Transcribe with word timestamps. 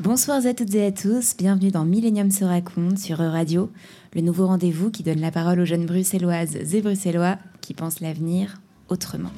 Bonsoir 0.00 0.46
à 0.46 0.54
toutes 0.54 0.76
et 0.76 0.86
à 0.86 0.92
tous, 0.92 1.36
bienvenue 1.36 1.72
dans 1.72 1.84
Millennium 1.84 2.30
se 2.30 2.44
raconte 2.44 2.98
sur 2.98 3.18
Radio, 3.18 3.68
le 4.14 4.20
nouveau 4.20 4.46
rendez-vous 4.46 4.92
qui 4.92 5.02
donne 5.02 5.20
la 5.20 5.32
parole 5.32 5.58
aux 5.58 5.64
jeunes 5.64 5.86
bruxelloises 5.86 6.54
et 6.72 6.82
bruxellois 6.82 7.36
qui 7.60 7.74
pensent 7.74 7.98
l'avenir 7.98 8.60
autrement. 8.88 9.32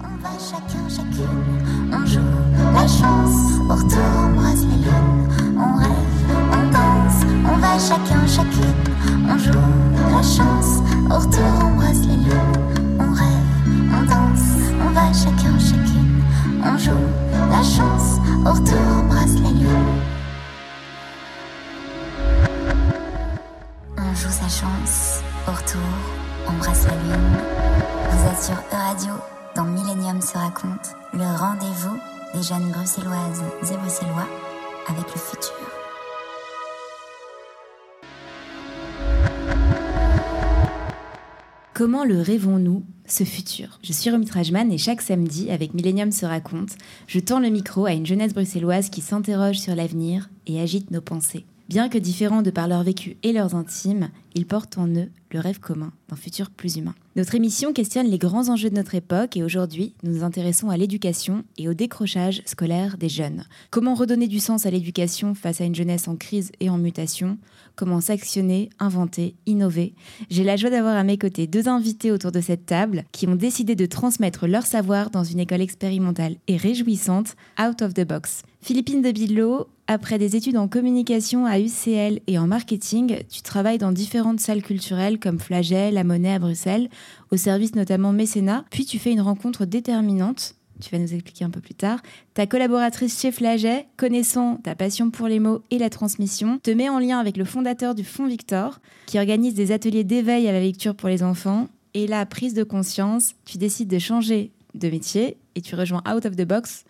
On 0.00 0.22
va 0.22 0.32
chacun, 0.38 0.86
chacune, 0.86 1.90
on 1.90 2.04
joue 2.04 2.20
la 2.74 2.86
chance, 2.86 3.58
retour 3.70 4.04
on 4.04 4.36
embrasse 4.36 4.60
les 4.60 4.84
lunes, 4.84 5.56
on 5.56 5.78
rêve, 5.78 5.88
on 6.52 6.70
danse, 6.70 7.24
on 7.50 7.56
va 7.56 7.78
chacun, 7.78 8.26
chacune, 8.26 8.84
on 9.26 9.38
joue 9.38 9.50
la 10.10 10.22
chance, 10.22 10.82
on 11.06 11.68
embrasse 11.70 12.00
les 12.00 12.16
lunes, 12.18 12.98
on 13.00 13.12
rêve, 13.14 13.46
on 13.94 14.04
danse, 14.04 14.46
on 14.86 14.90
va 14.90 15.10
chacun, 15.10 15.58
chacune, 15.58 16.22
on 16.62 16.76
joue 16.76 16.90
la 17.50 17.62
chance, 17.62 18.20
embrasse. 18.46 19.36
On 23.96 24.14
joue 24.14 24.30
sa 24.30 24.48
chance, 24.48 25.22
retour, 25.46 25.80
embrasse 26.46 26.86
la 26.86 26.94
lune. 26.94 27.36
Vous 28.10 28.28
êtes 28.28 28.42
sur 28.42 28.54
E-Radio, 28.72 29.12
dans 29.56 29.64
Millennium 29.64 30.20
se 30.20 30.36
raconte, 30.36 30.94
le 31.12 31.24
rendez-vous 31.38 31.98
des 32.34 32.42
jeunes 32.42 32.70
bruxelloises 32.70 33.42
et 33.62 33.76
bruxellois 33.76 34.28
avec 34.88 35.06
le 35.14 35.20
futur. 35.20 35.73
Comment 41.74 42.04
le 42.04 42.20
rêvons-nous, 42.20 42.84
ce 43.04 43.24
futur? 43.24 43.80
Je 43.82 43.92
suis 43.92 44.08
Romy 44.08 44.28
et 44.70 44.78
chaque 44.78 45.02
samedi, 45.02 45.50
avec 45.50 45.74
Millennium 45.74 46.12
se 46.12 46.24
raconte, 46.24 46.76
je 47.08 47.18
tends 47.18 47.40
le 47.40 47.48
micro 47.48 47.84
à 47.84 47.90
une 47.90 48.06
jeunesse 48.06 48.32
bruxelloise 48.32 48.90
qui 48.90 49.00
s'interroge 49.00 49.58
sur 49.58 49.74
l'avenir 49.74 50.30
et 50.46 50.60
agite 50.60 50.92
nos 50.92 51.00
pensées. 51.00 51.44
Bien 51.68 51.88
que 51.88 51.96
différents 51.96 52.42
de 52.42 52.50
par 52.50 52.68
leur 52.68 52.82
vécu 52.82 53.16
et 53.22 53.32
leurs 53.32 53.54
intimes, 53.54 54.10
ils 54.34 54.46
portent 54.46 54.76
en 54.76 54.86
eux 54.86 55.08
le 55.30 55.40
rêve 55.40 55.60
commun 55.60 55.92
d'un 56.08 56.16
futur 56.16 56.50
plus 56.50 56.76
humain. 56.76 56.94
Notre 57.16 57.34
émission 57.34 57.72
questionne 57.72 58.06
les 58.06 58.18
grands 58.18 58.50
enjeux 58.50 58.68
de 58.68 58.74
notre 58.74 58.94
époque 58.94 59.36
et 59.36 59.42
aujourd'hui, 59.42 59.94
nous 60.02 60.12
nous 60.12 60.24
intéressons 60.24 60.68
à 60.68 60.76
l'éducation 60.76 61.42
et 61.56 61.68
au 61.68 61.74
décrochage 61.74 62.42
scolaire 62.44 62.98
des 62.98 63.08
jeunes. 63.08 63.44
Comment 63.70 63.94
redonner 63.94 64.28
du 64.28 64.40
sens 64.40 64.66
à 64.66 64.70
l'éducation 64.70 65.34
face 65.34 65.62
à 65.62 65.64
une 65.64 65.74
jeunesse 65.74 66.06
en 66.06 66.16
crise 66.16 66.52
et 66.60 66.68
en 66.68 66.76
mutation? 66.76 67.38
Comment 67.76 68.02
s'actionner, 68.02 68.68
inventer, 68.78 69.34
innover? 69.46 69.94
J'ai 70.28 70.44
la 70.44 70.56
joie 70.56 70.70
d'avoir 70.70 70.96
à 70.96 71.02
mes 71.02 71.18
côtés 71.18 71.46
deux 71.46 71.66
invités 71.66 72.12
autour 72.12 72.30
de 72.30 72.42
cette 72.42 72.66
table 72.66 73.04
qui 73.10 73.26
ont 73.26 73.36
décidé 73.36 73.74
de 73.74 73.86
transmettre 73.86 74.46
leur 74.46 74.66
savoir 74.66 75.08
dans 75.08 75.24
une 75.24 75.40
école 75.40 75.62
expérimentale 75.62 76.36
et 76.46 76.58
réjouissante, 76.58 77.36
out 77.58 77.80
of 77.80 77.94
the 77.94 78.06
box. 78.06 78.42
Philippine 78.60 79.02
de 79.02 79.12
Billot, 79.12 79.66
après 79.86 80.18
des 80.18 80.34
études 80.34 80.56
en 80.56 80.66
communication 80.66 81.44
à 81.44 81.60
UCL 81.60 82.20
et 82.26 82.38
en 82.38 82.46
marketing, 82.46 83.18
tu 83.30 83.42
travailles 83.42 83.78
dans 83.78 83.92
différentes 83.92 84.40
salles 84.40 84.62
culturelles 84.62 85.18
comme 85.18 85.38
Flagey, 85.38 85.90
La 85.90 86.04
Monnaie 86.04 86.34
à 86.34 86.38
Bruxelles, 86.38 86.88
au 87.30 87.36
service 87.36 87.74
notamment 87.74 88.12
mécénat. 88.12 88.64
Puis 88.70 88.86
tu 88.86 88.98
fais 88.98 89.12
une 89.12 89.20
rencontre 89.20 89.66
déterminante, 89.66 90.54
tu 90.80 90.90
vas 90.90 90.98
nous 90.98 91.12
expliquer 91.12 91.44
un 91.44 91.50
peu 91.50 91.60
plus 91.60 91.74
tard. 91.74 92.00
Ta 92.32 92.46
collaboratrice 92.46 93.20
chez 93.20 93.30
Flagey, 93.30 93.86
connaissant 93.98 94.56
ta 94.56 94.74
passion 94.74 95.10
pour 95.10 95.28
les 95.28 95.38
mots 95.38 95.62
et 95.70 95.78
la 95.78 95.90
transmission, 95.90 96.58
te 96.62 96.70
met 96.70 96.88
en 96.88 96.98
lien 96.98 97.18
avec 97.18 97.36
le 97.36 97.44
fondateur 97.44 97.94
du 97.94 98.04
Fonds 98.04 98.26
Victor, 98.26 98.80
qui 99.06 99.18
organise 99.18 99.54
des 99.54 99.70
ateliers 99.70 100.04
d'éveil 100.04 100.48
à 100.48 100.52
la 100.52 100.60
lecture 100.60 100.94
pour 100.94 101.10
les 101.10 101.22
enfants. 101.22 101.68
Et 101.92 102.06
là, 102.06 102.24
prise 102.24 102.54
de 102.54 102.64
conscience, 102.64 103.34
tu 103.44 103.58
décides 103.58 103.88
de 103.88 103.98
changer 103.98 104.50
de 104.74 104.88
métier 104.88 105.36
et 105.54 105.60
tu 105.60 105.74
rejoins 105.76 106.02
Out 106.08 106.26
of 106.26 106.36
the 106.36 106.44
Box, 106.44 106.84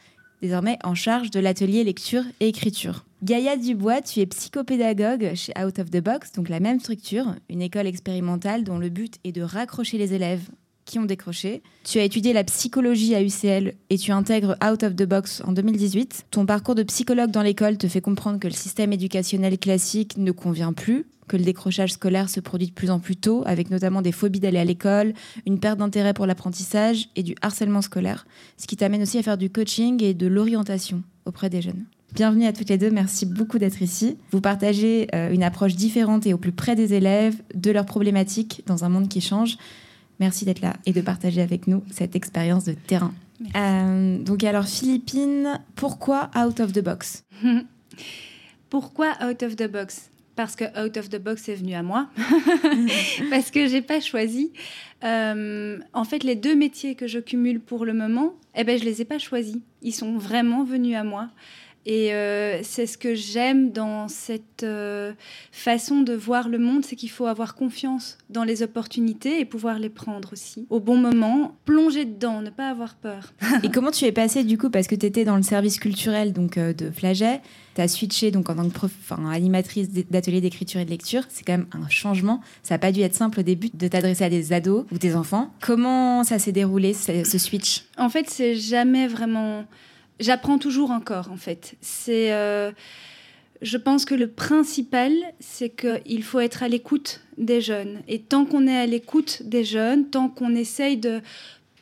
désormais 0.44 0.78
en 0.84 0.94
charge 0.94 1.30
de 1.30 1.40
l'atelier 1.40 1.84
lecture 1.84 2.22
et 2.38 2.48
écriture. 2.48 3.06
Gaïa 3.22 3.56
Dubois, 3.56 4.02
tu 4.02 4.20
es 4.20 4.26
psychopédagogue 4.26 5.32
chez 5.34 5.54
Out 5.58 5.78
of 5.78 5.90
the 5.90 6.02
Box, 6.02 6.32
donc 6.32 6.50
la 6.50 6.60
même 6.60 6.80
structure, 6.80 7.34
une 7.48 7.62
école 7.62 7.86
expérimentale 7.86 8.62
dont 8.62 8.78
le 8.78 8.90
but 8.90 9.14
est 9.24 9.32
de 9.32 9.40
raccrocher 9.40 9.96
les 9.96 10.12
élèves 10.12 10.46
qui 10.84 10.98
ont 10.98 11.04
décroché. 11.04 11.62
Tu 11.84 11.98
as 11.98 12.04
étudié 12.04 12.32
la 12.32 12.44
psychologie 12.44 13.14
à 13.14 13.22
UCL 13.22 13.74
et 13.90 13.98
tu 13.98 14.12
intègres 14.12 14.56
Out 14.64 14.82
of 14.82 14.96
the 14.96 15.04
Box 15.04 15.42
en 15.44 15.52
2018. 15.52 16.26
Ton 16.30 16.46
parcours 16.46 16.74
de 16.74 16.82
psychologue 16.82 17.30
dans 17.30 17.42
l'école 17.42 17.78
te 17.78 17.88
fait 17.88 18.00
comprendre 18.00 18.38
que 18.38 18.48
le 18.48 18.54
système 18.54 18.92
éducationnel 18.92 19.58
classique 19.58 20.16
ne 20.18 20.32
convient 20.32 20.72
plus, 20.72 21.06
que 21.28 21.36
le 21.36 21.44
décrochage 21.44 21.92
scolaire 21.92 22.28
se 22.28 22.40
produit 22.40 22.68
de 22.68 22.72
plus 22.72 22.90
en 22.90 22.98
plus 22.98 23.16
tôt, 23.16 23.42
avec 23.46 23.70
notamment 23.70 24.02
des 24.02 24.12
phobies 24.12 24.40
d'aller 24.40 24.58
à 24.58 24.64
l'école, 24.64 25.14
une 25.46 25.58
perte 25.58 25.78
d'intérêt 25.78 26.14
pour 26.14 26.26
l'apprentissage 26.26 27.08
et 27.16 27.22
du 27.22 27.34
harcèlement 27.42 27.82
scolaire, 27.82 28.26
ce 28.58 28.66
qui 28.66 28.76
t'amène 28.76 29.02
aussi 29.02 29.18
à 29.18 29.22
faire 29.22 29.38
du 29.38 29.50
coaching 29.50 30.02
et 30.02 30.14
de 30.14 30.26
l'orientation 30.26 31.02
auprès 31.24 31.50
des 31.50 31.62
jeunes. 31.62 31.84
Bienvenue 32.14 32.46
à 32.46 32.52
toutes 32.52 32.68
les 32.68 32.78
deux, 32.78 32.90
merci 32.90 33.26
beaucoup 33.26 33.58
d'être 33.58 33.82
ici. 33.82 34.18
Vous 34.30 34.40
partagez 34.40 35.08
euh, 35.14 35.32
une 35.32 35.42
approche 35.42 35.74
différente 35.74 36.26
et 36.28 36.34
au 36.34 36.38
plus 36.38 36.52
près 36.52 36.76
des 36.76 36.94
élèves, 36.94 37.34
de 37.54 37.72
leurs 37.72 37.86
problématiques 37.86 38.62
dans 38.66 38.84
un 38.84 38.88
monde 38.88 39.08
qui 39.08 39.20
change. 39.20 39.56
Merci 40.20 40.44
d'être 40.44 40.60
là 40.60 40.74
et 40.86 40.92
de 40.92 41.00
partager 41.00 41.40
avec 41.40 41.66
nous 41.66 41.82
cette 41.90 42.16
expérience 42.16 42.64
de 42.64 42.72
terrain. 42.72 43.12
Euh, 43.56 44.18
donc 44.18 44.44
alors 44.44 44.66
Philippine, 44.66 45.60
pourquoi 45.74 46.30
Out 46.36 46.60
of 46.60 46.72
the 46.72 46.82
Box 46.82 47.24
Pourquoi 48.70 49.12
Out 49.22 49.42
of 49.42 49.56
the 49.56 49.70
Box? 49.70 50.10
Parce 50.36 50.56
que 50.56 50.64
Out 50.64 50.96
of 50.96 51.08
the 51.10 51.20
Box 51.20 51.48
est 51.48 51.54
venu 51.54 51.74
à 51.74 51.82
moi. 51.82 52.08
Parce 53.30 53.50
que 53.50 53.68
j'ai 53.68 53.82
pas 53.82 54.00
choisi. 54.00 54.52
Euh, 55.04 55.78
en 55.92 56.04
fait, 56.04 56.24
les 56.24 56.34
deux 56.34 56.56
métiers 56.56 56.94
que 56.94 57.06
je 57.06 57.18
cumule 57.20 57.60
pour 57.60 57.84
le 57.84 57.92
moment, 57.92 58.34
eh 58.56 58.64
ben, 58.64 58.78
je 58.78 58.84
les 58.84 59.00
ai 59.00 59.04
pas 59.04 59.18
choisis. 59.18 59.58
Ils 59.82 59.92
sont 59.92 60.16
vraiment 60.16 60.64
venus 60.64 60.96
à 60.96 61.04
moi. 61.04 61.28
Et 61.86 62.14
euh, 62.14 62.60
c'est 62.62 62.86
ce 62.86 62.96
que 62.96 63.14
j'aime 63.14 63.70
dans 63.70 64.08
cette 64.08 64.62
euh, 64.62 65.12
façon 65.52 66.00
de 66.00 66.14
voir 66.14 66.48
le 66.48 66.58
monde, 66.58 66.84
c'est 66.84 66.96
qu'il 66.96 67.10
faut 67.10 67.26
avoir 67.26 67.54
confiance 67.54 68.16
dans 68.30 68.44
les 68.44 68.62
opportunités 68.62 69.40
et 69.40 69.44
pouvoir 69.44 69.78
les 69.78 69.90
prendre 69.90 70.32
aussi. 70.32 70.66
Au 70.70 70.80
bon 70.80 70.96
moment, 70.96 71.56
plonger 71.66 72.06
dedans, 72.06 72.40
ne 72.40 72.50
pas 72.50 72.70
avoir 72.70 72.94
peur. 72.94 73.32
Et 73.62 73.70
comment 73.70 73.90
tu 73.90 74.06
es 74.06 74.12
passée 74.12 74.44
du 74.44 74.56
coup 74.56 74.70
Parce 74.70 74.86
que 74.86 74.94
tu 74.94 75.04
étais 75.04 75.24
dans 75.24 75.36
le 75.36 75.42
service 75.42 75.78
culturel 75.78 76.32
donc, 76.32 76.56
euh, 76.56 76.72
de 76.72 76.90
Flagey, 76.90 77.40
tu 77.74 77.80
as 77.82 77.88
switché 77.88 78.30
donc, 78.30 78.48
en 78.48 78.54
tant 78.54 78.68
que 78.68 78.74
prof, 78.74 78.92
animatrice 79.30 79.90
d'ateliers 79.90 80.40
d'écriture 80.40 80.80
et 80.80 80.84
de 80.86 80.90
lecture. 80.90 81.24
C'est 81.28 81.44
quand 81.44 81.58
même 81.58 81.66
un 81.72 81.88
changement. 81.88 82.40
Ça 82.62 82.74
n'a 82.74 82.78
pas 82.78 82.92
dû 82.92 83.00
être 83.02 83.14
simple 83.14 83.40
au 83.40 83.42
début 83.42 83.68
de 83.74 83.88
t'adresser 83.88 84.24
à 84.24 84.30
des 84.30 84.54
ados 84.54 84.86
ou 84.90 84.98
des 84.98 85.16
enfants. 85.16 85.52
Comment 85.60 86.24
ça 86.24 86.38
s'est 86.38 86.52
déroulé, 86.52 86.94
ce, 86.94 87.24
ce 87.24 87.38
switch? 87.38 87.84
En 87.98 88.08
fait, 88.08 88.30
c'est 88.30 88.54
jamais 88.54 89.06
vraiment 89.06 89.64
j'apprends 90.20 90.58
toujours 90.58 90.90
encore, 90.90 91.30
en 91.30 91.36
fait. 91.36 91.74
C'est, 91.80 92.32
euh, 92.32 92.72
je 93.62 93.76
pense 93.76 94.04
que 94.04 94.14
le 94.14 94.28
principal, 94.28 95.12
c'est 95.40 95.70
qu'il 95.70 96.22
faut 96.22 96.40
être 96.40 96.62
à 96.62 96.68
l'écoute 96.68 97.20
des 97.38 97.60
jeunes. 97.60 98.00
Et 98.08 98.20
tant 98.20 98.44
qu'on 98.44 98.66
est 98.66 98.76
à 98.76 98.86
l'écoute 98.86 99.42
des 99.44 99.64
jeunes, 99.64 100.08
tant 100.08 100.28
qu'on 100.28 100.54
essaye 100.54 100.96
de 100.96 101.20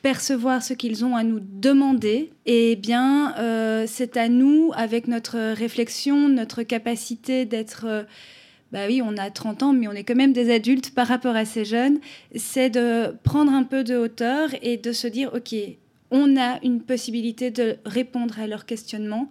percevoir 0.01 0.61
ce 0.61 0.73
qu'ils 0.73 1.05
ont 1.05 1.15
à 1.15 1.23
nous 1.23 1.39
demander, 1.39 2.31
eh 2.45 2.75
bien, 2.75 3.35
euh, 3.37 3.85
c'est 3.87 4.17
à 4.17 4.27
nous, 4.27 4.71
avec 4.75 5.07
notre 5.07 5.53
réflexion, 5.53 6.29
notre 6.29 6.63
capacité 6.63 7.45
d'être... 7.45 7.85
Euh, 7.87 8.03
bah 8.73 8.87
oui, 8.87 9.03
on 9.05 9.17
a 9.17 9.29
30 9.29 9.61
ans, 9.61 9.71
mais 9.71 9.87
on 9.87 9.91
est 9.91 10.03
quand 10.03 10.15
même 10.15 10.33
des 10.33 10.51
adultes 10.51 10.95
par 10.95 11.07
rapport 11.07 11.35
à 11.35 11.45
ces 11.45 11.63
jeunes, 11.63 11.99
c'est 12.35 12.71
de 12.71 13.15
prendre 13.23 13.53
un 13.53 13.61
peu 13.61 13.83
de 13.83 13.95
hauteur 13.95 14.49
et 14.63 14.77
de 14.77 14.91
se 14.91 15.05
dire, 15.05 15.31
OK, 15.35 15.53
on 16.13 16.37
a 16.37 16.59
une 16.63 16.79
possibilité 16.79 17.51
de 17.51 17.77
répondre 17.85 18.39
à 18.39 18.47
leurs 18.47 18.65
questionnements. 18.65 19.27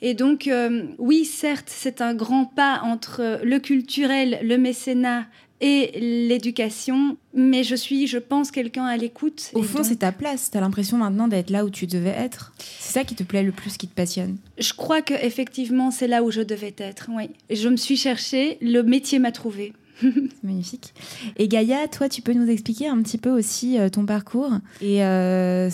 Et 0.00 0.14
donc, 0.14 0.48
euh, 0.48 0.86
oui, 0.98 1.24
certes, 1.24 1.68
c'est 1.68 2.00
un 2.00 2.14
grand 2.14 2.46
pas 2.46 2.80
entre 2.82 3.40
le 3.44 3.58
culturel, 3.58 4.40
le 4.42 4.56
mécénat 4.56 5.26
et 5.60 5.92
l'éducation, 6.26 7.16
mais 7.34 7.62
je 7.62 7.76
suis, 7.76 8.08
je 8.08 8.18
pense, 8.18 8.50
quelqu'un 8.50 8.86
à 8.86 8.96
l'écoute. 8.96 9.50
Au 9.52 9.62
fond, 9.62 9.78
donc, 9.78 9.86
c'est 9.86 9.96
ta 9.96 10.10
place. 10.10 10.50
Tu 10.50 10.56
as 10.56 10.60
l'impression 10.60 10.96
maintenant 10.96 11.28
d'être 11.28 11.50
là 11.50 11.64
où 11.64 11.70
tu 11.70 11.86
devais 11.86 12.10
être. 12.10 12.52
C'est 12.58 12.94
ça 12.94 13.04
qui 13.04 13.14
te 13.14 13.22
plaît 13.22 13.44
le 13.44 13.52
plus, 13.52 13.76
qui 13.76 13.86
te 13.86 13.94
passionne. 13.94 14.38
je 14.58 14.72
crois 14.72 15.02
que 15.02 15.14
effectivement, 15.14 15.92
c'est 15.92 16.08
là 16.08 16.24
où 16.24 16.32
je 16.32 16.40
devais 16.40 16.74
être. 16.78 17.10
Oui, 17.14 17.28
je 17.48 17.68
me 17.68 17.76
suis 17.76 17.96
cherchée, 17.96 18.58
le 18.60 18.82
métier 18.82 19.20
m'a 19.20 19.30
trouvé. 19.32 19.72
C'est 20.02 20.44
magnifique. 20.44 20.92
Et 21.36 21.48
Gaïa, 21.48 21.86
toi, 21.88 22.08
tu 22.08 22.22
peux 22.22 22.32
nous 22.32 22.48
expliquer 22.50 22.88
un 22.88 23.00
petit 23.02 23.18
peu 23.18 23.30
aussi 23.30 23.78
euh, 23.78 23.88
ton 23.88 24.04
parcours 24.04 24.52
et 24.80 25.04
euh, 25.04 25.68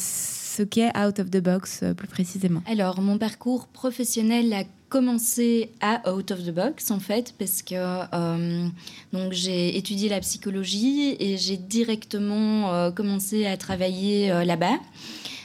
ce 0.58 0.64
qu'est 0.64 0.90
Out 0.98 1.20
of 1.20 1.30
the 1.30 1.38
Box 1.38 1.80
euh, 1.82 1.94
plus 1.94 2.08
précisément. 2.08 2.62
Alors, 2.66 3.00
mon 3.00 3.16
parcours 3.16 3.68
professionnel 3.68 4.52
a 4.52 4.64
commencé 4.88 5.70
à 5.80 6.10
Out 6.10 6.32
of 6.32 6.44
the 6.44 6.50
Box, 6.50 6.90
en 6.90 6.98
fait, 6.98 7.34
parce 7.38 7.62
que 7.62 7.74
euh, 7.76 8.66
donc 9.12 9.32
j'ai 9.32 9.76
étudié 9.76 10.08
la 10.08 10.18
psychologie 10.20 11.14
et 11.20 11.36
j'ai 11.36 11.56
directement 11.56 12.72
euh, 12.72 12.90
commencé 12.90 13.46
à 13.46 13.56
travailler 13.56 14.28
là-bas. 14.44 14.78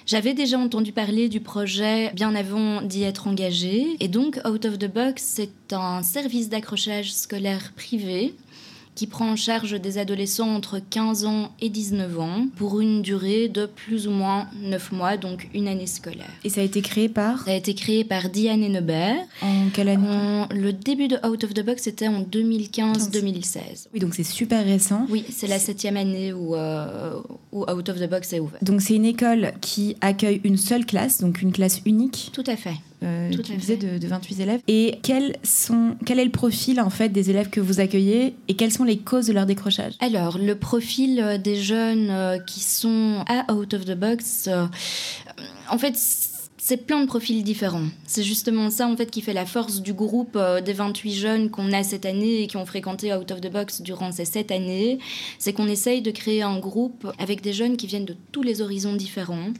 J'avais 0.06 0.33
déjà 0.33 0.57
entendu 0.57 0.92
parler 0.92 1.30
du 1.30 1.39
projet 1.39 2.12
bien 2.13 2.36
avant 2.36 2.81
d'y 2.81 3.04
être 3.04 3.27
engagée. 3.27 3.95
Et 4.00 4.07
donc, 4.07 4.39
Out 4.45 4.66
of 4.66 4.80
the 4.80 4.92
Box, 4.92 5.24
c'est 5.24 5.74
un 5.74 6.04
service 6.04 6.50
d'accrochage 6.50 7.13
scolaire 7.13 7.71
privé 7.75 8.33
qui 8.95 9.07
prend 9.07 9.31
en 9.31 9.36
charge 9.36 9.80
des 9.81 9.98
adolescents 9.98 10.54
entre 10.54 10.80
15 10.90 11.25
ans 11.25 11.51
et 11.62 11.69
19 11.69 12.19
ans 12.19 12.48
pour 12.56 12.80
une 12.80 13.01
durée 13.01 13.50
de 13.50 13.66
plus 13.66 14.07
ou 14.07 14.12
moins 14.12 14.48
9 14.62 14.92
mois, 14.92 15.18
donc 15.18 15.50
une 15.54 15.68
année 15.68 15.88
scolaire. 15.88 16.30
Et 16.44 16.50
ça 16.50 16.62
a 16.62 16.63
été 16.63 16.81
créé 16.81 17.10
par 17.10 17.44
Ça 17.45 17.51
a 17.51 17.56
été 17.56 17.74
créé 17.74 18.04
par 18.04 18.30
Diane 18.30 18.63
Hennebert. 18.63 19.18
En 19.42 19.69
quelle 19.74 19.90
année 19.90 20.07
En- 20.07 20.48
le 20.54 20.72
début 20.74 21.07
de 21.07 21.18
Out 21.28 21.44
of 21.44 21.54
the 21.54 21.66
Box, 21.66 21.84
c'était 21.84 22.07
en 22.07 22.22
2015-2016. 22.22 23.88
Oui, 23.94 24.00
donc 24.00 24.13
c'est 24.16 24.24
super 24.24 24.63
récent. 24.66 25.06
Oui, 25.10 25.25
c'est 25.31 25.48
la 25.48 25.60
septième 25.60 25.98
année 25.98 26.34
où, 26.34 26.56
euh, 26.56 27.19
où 27.51 27.63
Out 27.63 27.90
of 27.90 28.00
the 28.00 28.10
Box 28.10 28.34
est 28.34 28.40
ouvert. 28.40 28.60
Donc 28.62 28.81
c'est 28.81 28.95
une 28.95 29.06
école 29.06 29.54
qui 29.62 29.95
accueille 30.01 30.42
une 30.44 30.57
seule 30.57 30.86
classe, 30.86 31.22
donc 31.22 31.42
une 31.42 31.51
classe 31.51 31.81
unique, 31.86 32.30
Tout 32.34 32.44
à 32.48 32.56
fait. 32.56 32.75
Euh, 33.03 33.29
de, 33.29 33.97
de 33.97 34.07
28 34.07 34.39
élèves. 34.39 34.61
Et 34.67 35.00
quels 35.03 35.35
sont, 35.44 35.95
quel 36.05 36.19
est 36.19 36.25
le 36.25 36.31
profil 36.31 36.79
en 36.79 36.89
fait 36.89 37.09
des 37.09 37.29
élèves 37.29 37.50
que 37.50 37.59
vous 37.59 37.79
accueillez 37.79 38.35
et 38.47 38.55
quelles 38.55 38.71
sont 38.71 38.83
les 38.83 38.97
causes 38.97 39.27
de 39.27 39.33
leur 39.33 39.45
décrochage? 39.45 39.94
Alors, 40.00 40.38
le 40.38 40.55
profil 40.55 41.19
euh, 41.19 41.38
des 41.38 41.55
jeunes 41.55 42.09
euh, 42.09 42.39
qui 42.39 42.59
sont 42.59 43.23
à 43.27 43.51
Out 43.53 43.73
of 43.73 43.85
the 43.85 43.97
Box, 43.97 44.47
euh, 44.47 44.65
en 45.69 45.77
fait, 45.77 45.95
c'est 46.65 46.77
plein 46.77 47.01
de 47.01 47.07
profils 47.07 47.44
différents. 47.44 47.89
C'est 48.07 48.24
justement 48.24 48.69
ça, 48.69 48.88
en 48.88 48.95
fait, 48.95 49.12
qui 49.12 49.21
fait 49.21 49.33
la 49.33 49.45
force 49.45 49.81
du 49.81 49.92
groupe 49.92 50.38
euh, 50.38 50.62
des 50.62 50.71
28 50.71 51.13
jeunes 51.13 51.50
qu'on 51.50 51.74
a 51.74 51.83
cette 51.83 52.06
année 52.06 52.42
et 52.42 52.48
qui 52.48 52.56
ont 52.56 52.65
fréquenté 52.65 53.13
Out 53.13 53.31
of 53.31 53.42
the 53.42 53.51
Box 53.51 53.81
durant 53.81 54.13
ces 54.13 54.24
sept 54.24 54.50
années. 54.50 54.98
C'est 55.39 55.51
qu'on 55.51 55.68
essaye 55.68 56.01
de 56.01 56.10
créer 56.10 56.42
un 56.42 56.57
groupe 56.60 57.12
avec 57.19 57.42
des 57.42 57.51
jeunes 57.51 57.75
qui 57.75 57.86
viennent 57.86 58.06
de 58.06 58.15
tous 58.31 58.44
les 58.44 58.62
horizons 58.62 58.95
différents, 58.95 59.51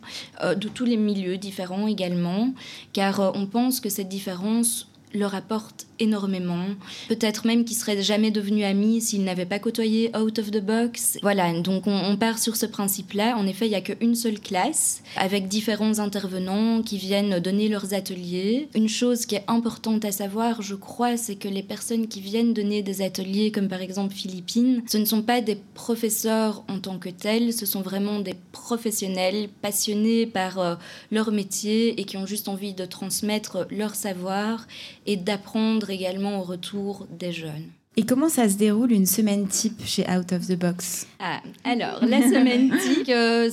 euh, 0.46 0.56
de 0.56 0.70
tous 0.70 0.86
les 0.86 0.96
milieux 0.96 1.38
différents 1.38 1.88
également, 1.88 2.54
car 2.94 3.20
euh, 3.20 3.32
on 3.36 3.48
pense 3.48 3.82
que 3.82 3.90
cette 3.90 4.08
différence 4.08 4.88
leur 5.14 5.36
apporte 5.36 5.88
énormément. 6.00 6.66
Peut-être 7.08 7.46
même 7.46 7.66
qu'ils 7.66 7.78
seraient 7.78 8.02
jamais 8.02 8.32
devenus 8.32 8.66
amis 8.66 9.02
s'ils 9.02 9.24
n'avaient 9.24 9.46
pas 9.46 9.60
côtoyé 9.60 10.16
Out 10.18 10.40
of 10.40 10.52
the 10.52 10.62
Box. 10.62 11.18
Voilà, 11.22 11.54
donc 11.62 11.88
on, 11.88 11.96
on 11.96 12.18
part 12.18 12.40
sur 12.40 12.56
ce 12.56 12.66
principe-là. 12.66 13.36
En 13.38 13.48
effet, 13.48 13.68
il 13.68 13.70
n'y 13.70 13.76
a 13.76 13.82
qu'une 13.82 14.16
seule 14.16 14.40
classe 14.40 15.04
avec 15.16 15.48
différents 15.48 16.00
intervenants 16.00 16.82
qui 16.82 16.98
viennent 16.98 17.40
donner 17.40 17.70
leurs 17.70 17.94
ateliers. 17.94 18.70
Une 18.76 18.90
chose 18.90 19.26
qui 19.26 19.36
est 19.36 19.46
importante 19.48 20.06
à 20.06 20.12
savoir, 20.12 20.62
je 20.62 20.76
crois, 20.76 21.18
c'est 21.18 21.36
que 21.36 21.48
les 21.48 21.64
personnes 21.64 22.08
qui 22.08 22.22
viennent 22.22 22.54
donner 22.54 22.82
des 22.82 23.02
ateliers, 23.02 23.52
comme 23.52 23.68
par 23.68 23.82
exemple 23.82 24.14
Philippines, 24.14 24.82
ce 24.88 24.98
ne 24.98 25.06
sont 25.06 25.22
pas 25.22 25.42
des 25.42 25.58
professeurs 25.74 26.64
en 26.68 26.80
tant 26.80 26.98
que 26.98 27.10
tels, 27.10 27.54
ce 27.54 27.66
sont 27.66 27.82
vraiment 27.82 28.20
des 28.20 28.36
professionnels 28.52 29.50
passionnés 29.62 30.26
par 30.26 30.60
euh, 30.60 30.76
leur 31.12 31.32
métier 31.32 32.00
et 32.00 32.06
qui 32.06 32.18
ont 32.18 32.26
juste 32.26 32.48
envie 32.48 32.74
de 32.74 32.86
transmettre 32.86 33.68
leur 33.72 33.96
savoir 33.96 34.68
et 35.06 35.18
d'apprendre 35.18 35.90
également 35.90 36.40
au 36.40 36.44
retour 36.44 37.08
des 37.10 37.32
jeunes. 37.32 37.70
Et 37.96 38.04
comment 38.04 38.28
ça 38.28 38.50
se 38.50 38.56
déroule 38.56 38.92
une 38.92 39.06
semaine 39.06 39.48
type 39.48 39.86
chez 39.86 40.04
Out 40.10 40.34
of 40.34 40.48
the 40.48 40.58
Box? 40.58 41.06
Ah, 41.20 41.42
alors, 41.64 42.04
la 42.04 42.22
semaine 42.22 42.76
TIC, 42.82 43.10
euh, 43.10 43.50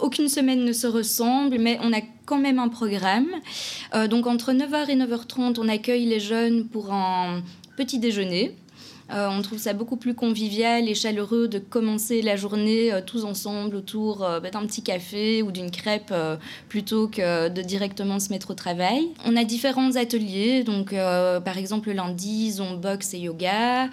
aucune 0.00 0.28
semaine 0.28 0.64
ne 0.64 0.72
se 0.72 0.86
ressemble, 0.86 1.58
mais 1.58 1.78
on 1.82 1.92
a 1.92 2.00
quand 2.24 2.38
même 2.38 2.60
un 2.60 2.68
programme. 2.68 3.26
Euh, 3.94 4.06
donc, 4.06 4.28
entre 4.28 4.52
9h 4.52 4.88
et 4.88 4.96
9h30, 4.96 5.58
on 5.58 5.68
accueille 5.68 6.06
les 6.06 6.20
jeunes 6.20 6.66
pour 6.68 6.92
un 6.92 7.42
petit 7.76 7.98
déjeuner. 7.98 8.54
Euh, 9.12 9.28
on 9.30 9.42
trouve 9.42 9.58
ça 9.58 9.74
beaucoup 9.74 9.96
plus 9.96 10.14
convivial 10.14 10.88
et 10.88 10.94
chaleureux 10.94 11.46
de 11.46 11.58
commencer 11.58 12.22
la 12.22 12.36
journée 12.36 12.92
euh, 12.92 13.00
tous 13.04 13.24
ensemble 13.24 13.76
autour 13.76 14.24
euh, 14.24 14.40
bah, 14.40 14.50
d'un 14.50 14.66
petit 14.66 14.82
café 14.82 15.42
ou 15.42 15.50
d'une 15.50 15.70
crêpe 15.70 16.14
plutôt 16.68 17.08
que 17.08 17.48
de 17.48 17.62
directement 17.62 18.18
se 18.18 18.30
mettre 18.30 18.50
au 18.50 18.54
travail. 18.54 19.08
On 19.26 19.36
a 19.36 19.44
différents 19.44 19.96
ateliers, 19.96 20.64
donc 20.64 20.94
par 21.44 21.58
exemple 21.58 21.88
le 21.88 21.94
lundi, 21.94 22.46
ils 22.46 22.62
ont 22.62 22.74
boxe 22.76 23.14
et 23.14 23.18
yoga. 23.18 23.88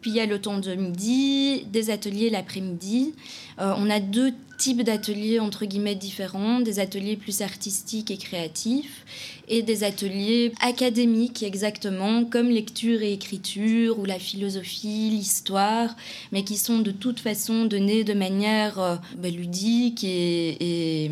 Puis 0.00 0.10
il 0.10 0.16
y 0.16 0.20
a 0.20 0.26
le 0.26 0.40
temps 0.40 0.58
de 0.58 0.74
midi, 0.74 1.64
des 1.66 1.90
ateliers 1.90 2.30
l'après-midi. 2.30 3.14
On 3.58 3.88
a 3.90 4.00
deux 4.00 4.32
types 4.62 4.82
d'ateliers 4.82 5.40
entre 5.40 5.64
guillemets 5.64 5.96
différents, 5.96 6.60
des 6.60 6.78
ateliers 6.78 7.16
plus 7.16 7.42
artistiques 7.42 8.12
et 8.12 8.16
créatifs 8.16 9.04
et 9.48 9.62
des 9.62 9.82
ateliers 9.82 10.52
académiques 10.60 11.42
exactement 11.42 12.24
comme 12.24 12.48
lecture 12.48 13.02
et 13.02 13.12
écriture 13.12 13.98
ou 13.98 14.04
la 14.04 14.20
philosophie, 14.20 15.10
l'histoire, 15.10 15.96
mais 16.30 16.44
qui 16.44 16.56
sont 16.56 16.78
de 16.78 16.92
toute 16.92 17.18
façon 17.18 17.64
donnés 17.64 18.04
de 18.04 18.14
manière 18.14 18.78
euh, 18.78 18.96
bah, 19.16 19.30
ludique 19.30 20.04
et, 20.04 21.10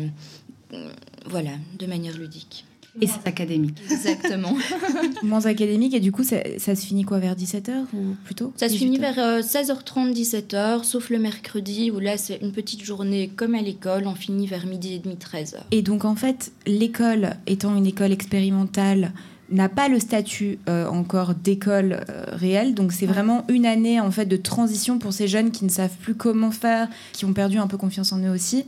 euh, 0.71 0.89
voilà, 1.25 1.51
de 1.77 1.85
manière 1.87 2.17
ludique. 2.17 2.63
Et 2.99 3.07
c'est 3.07 3.25
académique. 3.25 3.77
Exactement. 3.89 4.53
Moins 5.23 5.45
académique 5.45 5.93
et 5.93 5.99
du 6.01 6.11
coup 6.11 6.23
ça, 6.23 6.37
ça 6.57 6.75
se 6.75 6.85
finit 6.85 7.03
quoi 7.03 7.19
vers 7.19 7.35
17h 7.35 7.71
ou 7.93 8.15
plutôt 8.25 8.51
Ça 8.57 8.67
se 8.67 8.75
finit 8.75 8.97
18h? 8.97 9.01
vers 9.01 9.19
euh, 9.19 9.41
16h30, 9.41 10.13
17h, 10.13 10.83
sauf 10.83 11.09
le 11.09 11.19
mercredi 11.19 11.89
où 11.91 11.99
là 11.99 12.17
c'est 12.17 12.39
une 12.41 12.51
petite 12.51 12.83
journée 12.83 13.29
comme 13.33 13.55
à 13.55 13.61
l'école, 13.61 14.07
on 14.07 14.15
finit 14.15 14.45
vers 14.47 14.65
midi 14.65 14.95
et 14.95 14.99
demi, 14.99 15.15
13h. 15.15 15.55
Et 15.71 15.81
donc 15.81 16.03
en 16.03 16.15
fait, 16.15 16.51
l'école 16.67 17.37
étant 17.47 17.75
une 17.77 17.85
école 17.87 18.11
expérimentale 18.11 19.13
n'a 19.51 19.67
pas 19.67 19.89
le 19.89 19.99
statut 19.99 20.59
euh, 20.69 20.87
encore 20.87 21.35
d'école 21.35 21.99
euh, 22.09 22.23
réelle, 22.31 22.73
donc 22.73 22.93
c'est 22.93 23.05
Ouais. 23.05 23.11
vraiment 23.13 23.43
une 23.49 23.65
année 23.65 23.99
en 23.99 24.09
fait 24.11 24.25
de 24.25 24.37
transition 24.37 24.97
pour 24.97 25.11
ces 25.11 25.27
jeunes 25.27 25.51
qui 25.51 25.65
ne 25.65 25.69
savent 25.69 25.95
plus 26.01 26.15
comment 26.15 26.51
faire, 26.51 26.87
qui 27.11 27.25
ont 27.25 27.33
perdu 27.33 27.57
un 27.57 27.67
peu 27.67 27.75
confiance 27.77 28.13
en 28.13 28.19
eux 28.19 28.29
aussi, 28.29 28.63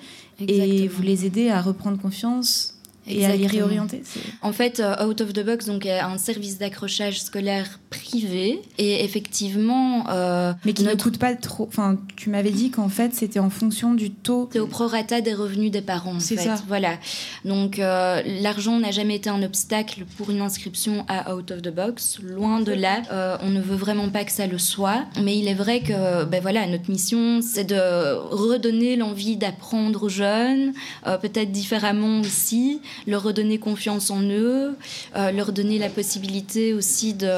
et 0.46 0.88
vous 0.90 1.02
les 1.02 1.26
aidez 1.26 1.50
à 1.50 1.62
reprendre 1.62 1.98
confiance? 1.98 2.73
Et 3.08 3.26
à 3.26 3.36
les 3.36 3.48
réorienter. 3.48 4.04
En 4.42 4.54
fait, 4.54 4.80
euh, 4.80 5.06
Out 5.06 5.22
of 5.22 5.34
the 5.34 5.46
Box 5.46 5.66
donc, 5.66 5.86
est 5.86 6.00
un 6.00 6.18
service 6.18 6.58
d'accrochage 6.58 7.22
scolaire 7.22 7.80
privé. 7.94 8.62
Et 8.78 9.04
effectivement, 9.04 10.10
euh, 10.10 10.54
Mais 10.66 10.74
qui 10.74 10.84
ne 10.84 10.96
coûte 10.96 11.18
pas 11.18 11.36
trop. 11.36 11.68
Enfin, 11.68 11.98
tu 12.16 12.30
m'avais 12.30 12.52
dit 12.52 12.72
qu'en 12.72 12.90
fait 12.90 13.14
c'était 13.14 13.40
en 13.40 13.50
fonction 13.50 13.94
du 13.94 14.12
taux. 14.12 14.50
c'est 14.52 14.60
au 14.60 14.68
prorata 14.68 15.22
des 15.22 15.34
revenus 15.34 15.72
des 15.72 15.82
parents. 15.82 16.16
en 16.16 16.20
C'est 16.20 16.36
fait. 16.36 16.44
ça. 16.44 16.56
Voilà. 16.68 16.98
Donc, 17.46 17.80
euh, 17.80 18.22
l'argent 18.42 18.80
n'a 18.80 18.92
jamais 18.92 19.16
été 19.16 19.30
un 19.30 19.44
obstacle 19.44 20.06
pour 20.18 20.32
une 20.32 20.42
inscription 20.42 21.06
à 21.08 21.34
Out 21.36 21.52
of 21.52 21.62
the 21.62 21.74
Box. 21.74 22.20
Loin 22.22 22.60
de 22.60 22.72
là. 22.74 23.02
Euh, 23.12 23.38
on 23.42 23.50
ne 23.50 23.62
veut 23.62 23.76
vraiment 23.76 24.10
pas 24.10 24.24
que 24.24 24.32
ça 24.32 24.48
le 24.48 24.58
soit. 24.58 25.04
Mais 25.22 25.38
il 25.38 25.48
est 25.48 25.54
vrai 25.54 25.82
que 25.82 26.24
ben 26.26 26.42
voilà, 26.42 26.66
notre 26.68 26.90
mission, 26.90 27.42
c'est 27.42 27.64
de 27.64 28.16
redonner 28.30 28.96
l'envie 28.96 29.38
d'apprendre 29.38 30.04
aux 30.04 30.10
jeunes, 30.10 30.74
euh, 31.08 31.18
peut-être 31.18 31.52
différemment 31.52 32.22
aussi, 32.22 32.82
leur 33.08 33.24
redonner 33.24 33.58
confiance 33.58 34.10
en 34.10 34.22
eux, 34.24 34.76
euh, 35.16 35.32
leur 35.32 35.52
donner 35.52 35.80
la 35.80 35.90
possibilité 35.90 36.74
aussi 36.74 37.14
de, 37.14 37.30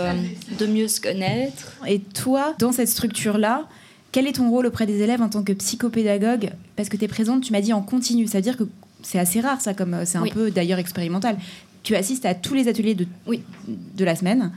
de 0.59 0.65
mieux 0.67 0.87
se 0.87 1.01
connaître. 1.01 1.73
Et 1.87 1.99
toi, 1.99 2.55
dans 2.59 2.71
cette 2.71 2.89
structure-là, 2.89 3.67
quel 4.11 4.27
est 4.27 4.33
ton 4.33 4.49
rôle 4.49 4.65
auprès 4.65 4.85
des 4.85 5.01
élèves 5.01 5.21
en 5.21 5.29
tant 5.29 5.43
que 5.43 5.53
psychopédagogue 5.53 6.51
Parce 6.75 6.89
que 6.89 6.97
tu 6.97 7.03
es 7.05 7.07
présente, 7.07 7.43
tu 7.43 7.51
m'as 7.51 7.61
dit 7.61 7.73
en 7.73 7.81
continu, 7.81 8.27
ça 8.27 8.37
veut 8.37 8.41
dire 8.43 8.57
que 8.57 8.63
c'est 9.03 9.19
assez 9.19 9.39
rare 9.41 9.61
ça, 9.61 9.73
comme 9.73 9.93
euh, 9.93 10.03
c'est 10.05 10.17
un 10.17 10.21
Oui. 10.23 10.31
peu 10.33 10.51
d'ailleurs 10.51 10.79
expérimental. 10.79 11.37
Tu 11.83 11.95
assistes 11.95 12.25
à 12.25 12.33
tous 12.33 12.53
les 12.55 12.67
ateliers 12.67 12.95
de, 12.95 13.05
Oui. 13.27 13.41
de 13.67 14.05
la 14.05 14.15
semaine. 14.15 14.51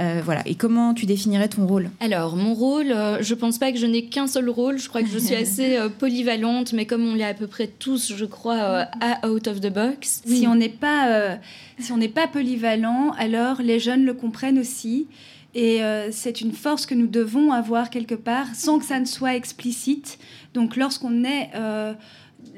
Euh, 0.00 0.20
voilà. 0.24 0.42
Et 0.46 0.54
comment 0.54 0.94
tu 0.94 1.06
définirais 1.06 1.48
ton 1.48 1.66
rôle? 1.66 1.90
Alors, 2.00 2.36
mon 2.36 2.54
rôle, 2.54 2.92
euh, 2.92 3.20
je 3.20 3.34
pense 3.34 3.58
pas 3.58 3.72
que 3.72 3.78
je 3.78 3.86
n'ai 3.86 4.04
qu'un 4.04 4.28
seul 4.28 4.48
rôle. 4.48 4.78
Je 4.78 4.88
crois 4.88 5.02
que 5.02 5.08
je 5.08 5.18
suis 5.18 5.34
assez 5.34 5.76
euh, 5.76 5.88
polyvalente, 5.88 6.72
mais 6.72 6.86
comme 6.86 7.06
on 7.06 7.14
l'est 7.14 7.24
à 7.24 7.34
peu 7.34 7.48
près 7.48 7.66
tous, 7.66 8.12
je 8.14 8.24
crois, 8.24 8.58
euh, 8.58 8.84
à 9.00 9.28
Out 9.28 9.48
of 9.48 9.60
the 9.60 9.72
Box. 9.72 10.22
Si 10.24 10.46
on 10.46 10.54
n'est 10.54 10.68
pas, 10.68 11.08
euh, 11.08 11.36
si 11.78 11.90
on 11.90 11.96
n'est 11.96 12.08
pas 12.08 12.28
polyvalent, 12.28 13.12
alors 13.18 13.60
les 13.60 13.80
jeunes 13.80 14.04
le 14.04 14.14
comprennent 14.14 14.58
aussi. 14.58 15.08
Et 15.54 15.82
euh, 15.82 16.10
c'est 16.12 16.40
une 16.40 16.52
force 16.52 16.86
que 16.86 16.94
nous 16.94 17.06
devons 17.06 17.52
avoir 17.52 17.90
quelque 17.90 18.14
part, 18.14 18.46
sans 18.54 18.78
que 18.78 18.84
ça 18.84 19.00
ne 19.00 19.06
soit 19.06 19.34
explicite. 19.34 20.18
Donc, 20.54 20.76
lorsqu'on 20.76 21.24
est, 21.24 21.50
euh, 21.54 21.94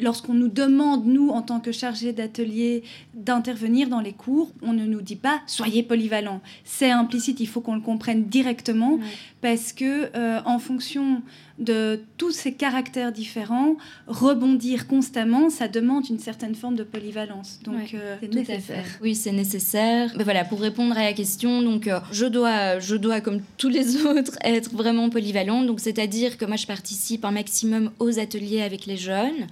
lorsqu'on 0.03 0.35
nous 0.35 0.49
demande 0.49 1.07
nous, 1.07 1.29
en 1.31 1.43
tant 1.43 1.61
que 1.61 1.73
chargés 1.73 2.13
d'atelier, 2.13 2.83
d'intervenir 3.15 3.89
dans 3.89 4.01
les 4.01 4.13
cours, 4.13 4.51
on 4.63 4.73
ne 4.73 4.85
nous 4.85 5.03
dit 5.03 5.17
pas 5.17 5.41
soyez 5.47 5.83
polyvalent. 5.83 6.41
C'est 6.65 6.91
implicite. 6.91 7.41
Il 7.41 7.47
faut 7.47 7.61
qu'on 7.61 7.75
le 7.75 7.81
comprenne 7.81 8.25
directement, 8.25 8.99
parce 9.41 9.73
que 9.73 10.11
euh, 10.17 10.41
en 10.45 10.59
fonction 10.59 11.23
de 11.61 12.01
tous 12.17 12.33
ces 12.33 12.53
caractères 12.53 13.13
différents, 13.13 13.77
rebondir 14.07 14.87
constamment, 14.87 15.51
ça 15.51 15.69
demande 15.69 16.09
une 16.09 16.19
certaine 16.19 16.55
forme 16.55 16.77
de 16.77 16.85
polyvalence. 16.85 17.61
Donc, 17.65 17.75
Ouais, 17.75 17.91
euh, 17.95 18.17
c'est 18.21 18.29
Tout 18.29 18.39
à 18.39 18.41
nécessaire. 18.41 18.85
Oui, 19.03 19.15
c'est 19.15 19.33
nécessaire. 19.33 20.13
Mais 20.17 20.25
voilà, 20.25 20.45
pour 20.45 20.61
répondre 20.61 20.97
à 20.97 21.05
la 21.05 21.13
question, 21.13 21.63
donc 21.63 21.87
euh, 21.87 22.01
je 22.13 22.27
dois, 22.27 22.79
je 22.79 22.97
dois 22.97 23.21
comme 23.21 23.41
tous 23.57 23.69
les 23.69 23.97
autres 24.07 24.37
être 24.43 24.73
vraiment 24.73 25.11
polyvalente. 25.11 25.67
Donc 25.67 25.81
c'est-à-dire 25.81 26.39
que 26.39 26.45
moi 26.45 26.57
je 26.57 26.67
participe 26.67 27.25
un 27.25 27.31
maximum 27.31 27.91
aux 27.99 28.19
ateliers 28.19 28.63
avec 28.63 28.87
les 28.87 28.97
jeunes. 28.97 29.47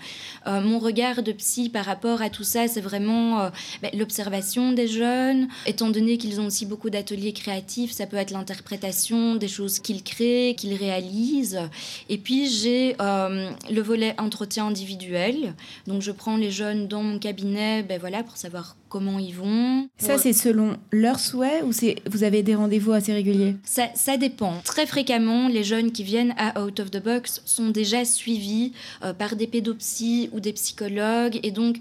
Euh, 0.46 0.60
mon 0.60 0.78
regard 0.78 1.22
de 1.22 1.32
psy 1.32 1.68
par 1.68 1.84
rapport 1.84 2.22
à 2.22 2.30
tout 2.30 2.44
ça, 2.44 2.68
c'est 2.68 2.80
vraiment 2.80 3.40
euh, 3.40 3.50
ben, 3.82 3.90
l'observation 3.94 4.72
des 4.72 4.88
jeunes. 4.88 5.48
Étant 5.66 5.90
donné 5.90 6.18
qu'ils 6.18 6.40
ont 6.40 6.46
aussi 6.46 6.66
beaucoup 6.66 6.90
d'ateliers 6.90 7.32
créatifs, 7.32 7.92
ça 7.92 8.06
peut 8.06 8.16
être 8.16 8.30
l'interprétation 8.30 9.36
des 9.36 9.48
choses 9.48 9.78
qu'ils 9.78 10.02
créent, 10.02 10.54
qu'ils 10.56 10.74
réalisent. 10.74 11.60
Et 12.08 12.18
puis 12.18 12.48
j'ai 12.48 12.96
euh, 13.00 13.50
le 13.70 13.80
volet 13.80 14.14
entretien 14.18 14.66
individuel. 14.66 15.54
Donc 15.86 16.02
je 16.02 16.12
prends 16.12 16.36
les 16.36 16.50
jeunes 16.50 16.88
dans 16.88 17.02
mon 17.02 17.18
cabinet, 17.18 17.82
ben 17.82 17.98
voilà, 17.98 18.22
pour 18.22 18.36
savoir 18.36 18.76
comment 18.88 19.18
ils 19.18 19.34
vont. 19.34 19.88
Ça, 19.98 20.18
c'est 20.18 20.32
selon 20.32 20.76
leurs 20.90 21.20
souhaits 21.20 21.62
ou 21.64 21.72
c'est 21.72 21.96
vous 22.06 22.24
avez 22.24 22.42
des 22.42 22.54
rendez-vous 22.54 22.92
assez 22.92 23.12
réguliers? 23.12 23.56
Ça, 23.64 23.88
ça, 23.94 24.16
dépend. 24.16 24.54
Très 24.64 24.86
fréquemment, 24.86 25.48
les 25.48 25.64
jeunes 25.64 25.92
qui 25.92 26.02
viennent 26.02 26.34
à 26.38 26.60
Out 26.60 26.80
of 26.80 26.90
the 26.90 27.02
Box 27.02 27.42
sont 27.44 27.68
déjà 27.68 28.04
suivis 28.04 28.72
euh, 29.04 29.12
par 29.12 29.36
des 29.36 29.46
pédopsies 29.46 30.30
ou 30.32 30.40
des 30.40 30.52
psychologues. 30.52 31.38
Et 31.42 31.50
donc, 31.50 31.76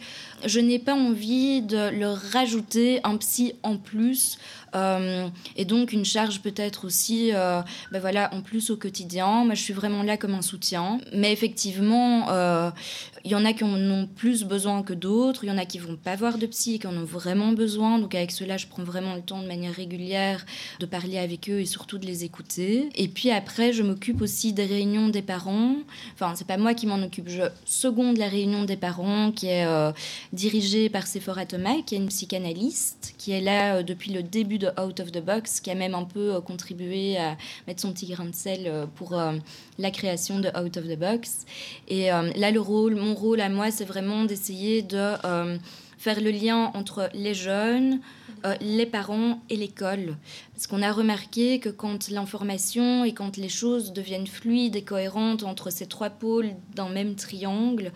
je 0.46 0.60
n'ai 0.60 0.80
pas 0.80 0.94
envie 0.94 1.62
de 1.62 1.90
leur 1.98 2.18
rajouter 2.18 3.00
un 3.04 3.18
psy 3.18 3.54
en 3.64 3.78
plus 3.78 4.38
et 4.74 5.66
donc 5.66 5.94
une 5.94 6.06
charge 6.06 6.42
peut-être 6.42 6.86
aussi, 6.86 7.32
euh, 7.34 7.62
ben 7.92 8.00
voilà, 8.00 8.34
en 8.34 8.42
plus 8.42 8.70
au 8.70 8.78
quotidien. 8.78 9.46
Moi, 9.46 9.56
je 9.56 9.62
suis 9.62 9.74
vraiment 9.74 10.04
là 10.04 10.18
comme 10.18 10.34
un 10.34 10.42
soutien. 10.42 11.00
Mais 11.14 11.32
effectivement, 11.32 12.30
euh, 12.30 12.70
il 13.24 13.32
y 13.32 13.36
en 13.36 13.46
a 13.46 13.54
qui 13.54 13.64
en 13.64 13.76
ont 13.76 14.08
plus 14.08 14.44
besoin 14.44 14.84
que 14.84 14.94
d'autres. 14.94 15.44
Il 15.44 15.48
y 15.48 15.52
en 15.52 15.58
a 15.58 15.66
qui 15.66 15.80
vont 15.80 15.96
pas 15.96 16.16
voir 16.16 16.38
de 16.38 16.46
psy 16.46 16.80
qui 16.80 16.88
en 16.88 16.96
ont 16.96 17.04
vraiment 17.04 17.52
besoin. 17.52 18.00
Donc 18.00 18.16
avec 18.16 18.32
cela, 18.32 18.58
je 18.58 18.68
prends 18.68 18.84
vraiment 18.84 19.16
le 19.16 19.22
temps 19.22 19.42
de 19.42 19.48
manière 19.48 19.74
régulière 19.74 20.46
de 20.80 20.86
parler 20.86 21.18
avec 21.18 21.50
eux 21.50 21.60
et 21.60 21.66
surtout 21.66 21.98
de 21.98 22.06
les 22.06 22.24
écouter. 22.24 22.90
Et 22.96 23.08
puis 23.08 23.32
après, 23.32 23.74
je 23.74 23.84
m'occupe 23.84 24.22
aussi 24.22 24.54
des 24.54 24.66
réunions 24.66 25.10
des 25.10 25.22
parents. 25.22 25.76
Enfin, 26.14 26.34
c'est 26.36 26.48
pas 26.48 26.58
moi 26.58 26.74
qui 26.74 26.88
m'en 26.88 27.02
occupe. 27.02 27.30
Je 27.30 27.44
seconde 27.66 28.18
la 28.18 28.28
réunion 28.28 28.64
des 28.64 28.78
parents 28.78 29.32
qui 29.32 29.48
est 29.48 29.68
dirigée 30.34 30.90
par 30.90 31.08
Sephora 31.08 31.46
Thomas, 31.46 31.82
qui 31.86 31.96
est 31.96 31.98
une 31.98 32.08
psychanalyste, 32.08 33.14
qui 33.18 33.32
est 33.32 33.42
là 33.42 33.84
depuis 33.84 34.12
le 34.12 34.24
début 34.24 34.57
de 34.58 34.68
Out 34.80 35.00
of 35.00 35.12
the 35.12 35.24
Box, 35.24 35.60
qui 35.60 35.72
a 35.72 35.76
même 35.76 35.96
un 35.96 36.04
peu 36.04 36.36
euh, 36.36 36.42
contribué 36.42 37.18
à 37.18 37.38
mettre 37.68 37.82
son 37.82 37.94
petit 37.94 38.08
grain 38.08 38.26
de 38.26 38.36
sel 38.36 38.64
euh, 38.66 38.86
pour 38.86 39.18
euh, 39.18 39.34
la 39.78 39.92
création 39.92 40.40
de 40.40 40.50
Out 40.50 40.78
of 40.78 40.88
the 40.88 40.98
Box. 40.98 41.46
Et 41.88 42.08
là, 42.08 42.52
le 42.52 42.60
rôle, 42.60 42.96
mon 42.96 43.14
rôle 43.14 43.42
à 43.42 43.50
moi, 43.50 43.72
c'est 43.72 43.86
vraiment 43.86 44.26
d'essayer 44.26 44.82
de 44.82 45.14
faire 45.98 46.22
le 46.22 46.32
lien 46.32 46.72
entre 46.74 47.10
les 47.14 47.34
jeunes, 47.34 48.00
les 48.62 48.86
parents 48.86 49.42
et 49.50 49.56
l'école. 49.56 50.16
Parce 50.54 50.68
qu'on 50.68 50.82
a 50.82 50.92
remarqué 50.92 51.60
que 51.60 51.70
quand 51.70 52.10
l'information 52.10 53.04
et 53.04 53.14
quand 53.14 53.38
les 53.38 53.50
choses 53.50 53.94
deviennent 53.94 54.28
fluides 54.28 54.76
et 54.76 54.84
cohérentes 54.84 55.44
entre 55.44 55.70
ces 55.70 55.86
trois 55.86 56.10
pôles 56.10 56.52
d'un 56.76 56.90
même 56.90 57.16
triangle, 57.16 57.92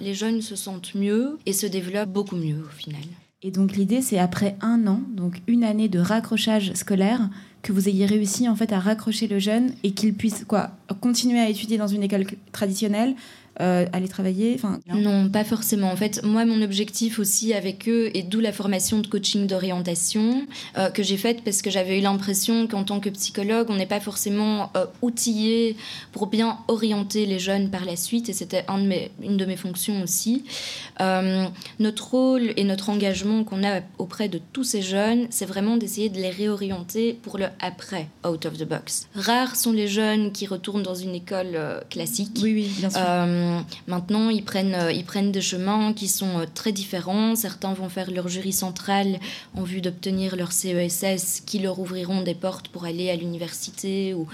les 0.00 0.14
jeunes 0.14 0.42
se 0.42 0.56
sentent 0.56 0.94
mieux 0.94 1.38
et 1.46 1.52
se 1.52 1.66
développent 1.66 2.12
beaucoup 2.12 2.36
mieux 2.36 2.62
au 2.64 2.74
final. 2.76 3.02
Et 3.44 3.50
donc 3.50 3.72
l'idée, 3.72 4.02
c'est 4.02 4.18
après 4.18 4.56
un 4.60 4.86
an, 4.86 5.00
donc 5.08 5.42
une 5.48 5.64
année 5.64 5.88
de 5.88 5.98
raccrochage 5.98 6.72
scolaire, 6.74 7.28
que 7.62 7.72
vous 7.72 7.88
ayez 7.88 8.06
réussi 8.06 8.48
en 8.48 8.54
fait 8.54 8.72
à 8.72 8.78
raccrocher 8.78 9.26
le 9.26 9.40
jeune 9.40 9.72
et 9.82 9.92
qu'il 9.92 10.14
puisse 10.14 10.44
quoi 10.44 10.70
continuer 11.00 11.40
à 11.40 11.48
étudier 11.48 11.76
dans 11.76 11.88
une 11.88 12.04
école 12.04 12.26
traditionnelle, 12.52 13.16
euh, 13.60 13.84
aller 13.92 14.08
travailler 14.08 14.54
enfin, 14.54 14.80
Non, 14.94 15.28
pas 15.28 15.44
forcément. 15.44 15.92
En 15.92 15.96
fait, 15.96 16.22
moi, 16.24 16.46
mon 16.46 16.62
objectif 16.62 17.18
aussi 17.18 17.52
avec 17.52 17.86
eux, 17.86 18.10
et 18.14 18.22
d'où 18.22 18.40
la 18.40 18.50
formation 18.50 18.98
de 19.00 19.06
coaching 19.06 19.46
d'orientation 19.46 20.46
euh, 20.78 20.88
que 20.88 21.02
j'ai 21.02 21.18
faite 21.18 21.44
parce 21.44 21.60
que 21.60 21.70
j'avais 21.70 21.98
eu 21.98 22.00
l'impression 22.00 22.66
qu'en 22.66 22.84
tant 22.84 22.98
que 22.98 23.10
psychologue, 23.10 23.66
on 23.68 23.76
n'est 23.76 23.86
pas 23.86 24.00
forcément 24.00 24.70
euh, 24.74 24.86
outillé 25.02 25.76
pour 26.12 26.28
bien 26.28 26.58
orienter 26.68 27.26
les 27.26 27.38
jeunes 27.38 27.68
par 27.68 27.84
la 27.84 27.96
suite, 27.96 28.30
et 28.30 28.32
c'était 28.32 28.64
un 28.68 28.78
de 28.78 28.86
mes, 28.86 29.10
une 29.22 29.36
de 29.36 29.44
mes 29.44 29.56
fonctions 29.56 30.02
aussi. 30.02 30.44
notre 31.78 32.10
rôle 32.10 32.54
et 32.56 32.64
notre 32.64 32.88
engagement 32.88 33.44
qu'on 33.44 33.64
a 33.64 33.80
auprès 33.98 34.28
de 34.28 34.40
tous 34.52 34.64
ces 34.64 34.80
jeunes, 34.80 35.26
c'est 35.30 35.46
vraiment 35.46 35.76
d'essayer 35.76 36.08
de 36.08 36.16
les 36.16 36.30
réorienter 36.30 37.18
pour 37.22 37.36
le 37.36 37.46
après, 37.60 38.08
out 38.26 38.46
of 38.46 38.56
the 38.56 38.64
box. 38.64 39.08
Rares 39.14 39.56
sont 39.56 39.72
les 39.72 39.88
jeunes 39.88 40.32
qui 40.32 40.46
retournent 40.46 40.82
dans 40.82 40.94
une 40.94 41.14
école 41.14 41.58
classique. 41.90 42.38
Oui, 42.42 42.54
oui, 42.54 42.70
bien 42.78 42.88
sûr 42.88 43.02
maintenant, 43.86 44.30
ils 44.30 44.44
prennent, 44.44 44.74
euh, 44.74 44.92
ils 44.92 45.04
prennent 45.04 45.32
des 45.32 45.40
chemins 45.40 45.92
qui 45.92 46.08
sont 46.08 46.40
euh, 46.40 46.46
très 46.52 46.72
différents. 46.72 47.36
Certains 47.36 47.72
vont 47.72 47.88
faire 47.88 48.10
leur 48.10 48.28
jury 48.28 48.52
central 48.52 49.18
en 49.56 49.62
vue 49.62 49.80
d'obtenir 49.80 50.36
leur 50.36 50.52
CESS 50.52 51.42
qui 51.46 51.58
leur 51.58 51.78
ouvriront 51.78 52.22
des 52.22 52.34
portes 52.34 52.68
pour 52.68 52.84
aller 52.84 53.10
à 53.10 53.16
l'université 53.16 54.14
ou 54.14 54.26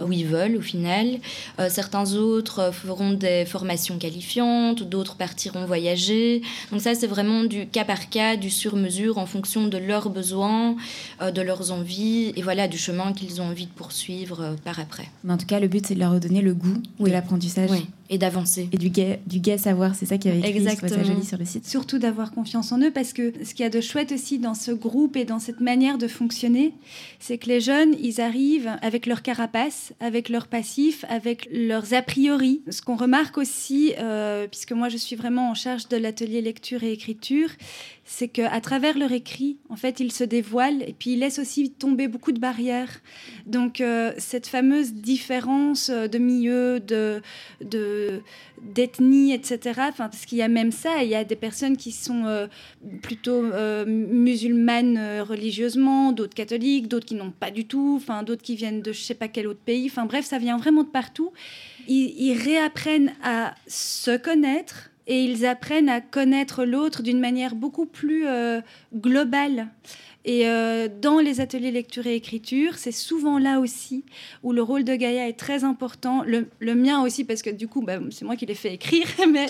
où 0.00 0.12
ils 0.12 0.26
veulent 0.26 0.56
au 0.56 0.60
final. 0.60 1.18
Euh, 1.58 1.68
certains 1.70 2.14
autres 2.14 2.72
feront 2.72 3.12
des 3.12 3.44
formations 3.44 3.98
qualifiantes, 3.98 4.82
d'autres 4.82 5.16
partiront 5.16 5.64
voyager. 5.64 6.42
Donc 6.70 6.80
ça, 6.80 6.94
c'est 6.94 7.06
vraiment 7.06 7.44
du 7.44 7.66
cas 7.66 7.84
par 7.84 8.08
cas, 8.10 8.36
du 8.36 8.50
sur-mesure 8.50 9.18
en 9.18 9.26
fonction 9.26 9.68
de 9.68 9.78
leurs 9.78 10.10
besoins, 10.10 10.76
euh, 11.20 11.30
de 11.30 11.42
leurs 11.42 11.72
envies 11.72 12.32
et 12.36 12.42
voilà 12.42 12.68
du 12.68 12.78
chemin 12.78 13.12
qu'ils 13.12 13.40
ont 13.40 13.46
envie 13.46 13.66
de 13.66 13.72
poursuivre 13.72 14.40
euh, 14.40 14.54
par 14.64 14.78
après. 14.78 15.08
Mais 15.24 15.32
en 15.32 15.38
tout 15.38 15.46
cas, 15.46 15.60
le 15.60 15.68
but, 15.68 15.86
c'est 15.86 15.94
de 15.94 16.00
leur 16.00 16.12
redonner 16.12 16.40
le 16.40 16.54
goût 16.54 16.80
de 17.00 17.10
l'apprentissage. 17.10 17.70
Et 18.10 18.18
d'avancer. 18.18 18.68
Et 18.72 18.76
du 18.76 18.90
gai, 18.90 19.20
du 19.26 19.40
gai 19.40 19.56
savoir, 19.56 19.94
c'est 19.94 20.04
ça 20.04 20.18
qui 20.18 20.28
avait 20.28 20.40
écrit, 20.40 20.58
Exactement. 20.58 21.02
joli 21.02 21.24
sur 21.24 21.38
le 21.38 21.46
site. 21.46 21.66
Surtout 21.66 21.98
d'avoir 21.98 22.30
confiance 22.32 22.70
en 22.70 22.78
eux 22.82 22.90
parce 22.90 23.14
que 23.14 23.32
ce 23.42 23.54
qu'il 23.54 23.62
y 23.62 23.66
a 23.66 23.70
de 23.70 23.80
chouette 23.80 24.12
aussi 24.12 24.38
dans 24.38 24.52
ce 24.52 24.70
groupe 24.70 25.16
et 25.16 25.24
dans 25.24 25.38
cette 25.38 25.60
manière 25.60 25.96
de 25.96 26.06
fonctionner, 26.08 26.74
c'est 27.20 27.38
que 27.38 27.48
les 27.48 27.62
jeunes, 27.62 27.94
ils 28.02 28.20
arrivent 28.20 28.70
avec 28.82 29.06
leur 29.06 29.22
carapace 29.22 29.81
avec 30.00 30.28
leurs 30.28 30.46
passifs, 30.46 31.04
avec 31.08 31.48
leurs 31.52 31.94
a 31.94 32.02
priori. 32.02 32.62
Ce 32.70 32.82
qu'on 32.82 32.96
remarque 32.96 33.38
aussi, 33.38 33.94
euh, 33.98 34.46
puisque 34.46 34.72
moi 34.72 34.88
je 34.88 34.96
suis 34.96 35.16
vraiment 35.16 35.50
en 35.50 35.54
charge 35.54 35.88
de 35.88 35.96
l'atelier 35.96 36.40
lecture 36.40 36.82
et 36.82 36.92
écriture, 36.92 37.48
c'est 38.12 38.28
qu'à 38.28 38.60
travers 38.60 38.98
leur 38.98 39.10
écrit, 39.10 39.56
en 39.70 39.76
fait, 39.76 39.98
ils 39.98 40.12
se 40.12 40.22
dévoilent 40.22 40.82
et 40.82 40.92
puis 40.92 41.12
ils 41.12 41.18
laissent 41.18 41.38
aussi 41.38 41.70
tomber 41.70 42.08
beaucoup 42.08 42.32
de 42.32 42.38
barrières. 42.38 43.00
Donc 43.46 43.80
euh, 43.80 44.12
cette 44.18 44.46
fameuse 44.46 44.92
différence 44.92 45.88
de 45.88 46.18
milieu, 46.18 46.78
de, 46.78 47.22
d'ethnie, 48.60 49.32
etc. 49.32 49.80
Parce 49.96 50.26
qu'il 50.26 50.36
y 50.36 50.42
a 50.42 50.48
même 50.48 50.72
ça, 50.72 51.02
il 51.02 51.08
y 51.08 51.14
a 51.14 51.24
des 51.24 51.36
personnes 51.36 51.78
qui 51.78 51.90
sont 51.90 52.26
euh, 52.26 52.48
plutôt 53.00 53.44
musulmanes 53.86 55.22
religieusement, 55.22 56.12
d'autres 56.12 56.34
catholiques, 56.34 56.88
d'autres 56.88 57.06
qui 57.06 57.14
n'ont 57.14 57.30
pas 57.32 57.50
du 57.50 57.64
tout, 57.64 57.98
d'autres 58.26 58.42
qui 58.42 58.56
viennent 58.56 58.82
de 58.82 58.92
je 58.92 59.00
sais 59.00 59.14
pas 59.14 59.28
quel 59.28 59.46
autre 59.46 59.62
pays. 59.64 59.86
Enfin 59.86 60.04
bref, 60.04 60.26
ça 60.26 60.38
vient 60.38 60.58
vraiment 60.58 60.82
de 60.82 60.90
partout. 60.90 61.32
Ils, 61.88 62.34
réapprennent 62.34 63.14
à 63.24 63.54
se 63.66 64.16
connaître 64.18 64.91
et 65.06 65.24
ils 65.24 65.46
apprennent 65.46 65.88
à 65.88 66.00
connaître 66.00 66.64
l'autre 66.64 67.02
d'une 67.02 67.20
manière 67.20 67.54
beaucoup 67.54 67.86
plus 67.86 68.26
euh, 68.26 68.60
globale. 68.94 69.68
Et 70.24 70.46
euh, 70.46 70.88
dans 71.00 71.18
les 71.18 71.40
ateliers 71.40 71.72
lecture 71.72 72.06
et 72.06 72.14
écriture, 72.14 72.74
c'est 72.76 72.92
souvent 72.92 73.38
là 73.38 73.58
aussi 73.58 74.04
où 74.44 74.52
le 74.52 74.62
rôle 74.62 74.84
de 74.84 74.94
Gaïa 74.94 75.28
est 75.28 75.38
très 75.38 75.64
important. 75.64 76.22
Le, 76.24 76.74
mien 76.74 77.02
aussi, 77.02 77.24
parce 77.24 77.42
que 77.42 77.50
du 77.50 77.66
coup, 77.66 77.82
bah, 77.82 77.98
c'est 78.10 78.24
moi 78.24 78.36
qui 78.36 78.46
l'ai 78.46 78.54
fait 78.54 78.74
écrire, 78.74 79.06
mais 79.28 79.46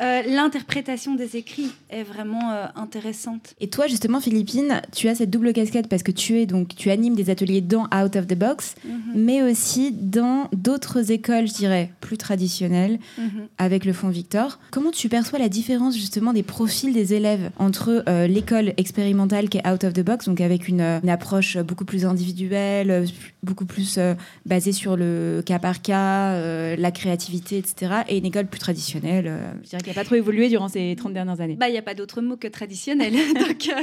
euh, 0.00 0.22
l'interprétation 0.26 1.14
des 1.14 1.36
écrits 1.36 1.70
est 1.90 2.02
vraiment 2.02 2.52
euh, 2.52 2.66
intéressante. 2.76 3.54
Et 3.60 3.68
toi, 3.68 3.86
justement, 3.86 4.20
Philippine, 4.20 4.80
tu 4.94 5.08
as 5.08 5.16
cette 5.16 5.30
double 5.30 5.52
casquette 5.52 5.88
parce 5.88 6.02
que 6.02 6.12
tu 6.12 6.38
es 6.38 6.46
donc 6.46 6.76
tu 6.76 6.90
animes 6.90 7.14
des 7.14 7.30
ateliers 7.30 7.60
dans 7.60 7.84
Out 7.84 8.16
of 8.16 8.26
the 8.26 8.36
Box, 8.38 8.76
mhm. 8.84 9.00
mais 9.16 9.42
aussi 9.42 9.92
dans 9.92 10.48
d'autres 10.52 11.10
écoles, 11.10 11.48
je 11.48 11.54
dirais, 11.54 11.90
plus 12.00 12.16
traditionnelles, 12.16 12.98
mhm. 13.18 13.48
avec 13.58 13.84
le 13.84 13.92
Fonds 13.92 14.10
Victor. 14.10 14.58
Comment 14.70 14.90
tu 14.90 15.08
perçois 15.08 15.38
la 15.38 15.48
différence 15.48 15.96
justement 15.96 16.32
des 16.32 16.42
profils 16.42 16.92
des 16.92 17.14
élèves 17.14 17.50
entre 17.58 18.04
euh, 18.08 18.26
l'école 18.26 18.74
expérimentale 18.76 19.48
qui 19.48 19.58
est 19.58 19.68
Out 19.68 19.84
of 19.84 19.94
the 19.94 20.02
Box, 20.02 20.26
donc 20.26 20.40
avec 20.40 20.68
une, 20.68 20.78
approche 21.08 21.56
beaucoup 21.58 21.86
plus 21.86 22.04
individuelle, 22.04 23.06
beaucoup 23.42 23.64
plus 23.64 23.98
basée 24.44 24.72
sur 24.72 24.96
le 24.96 25.42
cas 25.44 25.58
par 25.58 25.80
cas, 25.80 26.38
la 26.76 26.90
créativité, 26.90 27.56
etc., 27.58 28.02
et 28.08 28.18
une 28.18 28.26
école 28.26 28.46
plus 28.46 28.60
traditionnelle, 28.60 29.32
je 29.64 29.70
dirais 29.70 29.87
qui 29.88 29.96
n'a 29.96 30.02
pas 30.02 30.04
trop 30.04 30.16
évolué 30.16 30.48
durant 30.48 30.68
ces 30.68 30.94
30 30.96 31.14
dernières 31.14 31.40
années. 31.40 31.56
Bah, 31.56 31.68
il 31.68 31.72
n'y 31.72 31.78
a 31.78 31.82
pas 31.82 31.94
d'autre 31.94 32.20
mot 32.20 32.36
que 32.36 32.48
traditionnel. 32.48 33.12
Donc, 33.34 33.68
euh, 33.68 33.82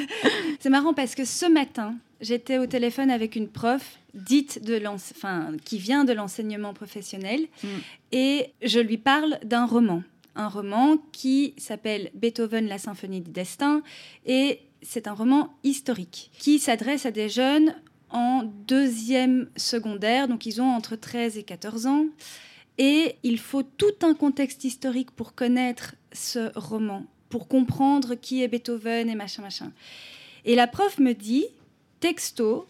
c'est 0.60 0.70
marrant 0.70 0.94
parce 0.94 1.16
que 1.16 1.26
ce 1.26 1.48
matin, 1.48 1.96
j'étais 2.22 2.60
au 2.60 2.68
téléphone 2.68 3.10
avec 3.10 3.36
une 3.36 3.48
prof 3.48 3.98
dite 4.14 4.64
de 4.64 4.80
enfin, 4.86 5.54
qui 5.66 5.80
vient 5.80 6.06
de 6.06 6.14
l'enseignement 6.14 6.74
professionnel 6.74 7.42
mm. 7.64 7.68
et 8.12 8.52
je 8.62 8.80
lui 8.80 8.98
parle 8.98 9.40
d'un 9.44 9.66
roman. 9.66 10.04
Un 10.36 10.48
roman 10.48 10.98
qui 11.12 11.54
s'appelle 11.58 12.12
Beethoven, 12.14 12.68
la 12.68 12.78
symphonie 12.78 13.22
du 13.22 13.32
destin 13.32 13.82
et 14.26 14.60
c'est 14.84 15.08
un 15.08 15.14
roman 15.14 15.56
historique 15.64 16.30
qui 16.38 16.60
s'adresse 16.60 17.08
à 17.08 17.12
des 17.12 17.30
jeunes 17.30 17.74
en 18.12 18.44
deuxième 18.68 19.50
secondaire, 19.56 20.28
donc 20.28 20.46
ils 20.46 20.62
ont 20.62 20.70
entre 20.70 20.96
13 20.96 21.38
et 21.38 21.44
14 21.44 21.88
ans. 21.88 22.06
Et 22.78 23.16
il 23.24 23.40
faut 23.40 23.64
tout 23.64 23.96
un 24.02 24.14
contexte 24.14 24.64
historique 24.64 25.12
pour 25.12 25.34
connaître 25.34 25.96
ce 26.12 26.52
roman, 26.58 27.06
pour 27.30 27.48
comprendre 27.48 28.16
qui 28.16 28.44
est 28.44 28.48
Beethoven 28.48 29.10
et 29.10 29.16
machin, 29.16 29.42
machin. 29.42 29.72
Et 30.44 30.56
la 30.56 30.68
prof 30.68 31.00
me 31.00 31.14
dit, 31.14 31.46
texto, 32.00 32.68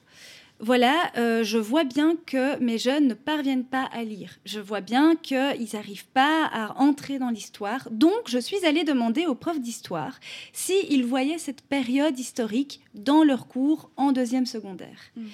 voilà, 0.60 1.12
euh, 1.18 1.44
je 1.44 1.58
vois 1.58 1.84
bien 1.84 2.16
que 2.26 2.58
mes 2.60 2.78
jeunes 2.78 3.08
ne 3.08 3.14
parviennent 3.14 3.66
pas 3.66 3.90
à 3.92 4.04
lire. 4.04 4.40
Je 4.46 4.60
vois 4.60 4.80
bien 4.80 5.16
qu'ils 5.18 5.68
n'arrivent 5.74 6.08
pas 6.08 6.46
à 6.46 6.80
entrer 6.80 7.20
dans 7.20 7.30
l'histoire. 7.30 7.90
Donc, 7.92 8.14
je 8.28 8.38
suis 8.38 8.66
allée 8.66 8.86
demander 8.86 9.26
aux 9.26 9.36
profs 9.36 9.60
d'histoire 9.60 10.18
s'ils 10.54 11.06
voyaient 11.06 11.40
cette 11.40 11.62
période 11.62 12.18
historique 12.18 12.80
dans 12.94 13.24
leur 13.24 13.48
cours 13.48 13.90
en 13.98 14.14
deuxième 14.14 14.46
secondaire. 14.46 15.00
Hmm. 15.18 15.26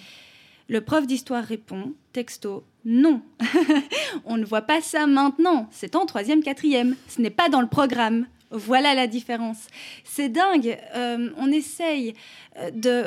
Le 0.71 0.79
prof 0.79 1.05
d'histoire 1.05 1.43
répond, 1.43 1.91
texto, 2.13 2.63
non, 2.85 3.21
on 4.25 4.37
ne 4.37 4.45
voit 4.45 4.61
pas 4.61 4.79
ça 4.79 5.05
maintenant, 5.05 5.67
c'est 5.69 5.97
en 5.97 6.05
troisième, 6.05 6.41
quatrième, 6.41 6.95
ce 7.09 7.21
n'est 7.21 7.29
pas 7.29 7.49
dans 7.49 7.59
le 7.59 7.67
programme. 7.67 8.25
Voilà 8.51 8.93
la 8.93 9.07
différence. 9.07 9.67
C'est 10.05 10.29
dingue. 10.29 10.79
Euh, 10.95 11.29
on 11.35 11.51
essaye 11.51 12.13
euh, 12.57 12.71
de... 12.71 13.03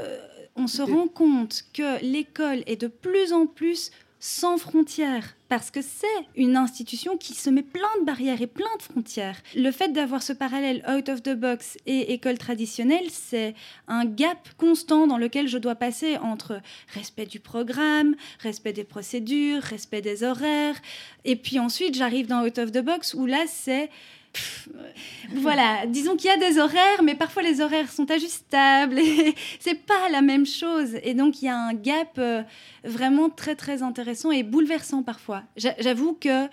On 0.56 0.66
se 0.66 0.82
rend 0.82 1.08
compte 1.08 1.64
que 1.72 2.04
l'école 2.04 2.62
est 2.66 2.80
de 2.80 2.86
plus 2.86 3.32
en 3.32 3.46
plus 3.46 3.90
sans 4.26 4.56
frontières, 4.56 5.36
parce 5.50 5.70
que 5.70 5.82
c'est 5.82 6.06
une 6.34 6.56
institution 6.56 7.18
qui 7.18 7.34
se 7.34 7.50
met 7.50 7.62
plein 7.62 7.90
de 8.00 8.06
barrières 8.06 8.40
et 8.40 8.46
plein 8.46 8.74
de 8.78 8.82
frontières. 8.82 9.36
Le 9.54 9.70
fait 9.70 9.92
d'avoir 9.92 10.22
ce 10.22 10.32
parallèle 10.32 10.82
out 10.88 11.10
of 11.10 11.22
the 11.22 11.34
box 11.34 11.76
et 11.84 12.14
école 12.14 12.38
traditionnelle, 12.38 13.10
c'est 13.10 13.54
un 13.86 14.06
gap 14.06 14.48
constant 14.56 15.06
dans 15.06 15.18
lequel 15.18 15.46
je 15.46 15.58
dois 15.58 15.74
passer 15.74 16.16
entre 16.16 16.62
respect 16.94 17.26
du 17.26 17.38
programme, 17.38 18.16
respect 18.38 18.72
des 18.72 18.84
procédures, 18.84 19.62
respect 19.62 20.00
des 20.00 20.22
horaires, 20.22 20.80
et 21.26 21.36
puis 21.36 21.58
ensuite 21.58 21.94
j'arrive 21.94 22.26
dans 22.26 22.46
out 22.46 22.58
of 22.58 22.72
the 22.72 22.80
box 22.80 23.12
où 23.12 23.26
là 23.26 23.44
c'est 23.46 23.90
voilà, 25.34 25.86
disons 25.86 26.16
qu'il 26.16 26.30
y 26.30 26.32
a 26.32 26.36
des 26.36 26.58
horaires, 26.58 27.02
mais 27.02 27.14
parfois 27.14 27.42
les 27.42 27.60
horaires 27.60 27.90
sont 27.90 28.10
ajustables 28.10 28.98
et 28.98 29.34
c'est 29.60 29.86
pas 29.86 30.08
la 30.10 30.22
même 30.22 30.46
chose. 30.46 30.96
Et 31.02 31.14
donc 31.14 31.42
il 31.42 31.46
y 31.46 31.48
a 31.48 31.58
un 31.58 31.74
gap 31.74 32.18
euh, 32.18 32.42
vraiment 32.84 33.30
très 33.30 33.54
très 33.54 33.82
intéressant 33.82 34.30
et 34.30 34.42
bouleversant 34.42 35.02
parfois. 35.02 35.42
J'avoue 35.56 36.14
que 36.14 36.48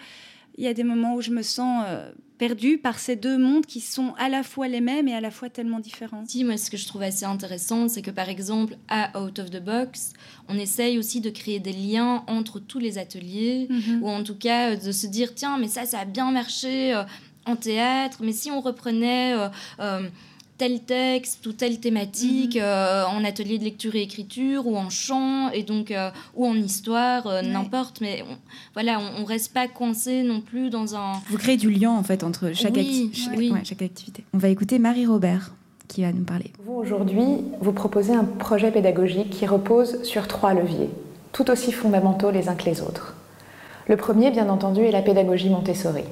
il 0.57 0.65
y 0.65 0.67
a 0.67 0.73
des 0.73 0.83
moments 0.83 1.15
où 1.15 1.21
je 1.21 1.31
me 1.31 1.43
sens 1.43 1.85
euh, 1.87 2.11
perdue 2.37 2.77
par 2.77 2.99
ces 2.99 3.15
deux 3.15 3.37
mondes 3.37 3.65
qui 3.65 3.79
sont 3.79 4.13
à 4.17 4.27
la 4.27 4.43
fois 4.43 4.67
les 4.67 4.81
mêmes 4.81 5.07
et 5.07 5.13
à 5.13 5.21
la 5.21 5.31
fois 5.31 5.49
tellement 5.49 5.79
différents. 5.79 6.23
Si, 6.27 6.43
moi, 6.43 6.57
ce 6.57 6.69
que 6.69 6.75
je 6.75 6.87
trouve 6.87 7.03
assez 7.03 7.23
intéressant, 7.23 7.87
c'est 7.87 8.01
que 8.01 8.11
par 8.11 8.29
exemple, 8.29 8.75
à 8.89 9.17
Out 9.21 9.39
of 9.39 9.49
the 9.49 9.63
Box, 9.63 10.13
on 10.49 10.57
essaye 10.57 10.97
aussi 10.97 11.21
de 11.21 11.29
créer 11.29 11.59
des 11.59 11.71
liens 11.71 12.23
entre 12.27 12.59
tous 12.59 12.79
les 12.79 12.97
ateliers, 12.97 13.67
mhm. 13.69 14.03
ou 14.03 14.09
en 14.09 14.23
tout 14.23 14.35
cas 14.35 14.75
de 14.75 14.91
se 14.91 15.07
dire, 15.07 15.33
tiens, 15.35 15.57
mais 15.57 15.67
ça, 15.67 15.85
ça 15.85 15.99
a 15.99 16.05
bien 16.05 16.31
marché. 16.31 16.99
En 17.45 17.55
théâtre, 17.55 18.19
mais 18.21 18.33
si 18.33 18.51
on 18.51 18.61
reprenait 18.61 19.33
euh, 19.33 19.47
euh, 19.79 20.07
tel 20.57 20.81
texte 20.81 21.45
ou 21.47 21.53
telle 21.53 21.79
thématique 21.79 22.55
mhm. 22.55 22.61
euh, 22.61 23.05
en 23.07 23.23
atelier 23.23 23.57
de 23.57 23.63
lecture 23.63 23.95
et 23.95 24.03
écriture 24.03 24.67
ou 24.67 24.77
en 24.77 24.89
chant 24.91 25.49
et 25.49 25.63
donc 25.63 25.91
ou 26.35 26.45
en 26.45 26.53
histoire 26.53 27.41
n'importe 27.41 27.99
mais 27.99 28.23
voilà 28.75 28.99
on, 28.99 29.21
ne 29.21 29.25
reste 29.25 29.53
pas 29.53 29.67
coincé 29.67 30.21
non 30.21 30.39
plus 30.39 30.69
dans 30.69 30.95
un 30.95 31.13
vous 31.29 31.37
créez 31.39 31.57
du 31.57 31.71
lien 31.71 31.89
en 31.89 32.03
fait 32.03 32.23
entre 32.23 32.51
chaque, 32.53 32.77
chaque 33.65 33.81
activité. 33.81 34.23
On 34.33 34.37
va 34.37 34.49
écouter 34.49 34.77
Marie 34.77 35.07
Robert 35.07 35.51
qui 35.87 36.03
va 36.03 36.11
nous 36.11 36.23
parler. 36.23 36.53
Vous 36.63 36.73
aujourd'hui 36.73 37.25
vous 37.59 37.73
proposez 37.73 38.13
un 38.13 38.23
projet 38.23 38.69
pédagogique 38.69 39.31
qui 39.31 39.47
repose 39.47 40.03
sur 40.03 40.27
trois 40.27 40.53
leviers 40.53 40.89
tout 41.31 41.49
aussi 41.49 41.71
fondamentaux 41.71 42.31
les 42.31 42.49
uns 42.49 42.55
que 42.55 42.65
les 42.65 42.81
autres. 42.81 43.15
Le 43.87 43.97
premier 43.97 44.31
bien 44.31 44.49
entendu 44.49 44.81
est 44.81 44.91
la 44.91 45.01
pédagogie 45.01 45.49
Montessori 45.49 46.03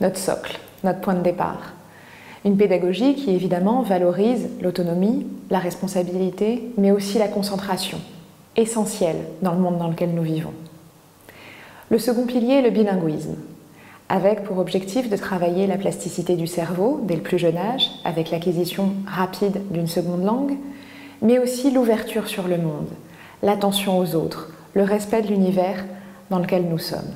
notre 0.00 0.18
socle, 0.18 0.58
notre 0.84 1.00
point 1.00 1.14
de 1.14 1.22
départ. 1.22 1.72
Une 2.44 2.56
pédagogie 2.56 3.14
qui 3.14 3.34
évidemment 3.34 3.82
valorise 3.82 4.48
l'autonomie, 4.62 5.26
la 5.50 5.58
responsabilité, 5.58 6.70
mais 6.78 6.90
aussi 6.90 7.18
la 7.18 7.28
concentration, 7.28 7.98
essentielle 8.56 9.24
dans 9.42 9.52
le 9.52 9.60
monde 9.60 9.78
dans 9.78 9.88
lequel 9.88 10.14
nous 10.14 10.22
vivons. 10.22 10.54
Le 11.90 11.98
second 11.98 12.24
pilier 12.24 12.54
est 12.54 12.62
le 12.62 12.70
bilinguisme, 12.70 13.36
avec 14.08 14.42
pour 14.44 14.58
objectif 14.58 15.10
de 15.10 15.16
travailler 15.16 15.66
la 15.66 15.76
plasticité 15.76 16.34
du 16.34 16.46
cerveau 16.46 17.00
dès 17.04 17.16
le 17.16 17.22
plus 17.22 17.38
jeune 17.38 17.58
âge, 17.58 17.90
avec 18.04 18.30
l'acquisition 18.30 18.94
rapide 19.06 19.60
d'une 19.70 19.86
seconde 19.86 20.24
langue, 20.24 20.56
mais 21.20 21.38
aussi 21.38 21.70
l'ouverture 21.70 22.26
sur 22.26 22.48
le 22.48 22.56
monde, 22.56 22.88
l'attention 23.42 23.98
aux 23.98 24.14
autres, 24.14 24.50
le 24.74 24.82
respect 24.82 25.22
de 25.22 25.28
l'univers 25.28 25.84
dans 26.30 26.38
lequel 26.38 26.64
nous 26.64 26.78
sommes. 26.78 27.12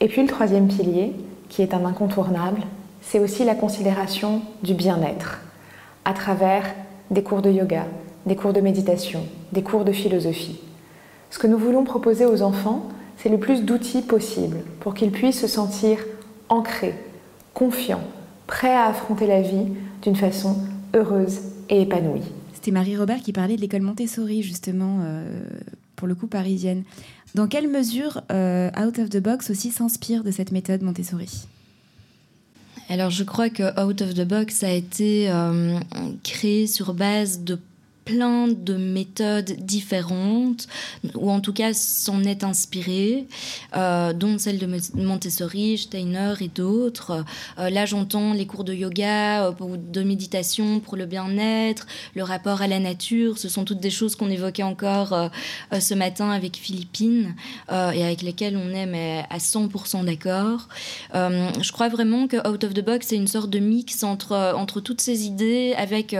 Et 0.00 0.08
puis 0.08 0.22
le 0.22 0.28
troisième 0.28 0.68
pilier, 0.68 1.12
qui 1.48 1.62
est 1.62 1.74
un 1.74 1.84
incontournable, 1.84 2.62
c'est 3.00 3.18
aussi 3.18 3.44
la 3.44 3.54
considération 3.54 4.42
du 4.62 4.74
bien-être 4.74 5.40
à 6.04 6.12
travers 6.12 6.64
des 7.10 7.22
cours 7.22 7.42
de 7.42 7.50
yoga, 7.50 7.86
des 8.26 8.36
cours 8.36 8.52
de 8.52 8.60
méditation, 8.60 9.24
des 9.52 9.62
cours 9.62 9.84
de 9.84 9.92
philosophie. 9.92 10.60
Ce 11.30 11.38
que 11.38 11.46
nous 11.46 11.58
voulons 11.58 11.84
proposer 11.84 12.26
aux 12.26 12.42
enfants, 12.42 12.88
c'est 13.16 13.28
le 13.28 13.38
plus 13.38 13.64
d'outils 13.64 14.02
possible 14.02 14.58
pour 14.80 14.94
qu'ils 14.94 15.10
puissent 15.10 15.40
se 15.40 15.46
sentir 15.46 15.98
ancrés, 16.48 16.94
confiants, 17.54 18.04
prêts 18.46 18.74
à 18.74 18.86
affronter 18.86 19.26
la 19.26 19.42
vie 19.42 19.66
d'une 20.02 20.16
façon 20.16 20.56
heureuse 20.94 21.40
et 21.68 21.82
épanouie. 21.82 22.32
C'était 22.52 22.70
Marie-Robert 22.70 23.18
qui 23.18 23.32
parlait 23.32 23.56
de 23.56 23.60
l'école 23.60 23.82
Montessori, 23.82 24.42
justement, 24.42 25.00
euh, 25.02 25.42
pour 25.98 26.08
le 26.08 26.14
coup 26.14 26.28
parisienne. 26.28 26.84
Dans 27.34 27.48
quelle 27.48 27.68
mesure 27.68 28.22
euh, 28.32 28.70
Out 28.80 28.98
of 28.98 29.10
the 29.10 29.18
Box 29.18 29.50
aussi 29.50 29.70
s'inspire 29.70 30.24
de 30.24 30.30
cette 30.30 30.52
méthode 30.52 30.82
Montessori? 30.82 31.46
Alors 32.88 33.10
je 33.10 33.24
crois 33.24 33.50
que 33.50 33.78
Out 33.84 34.00
of 34.00 34.14
the 34.14 34.26
Box 34.26 34.62
a 34.62 34.72
été 34.72 35.30
euh, 35.30 35.78
créé 36.22 36.66
sur 36.66 36.94
base 36.94 37.40
de 37.40 37.58
plein 38.08 38.48
de 38.48 38.74
méthodes 38.74 39.52
différentes, 39.58 40.66
ou 41.14 41.30
en 41.30 41.40
tout 41.40 41.52
cas 41.52 41.74
s'en 41.74 42.22
est 42.22 42.42
inspiré, 42.42 43.28
euh, 43.76 44.14
dont 44.14 44.38
celle 44.38 44.58
de 44.58 44.66
Montessori, 44.94 45.76
Steiner 45.76 46.32
et 46.40 46.48
d'autres. 46.48 47.24
Euh, 47.58 47.68
là, 47.68 47.84
j'entends 47.84 48.32
les 48.32 48.46
cours 48.46 48.64
de 48.64 48.72
yoga, 48.72 49.48
euh, 49.48 49.52
de 49.76 50.02
méditation 50.02 50.80
pour 50.80 50.96
le 50.96 51.04
bien-être, 51.04 51.86
le 52.14 52.22
rapport 52.22 52.62
à 52.62 52.66
la 52.66 52.78
nature. 52.78 53.36
Ce 53.36 53.50
sont 53.50 53.66
toutes 53.66 53.80
des 53.80 53.90
choses 53.90 54.16
qu'on 54.16 54.30
évoquait 54.30 54.62
encore 54.62 55.30
ce 55.78 55.94
matin 55.94 56.30
avec 56.30 56.56
Philippine 56.56 57.34
et 57.70 58.04
avec 58.04 58.22
lesquelles 58.22 58.56
on 58.56 58.70
est 58.70 59.24
à 59.28 59.38
100% 59.38 60.04
d'accord. 60.04 60.68
je 61.12 61.72
crois 61.72 61.88
vraiment 61.88 62.26
que 62.26 62.36
Out 62.48 62.64
of 62.64 62.74
the 62.74 62.84
Box, 62.84 63.08
c'est 63.08 63.16
une 63.16 63.26
sorte 63.26 63.50
de 63.50 63.58
mix 63.58 64.02
entre 64.02 64.80
toutes 64.80 65.00
ces 65.00 65.26
idées 65.26 65.74
avec 65.76 66.14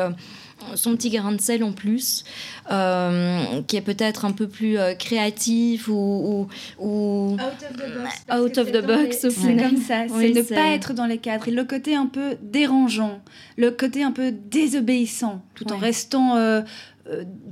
son 0.75 0.97
petit 0.97 1.11
grain 1.11 1.33
de 1.33 1.40
sel 1.40 1.64
en 1.64 1.73
plus, 1.73 2.25
euh, 2.71 3.62
qui 3.66 3.77
est 3.77 3.83
peut-être 3.83 4.25
un 4.25 4.33
peu 4.33 4.49
plus 4.49 4.79
euh, 4.79 4.94
créatif 4.94 5.88
ou, 5.88 6.49
ou, 6.79 7.35
out 7.35 7.38
of 7.38 7.77
the 7.77 7.94
box. 7.94 8.40
Out 8.40 8.59
of 8.59 8.73
the 8.73 8.87
box 8.87 9.29
C'est 9.29 9.57
comme 9.57 9.77
ça, 9.77 10.07
c'est 10.09 10.31
ne 10.31 10.42
pas 10.42 10.68
être 10.68 10.94
dans 10.94 11.07
les 11.07 11.18
cadres. 11.18 11.49
Et 11.49 11.53
le 11.53 11.64
côté 11.64 11.94
un 11.94 12.07
peu 12.07 12.37
dérangeant, 12.42 13.21
le 13.57 13.71
côté 13.71 14.03
un 14.03 14.12
peu 14.12 14.33
désobéissant, 14.33 15.42
tout 15.55 15.71
en 15.73 15.79
restant... 15.79 16.37
Euh, 16.37 16.62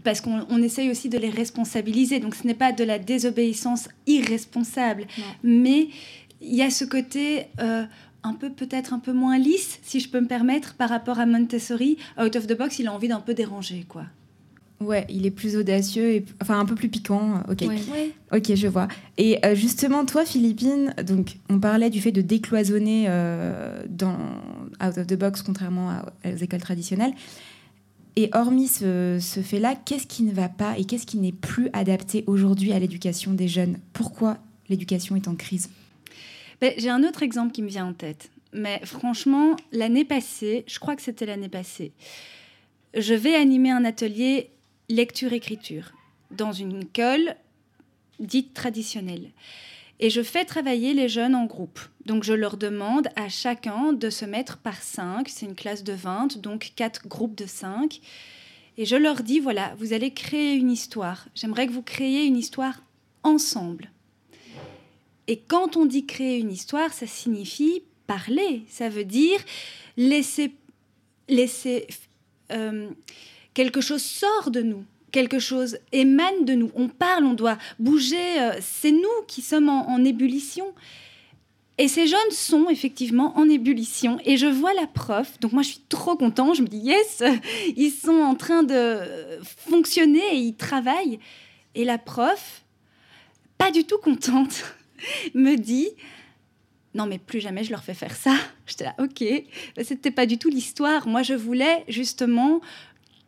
parce 0.05 0.21
qu'on 0.21 0.63
essaye 0.63 0.91
aussi 0.91 1.09
de 1.09 1.17
les 1.17 1.31
responsabiliser. 1.31 2.21
Donc 2.21 2.35
ce 2.35 2.47
n'est 2.47 2.53
pas 2.53 2.73
de 2.73 2.85
la 2.85 2.99
désobéissance 2.99 3.89
irresponsable, 4.07 5.07
mais 5.43 5.89
il 6.43 6.55
y 6.55 6.61
a 6.61 6.69
ce 6.69 6.85
côté 6.85 7.47
un 8.27 8.35
peu 8.35 8.51
peut-être 8.51 8.93
un 8.93 8.99
peu 8.99 9.13
moins 9.13 9.39
lisse, 9.39 9.79
si 9.83 10.01
je 10.01 10.09
peux 10.09 10.21
me 10.21 10.27
permettre, 10.27 10.75
par 10.75 10.89
rapport 10.89 11.19
à 11.19 11.27
Montessori. 11.27 11.97
Out 12.21 12.37
of 12.37 12.47
the 12.47 12.57
box, 12.57 12.79
il 12.79 12.89
a 12.89 12.93
envie 12.93 13.09
d'un 13.09 13.21
peu 13.21 13.35
déranger, 13.35 13.85
quoi. 13.89 14.05
Ouais, 14.81 15.07
il 15.09 15.25
est 15.25 15.31
plus 15.31 15.57
audacieux, 15.57 16.11
et, 16.11 16.25
enfin 16.43 16.61
un 16.61 16.67
peu 16.67 16.75
plus 16.75 16.91
piquant. 16.91 17.43
Ok, 17.49 17.65
ok, 18.33 18.55
je 18.55 18.67
vois. 18.67 18.89
Et 19.17 19.39
euh, 19.45 19.55
justement, 19.55 20.05
toi, 20.05 20.27
Philippine, 20.27 20.95
donc 21.07 21.39
on 21.49 21.59
parlait 21.59 21.89
du 21.89 22.01
fait 22.03 22.13
de 22.13 22.21
décloisonner 22.21 23.07
euh, 23.09 23.83
dans 23.89 24.19
out 24.85 24.99
of 24.99 25.07
the 25.07 25.19
box, 25.19 25.41
contrairement 25.43 26.03
aux 26.25 26.37
écoles 26.37 26.61
traditionnelles. 26.61 27.15
Et 28.17 28.31
hormis 28.33 28.69
ce, 28.69 29.19
ce 29.21 29.41
fait-là, 29.41 29.77
qu'est-ce 29.83 30.07
qui 30.07 30.23
ne 30.23 30.33
va 30.33 30.49
pas 30.49 30.79
et 30.79 30.85
qu'est-ce 30.85 31.07
qui 31.07 31.19
n'est 31.19 31.33
plus 31.33 31.69
adapté 31.73 32.25
aujourd'hui 32.27 32.73
à 32.73 32.79
l'éducation 32.79 33.33
des 33.33 33.49
jeunes? 33.49 33.79
Pourquoi 33.93 34.39
l'éducation 34.69 35.17
est 35.17 35.29
en 35.29 35.35
crise? 35.35 35.71
Ben, 36.61 36.73
j'ai 36.79 36.91
un 36.91 37.05
autre 37.05 37.23
exemple 37.23 37.53
qui 37.53 37.63
me 37.63 37.69
vient 37.69 37.87
en 37.87 37.93
tête. 37.93 38.31
Mais 38.53 38.81
franchement, 38.85 39.57
l'année 39.73 40.05
passée, 40.05 40.65
je 40.67 40.79
crois 40.79 40.97
que 40.97 41.03
c'était 41.03 41.27
l'année 41.27 41.49
passée, 41.49 41.93
je 42.95 43.15
vais 43.15 43.35
animer 43.35 43.71
un 43.71 43.85
atelier 43.85 44.51
lecture-écriture 44.89 45.93
dans 46.31 46.53
une 46.53 46.83
école 46.83 47.37
dite 48.19 48.55
traditionnelle. 48.55 49.31
Et 49.99 50.11
je 50.11 50.23
fais 50.23 50.45
travailler 50.45 50.95
les 50.95 51.09
jeunes 51.09 51.35
en 51.35 51.47
groupe. 51.47 51.81
Donc 52.05 52.23
je 52.23 52.33
leur 52.33 52.57
demande 52.57 53.09
à 53.17 53.29
chacun 53.29 53.93
de 53.93 54.11
se 54.11 54.25
mettre 54.25 54.59
par 54.59 54.83
cinq. 54.83 55.29
C'est 55.29 55.47
une 55.47 55.55
classe 55.55 55.85
de 55.85 55.93
20, 55.93 56.39
donc 56.39 56.73
quatre 56.77 57.09
groupes 57.09 57.37
de 57.37 57.47
cinq. 57.47 58.01
Et 58.79 58.85
je 58.85 58.97
leur 58.97 59.23
dis, 59.23 59.41
voilà, 59.41 59.75
vous 59.79 59.95
allez 59.95 60.13
créer 60.13 60.55
une 60.55 60.71
histoire. 60.71 61.27
J'aimerais 61.35 61.67
que 61.67 61.73
vous 61.73 61.83
créiez 61.83 62.25
une 62.25 62.37
histoire 62.37 62.83
ensemble. 63.23 63.91
Et 65.29 65.39
quand 65.39 65.77
on 65.77 65.87
dit 65.87 66.07
créer 66.07 66.39
une 66.39 66.53
histoire, 66.53 66.93
ça 66.93 67.07
signifie 67.07 67.83
parler. 68.07 68.63
Ça 68.69 68.89
veut 68.89 69.05
dire 69.05 69.39
laisser, 69.97 70.53
laisser 71.29 71.87
euh, 72.53 72.91
quelque 73.55 73.81
chose 73.81 74.03
sort 74.03 74.51
de 74.51 74.63
nous, 74.63 74.85
quelque 75.11 75.39
chose 75.39 75.79
émane 75.93 76.45
de 76.45 76.55
nous. 76.55 76.71
On 76.75 76.89
parle, 76.89 77.25
on 77.25 77.35
doit 77.35 77.59
bouger. 77.79 78.41
Euh, 78.41 78.53
c'est 78.61 78.93
nous 78.93 79.23
qui 79.27 79.43
sommes 79.43 79.69
en, 79.69 80.05
ébullition. 80.05 80.73
Et 81.79 81.89
ces 81.89 82.07
jeunes 82.07 82.31
sont 82.31 82.71
effectivement 82.71 83.37
en 83.37 83.49
ébullition. 83.49 84.19
Et 84.25 84.37
je 84.37 84.47
vois 84.47 84.73
la 84.75 84.87
prof, 84.87 85.39
donc 85.41 85.53
moi 85.53 85.63
je 85.63 85.69
suis 85.69 85.83
trop 85.91 86.17
contente, 86.17 86.57
je 86.57 86.63
me 86.63 86.69
dis 86.69 86.79
yes, 86.79 87.23
ils 87.77 87.91
sont 87.91 88.19
en 88.19 88.35
train 88.35 88.63
de 88.63 89.01
fonctionner 89.43 90.23
et 90.33 90.37
ils 90.37 90.55
travaillent. 90.55 91.19
Et 91.75 91.85
la 91.85 91.99
prof, 91.99 92.63
pas 93.59 93.71
du 93.71 93.85
tout 93.85 93.99
contente. 93.99 94.65
me 95.35 95.57
dit 95.57 95.89
non 96.95 97.07
mais 97.07 97.19
plus 97.19 97.41
jamais 97.41 97.63
je 97.63 97.71
leur 97.71 97.85
fais 97.85 97.95
faire 97.95 98.17
ça. 98.17 98.35
J'étais 98.67 98.85
là, 98.85 98.95
ok, 98.99 99.23
c'était 99.83 100.11
pas 100.11 100.27
du 100.27 100.39
tout 100.39 100.49
l'histoire. 100.49 101.07
Moi 101.07 101.23
je 101.23 101.35
voulais 101.35 101.85
justement 101.89 102.61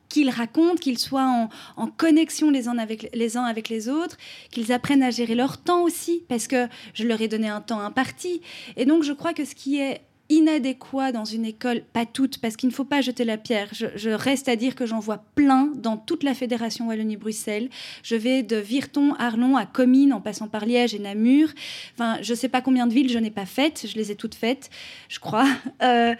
qu'ils 0.09 0.31
racontent, 0.31 0.76
qu'ils 0.76 0.98
soient 0.98 1.48
en, 1.76 1.87
connexion 1.87 2.50
les 2.50 2.66
uns, 2.66 2.78
avec, 2.78 3.11
les 3.14 3.37
uns 3.37 3.44
avec 3.44 3.68
les 3.68 3.88
autres, 3.88 4.16
qu'ils 4.50 4.72
apprennent 4.72 5.02
à 5.02 5.11
gérer 5.11 5.35
leur 5.35 5.59
temps 5.59 5.83
aussi, 5.83 6.22
parce 6.28 6.46
que 6.46 6.66
je 6.94 7.04
leur 7.04 7.20
ai 7.20 7.28
donné 7.28 7.48
un 7.48 7.61
temps 7.61 7.81
imparti. 7.81 8.40
Et 8.76 8.87
donc 8.87 9.02
je 9.02 9.12
crois 9.12 9.35
que 9.35 9.44
ce 9.44 9.54
qui 9.54 9.78
est 9.78 10.00
inadéquat 10.30 11.12
dans 11.12 11.24
une 11.24 11.44
école, 11.44 11.82
pas 11.92 12.04
toutes, 12.06 12.38
parce 12.38 12.56
qu'il 12.56 12.68
ne 12.68 12.74
faut 12.74 12.84
pas 12.84 13.00
jeter 13.00 13.24
la 13.24 13.38
pierre. 13.38 13.68
Je, 13.72 14.10
reste 14.10 14.48
à 14.48 14.56
dire 14.56 14.74
que 14.74 14.86
j'en 14.86 15.00
vois 15.00 15.24
plein 15.34 15.72
dans 15.74 15.96
toute 15.96 16.22
la 16.22 16.34
fédération 16.34 16.88
Wallonie-Bruxelles. 16.88 17.70
Je 18.02 18.14
vais 18.14 18.42
de 18.42 18.56
Virton, 18.56 19.14
Arlon 19.18 19.56
à 19.56 19.64
Comines, 19.64 20.12
en 20.12 20.20
passant 20.20 20.48
par 20.48 20.66
Liège 20.66 20.94
et 20.94 20.98
Namur. 20.98 21.48
Enfin, 21.94 22.18
je 22.20 22.32
ne 22.32 22.36
sais 22.36 22.48
pas 22.48 22.60
combien 22.60 22.86
de 22.86 22.92
villes 22.92 23.10
je 23.10 23.18
n'ai 23.18 23.30
pas 23.30 23.46
faites. 23.46 23.86
Je 23.88 23.96
les 23.96 24.10
ai 24.10 24.16
toutes 24.16 24.34
faites, 24.34 24.70
je 25.08 25.18
crois. 25.18 25.46
Euh, 25.82 26.14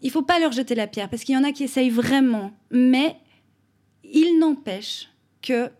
il 0.00 0.10
faut 0.10 0.22
pas 0.22 0.38
leur 0.38 0.50
jeter 0.50 0.74
la 0.74 0.86
pierre, 0.86 1.08
parce 1.08 1.24
qu'il 1.24 1.34
y 1.34 1.38
en 1.38 1.44
a 1.44 1.52
qui 1.52 1.64
essayent 1.64 1.90
vraiment. 1.90 2.52
Mais 2.70 3.16
il 4.04 4.38
n'empêche 4.38 5.08
que 5.42 5.70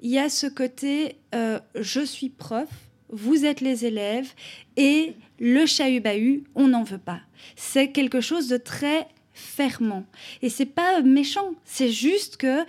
il 0.00 0.10
y 0.10 0.18
a 0.18 0.28
ce 0.28 0.46
côté 0.46 1.16
euh, 1.34 1.60
je 1.74 2.00
suis 2.00 2.30
prof, 2.30 2.68
vous 3.12 3.44
êtes 3.44 3.60
les 3.60 3.86
élèves, 3.86 4.32
et 4.76 5.14
le 5.38 5.66
chahut-bahut, 5.66 6.44
on 6.54 6.68
n'en 6.68 6.84
veut 6.84 6.98
pas. 6.98 7.20
C'est 7.56 7.90
quelque 7.90 8.20
chose 8.20 8.48
de 8.48 8.56
très 8.56 9.08
fermant. 9.32 10.04
Et 10.42 10.48
c'est 10.48 10.66
pas 10.66 11.00
méchant, 11.02 11.54
c'est 11.64 11.90
juste 11.90 12.36
que 12.36 12.64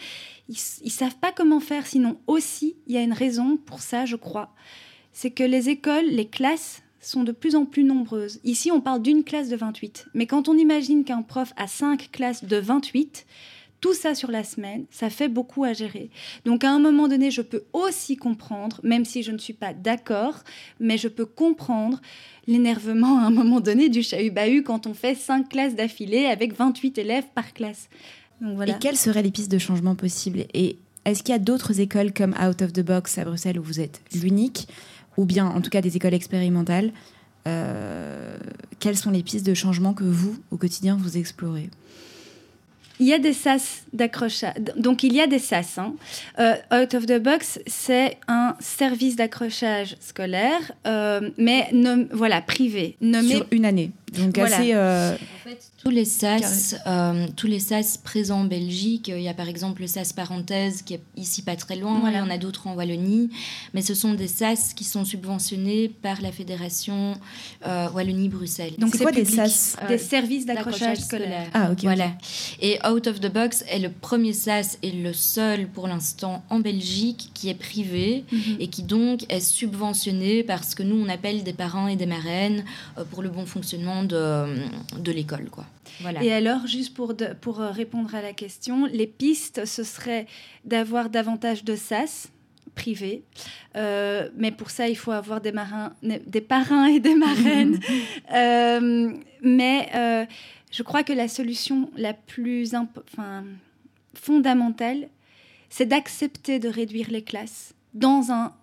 ils, 0.50 0.92
savent 0.92 1.18
pas 1.18 1.32
comment 1.32 1.60
faire. 1.60 1.86
Sinon 1.86 2.18
aussi, 2.28 2.76
il 2.88 2.94
y 2.94 2.98
a 2.98 3.02
une 3.02 3.14
raison 3.14 3.58
pour 3.58 3.82
ça, 3.82 4.06
je 4.06 4.16
crois. 4.16 4.54
C'est 5.14 5.32
que 5.32 5.44
les 5.44 5.70
écoles, 5.70 6.08
les 6.08 6.28
classes 6.28 6.82
sont 7.00 7.24
de 7.24 7.32
plus 7.32 7.56
en 7.56 7.66
plus 7.66 7.84
nombreuses. 7.84 8.40
Ici, 8.44 8.72
on 8.72 8.82
parle 8.82 9.02
d'une 9.02 9.24
classe 9.24 9.50
de 9.50 9.56
28. 9.56 10.08
Mais 10.14 10.28
quand 10.28 10.50
on 10.50 10.58
imagine 10.58 11.04
qu'un 11.04 11.22
prof 11.22 11.54
a 11.58 11.68
cinq 11.68 12.10
classes 12.12 12.44
de 12.44 12.58
28, 12.58 13.26
tout 13.82 13.96
ça 13.96 14.14
sur 14.16 14.32
la 14.32 14.44
semaine, 14.44 14.86
ça 14.92 15.10
fait 15.10 15.28
beaucoup 15.28 15.64
à 15.64 15.74
gérer. 15.74 16.12
Donc 16.46 16.64
à 16.64 16.72
un 16.72 16.80
moment 16.80 17.08
donné, 17.08 17.32
je 17.32 17.42
peux 17.42 17.64
aussi 17.74 18.16
comprendre, 18.16 18.80
même 18.84 19.06
si 19.06 19.24
je 19.24 19.32
ne 19.32 19.40
suis 19.40 19.54
pas 19.54 19.74
d'accord, 19.74 20.36
mais 20.80 20.98
je 20.98 21.08
peux 21.08 21.26
comprendre 21.26 22.00
l'énervement 22.48 23.20
à 23.20 23.24
un 23.24 23.32
moment 23.32 23.60
donné 23.60 23.90
du 23.90 24.04
chahut-bahut 24.04 24.64
quand 24.64 24.86
on 24.86 24.94
fait 24.94 25.16
cinq 25.16 25.50
classes 25.50 25.76
d'affilée 25.76 26.28
avec 26.28 26.56
28 26.56 27.00
élèves 27.00 27.26
par 27.34 27.54
classe. 27.54 27.90
Et 28.68 28.74
quelles 28.80 28.98
seraient 28.98 29.24
les 29.24 29.32
pistes 29.32 29.52
de 29.52 29.58
changement 29.58 29.96
possibles? 29.96 30.46
Et 30.54 30.78
est-ce 31.06 31.24
qu'il 31.24 31.34
y 31.34 31.36
a 31.36 31.40
d'autres 31.40 31.80
écoles 31.80 32.14
comme 32.14 32.36
Out 32.42 32.62
of 32.62 32.74
the 32.74 32.82
Box 32.82 33.18
à 33.18 33.26
Bruxelles 33.26 33.60
où 33.60 33.64
vous 33.64 33.80
êtes 33.80 34.02
l'unique, 34.14 34.68
ou 35.18 35.26
bien 35.26 35.48
en 35.48 35.62
tout 35.62 35.70
cas 35.70 35.82
des 35.82 35.96
écoles 35.96 36.14
expérimentales 36.14 36.92
euh, 37.48 38.38
Quelles 38.80 38.98
sont 38.98 39.12
les 39.12 39.24
pistes 39.24 39.46
de 39.46 39.54
changement 39.54 39.94
que 39.94 40.04
vous, 40.04 40.38
au 40.52 40.58
quotidien, 40.58 40.98
vous 41.00 41.18
explorez? 41.18 41.70
Il 43.02 43.08
y 43.08 43.14
a 43.14 43.20
des 43.20 43.34
sas 43.34 43.84
d'accrochage. 43.94 44.54
Donc, 44.78 45.02
il 45.02 45.14
y 45.14 45.22
a 45.22 45.26
des 45.26 45.40
sas. 45.40 45.80
Hein. 45.80 45.96
Euh, 46.38 46.54
Out 46.72 46.94
of 46.94 47.08
the 47.08 47.20
Box, 47.20 47.60
c'est 47.66 48.18
un 48.28 48.56
service 48.60 49.16
d'accrochage 49.16 49.98
scolaire, 50.00 50.72
euh, 50.86 51.32
mais 51.38 51.68
voilà, 52.12 52.42
privé. 52.42 52.98
Nommé... 53.02 53.38
Sur 53.38 53.48
une 53.50 53.66
année. 53.66 53.90
Donc, 54.14 54.38
assez. 54.38 54.76
Euh, 54.76 55.16
en 55.16 55.50
fait, 55.50 55.71
tous 55.84 55.90
les 55.90 56.06
SAS, 56.06 56.76
tous 57.36 57.48
les 57.48 57.60
SAS 57.60 57.98
présents 57.98 58.42
en 58.42 58.46
Belgique, 58.46 59.08
il 59.08 59.22
y 59.22 59.28
a 59.28 59.34
par 59.34 59.48
exemple 59.48 59.82
le 59.82 59.88
SAS 59.88 60.14
parenthèse 60.14 60.84
qui 60.84 60.94
est 60.94 61.02
ici 61.16 61.42
pas 61.42 61.56
très 61.56 61.76
loin, 61.76 62.02
il 62.08 62.16
y 62.16 62.20
en 62.20 62.30
a 62.30 62.38
d'autres 62.38 62.68
en 62.68 62.76
Wallonie, 62.76 63.30
mais 63.74 63.82
ce 63.82 63.96
sont 63.96 64.14
des 64.14 64.28
SAS 64.28 64.74
qui 64.74 64.84
sont 64.84 65.06
subventionnés 65.06 65.90
par 65.90 66.22
la 66.22 66.32
fédération 66.32 67.14
Wallonie-Bruxelles. 67.66 68.74
Donc 68.78 68.96
c'est 68.96 69.04
quoi 69.04 69.12
des 69.12 69.26
SAS 69.26 69.76
Des 69.88 69.98
services 69.98 70.46
d'accrochage 70.46 71.00
scolaire. 71.00 71.50
Ah 71.54 71.72
ok. 71.72 71.82
Voilà. 71.84 72.12
Et 72.62 72.80
Out 72.88 73.08
of 73.08 73.20
the 73.20 73.32
Box 73.32 73.64
est 73.68 73.80
le 73.80 73.90
premier 73.90 74.34
SAS 74.34 74.78
et 74.84 74.92
le 74.92 75.14
seul 75.14 75.68
pour 75.68 75.88
l'instant 75.88 76.44
en 76.50 76.60
Belgique 76.60 77.32
qui 77.34 77.50
est 77.50 77.56
privé 77.56 78.24
mhm. 78.32 78.58
et 78.60 78.68
qui 78.68 78.84
donc 78.84 79.26
est 79.30 79.40
subventionné 79.40 80.44
par 80.44 80.64
ce 80.64 80.76
que 80.76 80.84
nous 80.84 80.96
on 80.96 81.10
appelle 81.10 81.44
des 81.44 81.54
parents 81.54 81.88
et 81.88 81.96
des 81.96 82.06
marraines 82.06 82.64
euh, 82.98 83.04
pour 83.04 83.22
le 83.22 83.30
bon 83.30 83.46
fonctionnement 83.46 84.04
de, 84.04 84.46
de 84.98 85.12
l'école. 85.12 85.50
quoi. 85.50 85.66
Voilà. 86.02 86.24
Et 86.24 86.32
alors, 86.32 86.68
juste 86.68 86.94
pour, 86.94 87.14
pour 87.42 87.62
euh, 87.62 87.72
répondre 87.72 88.14
à 88.16 88.22
la 88.22 88.34
question, 88.34 88.86
les 88.86 89.08
pistes, 89.08 89.66
ce 89.66 89.84
serait 89.84 90.26
d'avoir 90.66 91.10
davantage 91.10 91.64
de 91.64 91.76
SAS 91.76 92.32
privés. 92.76 93.24
Euh, 93.76 94.30
mais 94.36 94.52
pour 94.52 94.70
ça, 94.70 94.88
il 94.88 94.96
faut 94.96 95.12
avoir 95.12 95.42
des, 95.42 95.52
marins, 95.52 95.94
des 96.02 96.42
parrains 96.42 96.88
et 96.88 97.00
des 97.00 97.16
marraines. 97.16 97.80
mais 99.42 100.28
je 100.72 100.84
crois 100.84 101.04
que 101.04 101.14
la 101.14 101.28
solution 101.28 101.90
la 101.98 102.14
plus 102.14 102.72
fondamentale, 104.14 105.10
c'est 105.70 105.86
d'accepter 105.86 106.60
de 106.60 106.70
réduire 106.70 107.10
les 107.10 107.24
classes 107.24 107.74
dans 107.94 108.32
un 108.32 108.54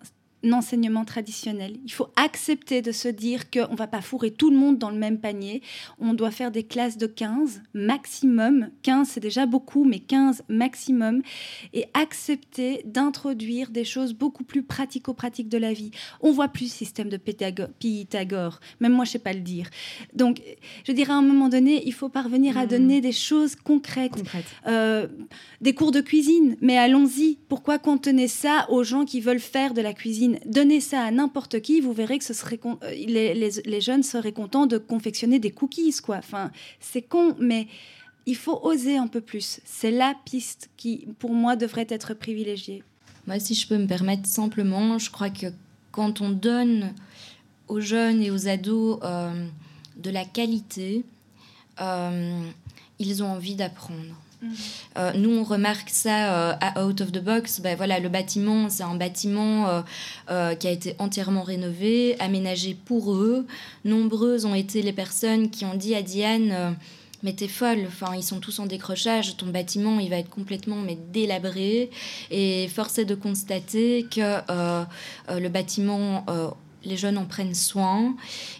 enseignement 0.51 1.05
traditionnel. 1.05 1.77
Il 1.85 1.91
faut 1.91 2.07
accepter 2.15 2.81
de 2.81 2.91
se 2.91 3.07
dire 3.07 3.49
qu'on 3.49 3.71
ne 3.71 3.77
va 3.77 3.87
pas 3.87 4.01
fourrer 4.01 4.31
tout 4.31 4.49
le 4.49 4.57
monde 4.57 4.77
dans 4.77 4.89
le 4.89 4.97
même 4.97 5.19
panier. 5.19 5.61
On 5.99 6.13
doit 6.13 6.31
faire 6.31 6.51
des 6.51 6.63
classes 6.63 6.97
de 6.97 7.07
15 7.07 7.61
maximum. 7.73 8.69
15, 8.83 9.09
c'est 9.09 9.19
déjà 9.19 9.45
beaucoup, 9.45 9.83
mais 9.83 9.99
15 9.99 10.43
maximum. 10.49 11.21
Et 11.73 11.85
accepter 11.93 12.81
d'introduire 12.85 13.69
des 13.69 13.83
choses 13.83 14.13
beaucoup 14.13 14.43
plus 14.43 14.63
pratico-pratiques 14.63 15.49
de 15.49 15.57
la 15.57 15.73
vie. 15.73 15.91
On 16.21 16.31
voit 16.31 16.47
plus 16.47 16.65
le 16.65 16.69
système 16.69 17.09
de 17.09 17.17
Pythagore. 17.17 18.59
Même 18.79 18.93
moi, 18.93 19.05
je 19.05 19.09
ne 19.09 19.13
sais 19.13 19.19
pas 19.19 19.33
le 19.33 19.41
dire. 19.41 19.69
Donc, 20.13 20.41
je 20.85 20.91
dirais 20.91 21.13
à 21.13 21.17
un 21.17 21.21
moment 21.21 21.49
donné, 21.49 21.83
il 21.85 21.93
faut 21.93 22.09
parvenir 22.09 22.57
à 22.57 22.65
hmm. 22.65 22.69
donner 22.69 23.01
des 23.01 23.11
choses 23.11 23.55
concrètes. 23.55 24.23
Euh, 24.67 25.07
des 25.61 25.73
cours 25.73 25.91
de 25.91 26.01
cuisine, 26.01 26.55
mais 26.61 26.77
allons-y. 26.77 27.37
Pourquoi 27.47 27.79
contenez 27.79 28.27
ça 28.27 28.67
aux 28.69 28.83
gens 28.83 29.05
qui 29.05 29.21
veulent 29.21 29.39
faire 29.39 29.73
de 29.73 29.81
la 29.81 29.93
cuisine 29.93 30.28
Donnez 30.45 30.79
ça 30.79 31.03
à 31.03 31.11
n'importe 31.11 31.61
qui, 31.61 31.81
vous 31.81 31.93
verrez 31.93 32.19
que 32.19 32.25
ce 32.25 32.33
serait 32.33 32.59
euh, 32.65 32.91
les, 32.91 33.81
jeunes 33.81 34.03
seraient 34.03 34.31
contents 34.31 34.65
de 34.65 34.77
confectionner 34.77 35.39
des 35.39 35.51
cookies, 35.51 35.95
quoi. 36.03 36.17
Enfin, 36.17 36.51
c'est 36.79 37.01
con, 37.01 37.35
mais 37.39 37.67
il 38.25 38.35
faut 38.35 38.59
oser 38.63 38.97
un 38.97 39.07
peu 39.07 39.21
plus. 39.21 39.59
C'est 39.65 39.91
la 39.91 40.15
piste 40.25 40.69
qui, 40.77 41.07
pour 41.19 41.33
moi, 41.33 41.55
devrait 41.55 41.87
être 41.89 42.13
privilégiée. 42.13 42.83
Moi, 43.27 43.39
si 43.39 43.55
je 43.55 43.67
peux 43.67 43.77
me 43.77 43.87
permettre 43.87 44.27
simplement, 44.27 44.97
je 44.97 45.09
crois 45.11 45.29
que 45.29 45.47
quand 45.91 46.21
on 46.21 46.29
donne 46.29 46.93
aux 47.67 47.79
jeunes 47.79 48.21
et 48.21 48.31
aux 48.31 48.47
ados 48.47 48.99
euh, 49.03 49.47
de 49.97 50.09
la 50.09 50.25
qualité, 50.25 51.03
euh, 51.81 52.43
ils 52.99 53.23
ont 53.23 53.31
envie 53.31 53.55
d'apprendre. 53.55 54.15
Euh, 54.97 55.11
nous, 55.15 55.31
on 55.31 55.43
remarque 55.43 55.89
ça 55.89 56.51
euh, 56.51 56.83
Out 56.85 57.01
of 57.01 57.11
the 57.11 57.23
Box. 57.23 57.59
Ben, 57.61 57.75
voilà, 57.75 57.99
le 57.99 58.09
bâtiment, 58.09 58.69
c'est 58.69 58.83
un 58.83 58.95
bâtiment 58.95 59.83
euh, 60.29 60.55
qui 60.55 60.67
a 60.67 60.71
été 60.71 60.95
entièrement 60.99 61.43
rénové, 61.43 62.19
aménagé 62.19 62.75
pour 62.85 63.13
eux. 63.13 63.45
Nombreuses 63.85 64.45
ont 64.45 64.55
été 64.55 64.81
les 64.81 64.93
personnes 64.93 65.49
qui 65.49 65.65
ont 65.65 65.75
dit 65.75 65.95
à 65.95 66.01
Diane 66.01 66.75
mais 67.21 67.33
t'es 67.33 67.49
folle, 67.49 67.83
enfin, 67.85 68.15
ils 68.15 68.23
sont 68.23 68.39
tous 68.39 68.59
en 68.59 68.65
décrochage, 68.65 69.35
ton 69.35 69.47
bâtiment, 69.47 69.99
il 69.99 70.09
va 70.09 70.15
être 70.19 70.29
complètement 70.29 70.77
mais, 70.77 70.97
délabré. 71.11 71.89
Et 72.31 72.69
force 72.69 72.97
est 72.97 73.03
de 73.03 73.13
constater 73.13 74.05
que 74.09 74.39
le 75.27 75.49
bâtiment 75.49 76.23
les 76.83 76.97
jeunes 76.97 77.17
en 77.17 77.25
prennent 77.25 77.55
soin. 77.55 78.15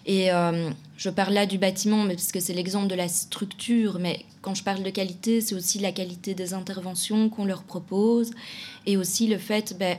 Et 0.06 0.32
euh, 0.32 0.70
je 0.98 1.10
parle 1.10 1.34
là 1.34 1.46
du 1.46 1.58
bâtiment, 1.58 2.04
mais 2.04 2.16
parce 2.16 2.32
que 2.32 2.40
c'est 2.40 2.54
l'exemple 2.54 2.88
de 2.88 2.96
la 2.96 3.08
structure, 3.08 3.98
mais 4.00 4.26
quand 4.42 4.56
je 4.56 4.64
parle 4.64 4.84
de 4.84 4.90
qualité, 4.90 5.42
c'est 5.42 5.56
aussi 5.56 5.80
la 5.80 5.92
qualité 5.92 6.34
des 6.34 6.54
interventions 6.54 7.30
qu'on 7.30 7.46
leur 7.46 7.64
propose, 7.64 8.32
et 8.86 8.98
aussi 8.98 9.28
le 9.28 9.38
fait 9.38 9.76
ben, 9.78 9.98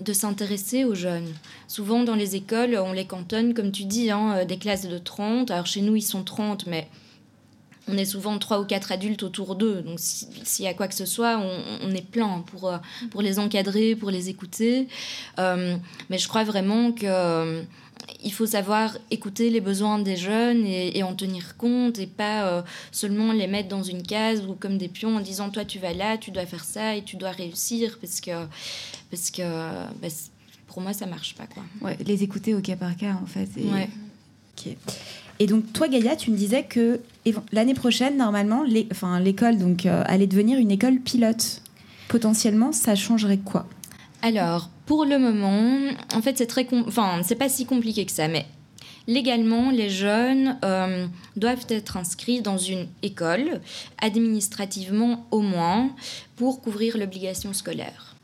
de 0.00 0.12
s'intéresser 0.12 0.84
aux 0.84 0.94
jeunes. 0.94 1.32
Souvent 1.68 2.02
dans 2.02 2.16
les 2.16 2.36
écoles, 2.36 2.76
on 2.76 2.92
les 2.92 3.06
cantonne, 3.06 3.54
comme 3.54 3.72
tu 3.72 3.84
dis, 3.84 4.10
hein, 4.10 4.38
euh, 4.38 4.44
des 4.44 4.58
classes 4.58 4.86
de 4.86 4.98
30. 4.98 5.50
Alors 5.50 5.66
chez 5.66 5.80
nous, 5.80 5.96
ils 5.96 6.02
sont 6.02 6.24
30, 6.24 6.66
mais 6.66 6.88
on 7.88 7.96
est 7.96 8.04
souvent 8.04 8.38
trois 8.38 8.60
ou 8.60 8.64
quatre 8.64 8.92
adultes 8.92 9.22
autour 9.22 9.56
d'eux. 9.56 9.82
Donc, 9.82 9.98
s'il 9.98 10.64
y 10.64 10.68
a 10.68 10.74
quoi 10.74 10.88
que 10.88 10.94
ce 10.94 11.06
soit, 11.06 11.38
on, 11.38 11.90
est 11.90 12.06
plein 12.06 12.44
pour, 12.46 12.68
euh, 12.68 12.78
pour 13.10 13.22
les 13.22 13.38
encadrer, 13.38 13.96
pour 13.96 14.10
les 14.10 14.28
écouter. 14.28 14.88
Euh, 15.38 15.76
mais 16.08 16.18
je 16.18 16.28
crois 16.28 16.44
vraiment 16.44 16.92
que 16.92 17.06
euh, 17.06 17.62
il 18.22 18.32
faut 18.32 18.46
savoir 18.46 18.96
écouter 19.10 19.50
les 19.50 19.60
besoins 19.60 19.98
des 19.98 20.16
jeunes 20.16 20.64
et, 20.64 21.02
en 21.02 21.14
tenir 21.14 21.56
compte 21.56 21.98
et 21.98 22.06
pas 22.06 22.64
seulement 22.90 23.32
les 23.32 23.46
mettre 23.46 23.68
dans 23.68 23.82
une 23.82 24.02
case 24.02 24.44
ou 24.46 24.54
comme 24.54 24.78
des 24.78 24.88
pions 24.88 25.16
en 25.16 25.20
disant 25.20 25.50
toi 25.50 25.64
tu 25.64 25.78
vas 25.78 25.92
là, 25.92 26.18
tu 26.18 26.30
dois 26.30 26.46
faire 26.46 26.64
ça 26.64 26.96
et 26.96 27.02
tu 27.02 27.16
dois 27.16 27.30
réussir 27.30 27.98
parce 28.00 28.20
que, 28.20 28.46
parce 29.10 29.30
que 29.30 29.42
bah, 30.00 30.08
pour 30.66 30.82
moi 30.82 30.92
ça 30.92 31.06
marche 31.06 31.34
pas. 31.34 31.46
Quoi. 31.46 31.62
Ouais, 31.80 31.96
les 32.04 32.24
écouter 32.24 32.54
au 32.54 32.60
cas 32.60 32.76
par 32.76 32.96
cas 32.96 33.16
en 33.22 33.26
fait. 33.26 33.48
Ouais. 33.56 33.88
Et 35.38 35.46
donc, 35.46 35.72
toi, 35.72 35.88
Gaïa, 35.88 36.16
tu 36.16 36.30
me 36.30 36.36
disais 36.36 36.64
que 36.64 37.00
l'année 37.52 37.74
prochaine, 37.74 38.16
normalement, 38.16 38.64
l'école 38.64 39.58
donc 39.58 39.86
euh, 39.86 40.02
allait 40.06 40.26
devenir 40.26 40.58
une 40.58 40.70
école 40.70 40.98
pilote. 40.98 41.62
Potentiellement, 42.08 42.72
ça 42.72 42.94
changerait 42.94 43.38
quoi? 43.38 43.66
Alors, 44.22 44.70
pour 44.86 45.04
le 45.04 45.18
moment, 45.18 45.92
en 46.14 46.22
fait, 46.22 46.38
c'est 46.38 46.46
très, 46.46 46.66
enfin, 46.86 47.20
c'est 47.24 47.34
pas 47.34 47.48
si 47.48 47.64
compliqué 47.64 48.04
que 48.04 48.12
ça, 48.12 48.28
mais 48.28 48.46
légalement, 49.06 49.70
les 49.70 49.90
jeunes 49.90 50.58
euh, 50.64 51.06
doivent 51.36 51.66
être 51.68 51.96
inscrits 51.96 52.40
dans 52.40 52.58
une 52.58 52.86
école, 53.02 53.60
administrativement 54.00 55.26
au 55.30 55.40
moins, 55.40 55.90
pour 56.36 56.60
couvrir 56.60 56.98
l'obligation 56.98 57.52
scolaire. 57.52 58.16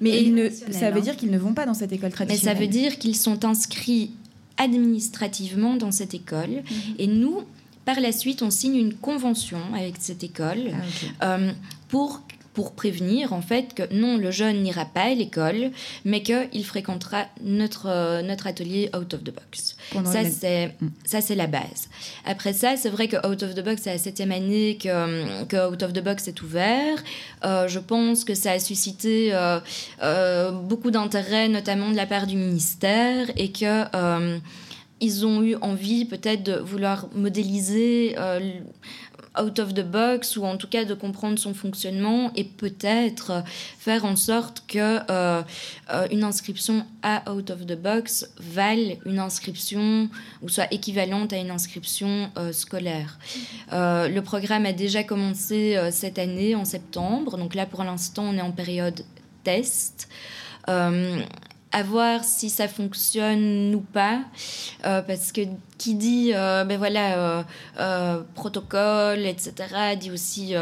Mais 0.00 0.50
ça 0.70 0.90
veut 0.90 1.00
dire 1.00 1.16
qu'ils 1.16 1.30
ne 1.30 1.38
vont 1.38 1.54
pas 1.54 1.66
dans 1.66 1.74
cette 1.74 1.92
école 1.92 2.10
traditionnelle. 2.10 2.56
Mais 2.56 2.60
ça 2.60 2.60
veut 2.60 2.70
dire 2.70 2.98
qu'ils 2.98 3.16
sont 3.16 3.44
inscrits 3.44 4.10
administrativement 4.56 5.76
dans 5.76 5.92
cette 5.92 6.14
école. 6.14 6.50
Mhm. 6.50 6.94
Et 6.98 7.06
nous, 7.06 7.42
par 7.88 8.00
la 8.00 8.12
suite, 8.12 8.42
on 8.42 8.50
signe 8.50 8.76
une 8.76 8.92
convention 8.92 9.60
avec 9.74 9.94
cette 9.98 10.22
école 10.22 10.72
ah, 11.20 11.36
euh, 11.38 11.52
pour 11.88 12.20
pour 12.52 12.72
prévenir 12.72 13.32
en 13.32 13.40
fait 13.40 13.72
que 13.72 13.84
non, 13.94 14.18
le 14.18 14.30
jeune 14.30 14.62
n'ira 14.62 14.84
pas 14.84 15.04
à 15.04 15.14
l'école, 15.14 15.70
mais 16.04 16.22
qu'il 16.22 16.64
fréquentera 16.64 17.26
notre, 17.40 17.86
euh, 17.86 18.20
notre 18.20 18.46
atelier 18.48 18.90
out 18.94 19.14
of 19.14 19.22
the 19.22 19.32
box. 19.32 19.76
ça, 20.04 20.24
c'est, 20.24 20.74
mm. 20.80 20.88
ça, 21.04 21.20
c'est 21.22 21.36
la 21.36 21.46
base. 21.46 21.88
Après 22.26 22.52
ça, 22.52 22.76
c'est 22.76 22.90
vrai 22.90 23.08
que 23.08 23.16
out 23.26 23.42
of 23.42 23.54
the 23.54 23.64
box, 23.64 23.82
c'est 23.84 23.92
la 23.92 23.98
septième 23.98 24.32
année 24.32 24.76
que, 24.76 25.44
que 25.44 25.72
out 25.72 25.82
of 25.82 25.92
the 25.94 26.02
box 26.02 26.28
est 26.28 26.42
ouvert. 26.42 26.98
Euh, 27.44 27.68
je 27.68 27.78
pense 27.78 28.24
que 28.24 28.34
ça 28.34 28.50
a 28.50 28.58
suscité 28.58 29.30
euh, 29.32 30.50
beaucoup 30.50 30.90
d'intérêt, 30.90 31.48
notamment 31.48 31.90
de 31.90 31.96
la 31.96 32.06
part 32.06 32.26
du 32.26 32.36
ministère, 32.36 33.28
et 33.36 33.50
que 33.50 33.84
ils 35.00 35.26
ont 35.26 35.42
eu 35.42 35.54
envie 35.56 36.04
peut-être 36.04 36.42
de 36.42 36.54
vouloir 36.54 37.08
modéliser 37.14 38.16
out 39.40 39.58
of 39.58 39.74
the 39.74 39.82
box 39.82 40.36
ou 40.36 40.44
en 40.44 40.56
tout 40.56 40.68
cas 40.68 40.84
de 40.84 40.94
comprendre 40.94 41.38
son 41.38 41.54
fonctionnement 41.54 42.32
et 42.34 42.44
peut-être 42.44 43.44
faire 43.78 44.04
en 44.04 44.16
sorte 44.16 44.64
que 44.66 44.98
euh, 45.10 45.42
euh, 45.92 46.06
une 46.10 46.24
inscription 46.24 46.84
à 47.02 47.30
out 47.32 47.50
of 47.50 47.66
the 47.66 47.80
box 47.80 48.30
vale 48.38 48.96
une 49.06 49.18
inscription 49.18 50.08
ou 50.42 50.48
soit 50.48 50.72
équivalente 50.72 51.32
à 51.32 51.36
une 51.36 51.50
inscription 51.50 52.30
euh, 52.36 52.52
scolaire. 52.52 53.18
le 53.70 54.20
programme 54.20 54.66
a 54.66 54.72
déjà 54.72 55.04
commencé 55.04 55.78
cette 55.90 56.18
année 56.18 56.54
en 56.54 56.64
septembre, 56.64 57.36
donc 57.36 57.54
là 57.54 57.66
pour 57.66 57.84
l'instant 57.84 58.24
on 58.24 58.34
est 58.34 58.42
en 58.42 58.52
période 58.52 59.04
test 59.44 60.08
à 61.72 61.82
voir 61.82 62.24
si 62.24 62.50
ça 62.50 62.68
fonctionne 62.68 63.74
ou 63.74 63.80
pas, 63.80 64.22
euh, 64.84 65.02
parce 65.02 65.32
que 65.32 65.42
qui 65.76 65.94
dit 65.94 66.32
euh, 66.34 66.64
ben 66.64 66.78
voilà 66.78 67.44
euh, 67.78 68.22
protocole, 68.34 69.26
etc., 69.26 69.52
dit 69.98 70.10
aussi 70.10 70.54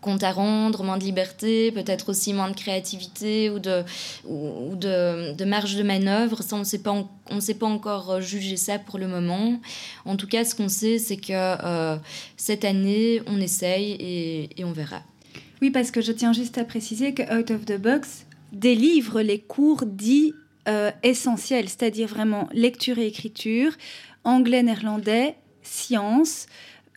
compte 0.00 0.22
à 0.22 0.32
rendre, 0.32 0.82
moins 0.82 0.96
de 0.96 1.04
liberté, 1.04 1.72
peut-être 1.72 2.08
aussi 2.08 2.32
moins 2.32 2.48
de 2.48 2.56
créativité 2.56 3.50
ou 3.50 3.58
de, 3.58 3.84
ou, 4.26 4.74
de, 4.74 5.44
marge 5.44 5.76
de 5.76 5.82
manœuvre. 5.82 6.42
Ça, 6.42 6.56
on 6.56 6.60
ne 6.60 7.40
sait 7.40 7.54
pas 7.54 7.66
encore 7.66 8.20
juger 8.22 8.56
ça 8.56 8.78
pour 8.78 8.98
le 8.98 9.06
moment. 9.06 9.60
En 10.06 10.16
tout 10.16 10.26
cas, 10.26 10.44
ce 10.44 10.54
qu'on 10.54 10.70
sait, 10.70 10.98
c'est 10.98 11.18
que 11.18 11.98
cette 12.38 12.64
année, 12.64 13.20
on 13.26 13.38
essaye 13.40 13.92
et, 13.92 14.60
et 14.60 14.64
on 14.64 14.72
verra. 14.72 15.02
Oui, 15.60 15.70
parce 15.70 15.90
que 15.90 16.00
je 16.00 16.12
tiens 16.12 16.32
juste 16.32 16.56
à 16.56 16.64
préciser 16.64 17.12
que 17.12 17.22
Out 17.38 17.50
of 17.50 17.66
the 17.66 17.78
Box, 17.78 18.24
délivre 18.52 19.20
les 19.22 19.38
cours 19.38 19.86
dits 19.86 20.34
euh, 20.68 20.90
essentiels, 21.02 21.68
c'est-à-dire 21.68 22.08
vraiment 22.08 22.48
lecture 22.52 22.98
et 22.98 23.06
écriture, 23.06 23.72
anglais, 24.24 24.62
néerlandais, 24.62 25.36
sciences, 25.62 26.46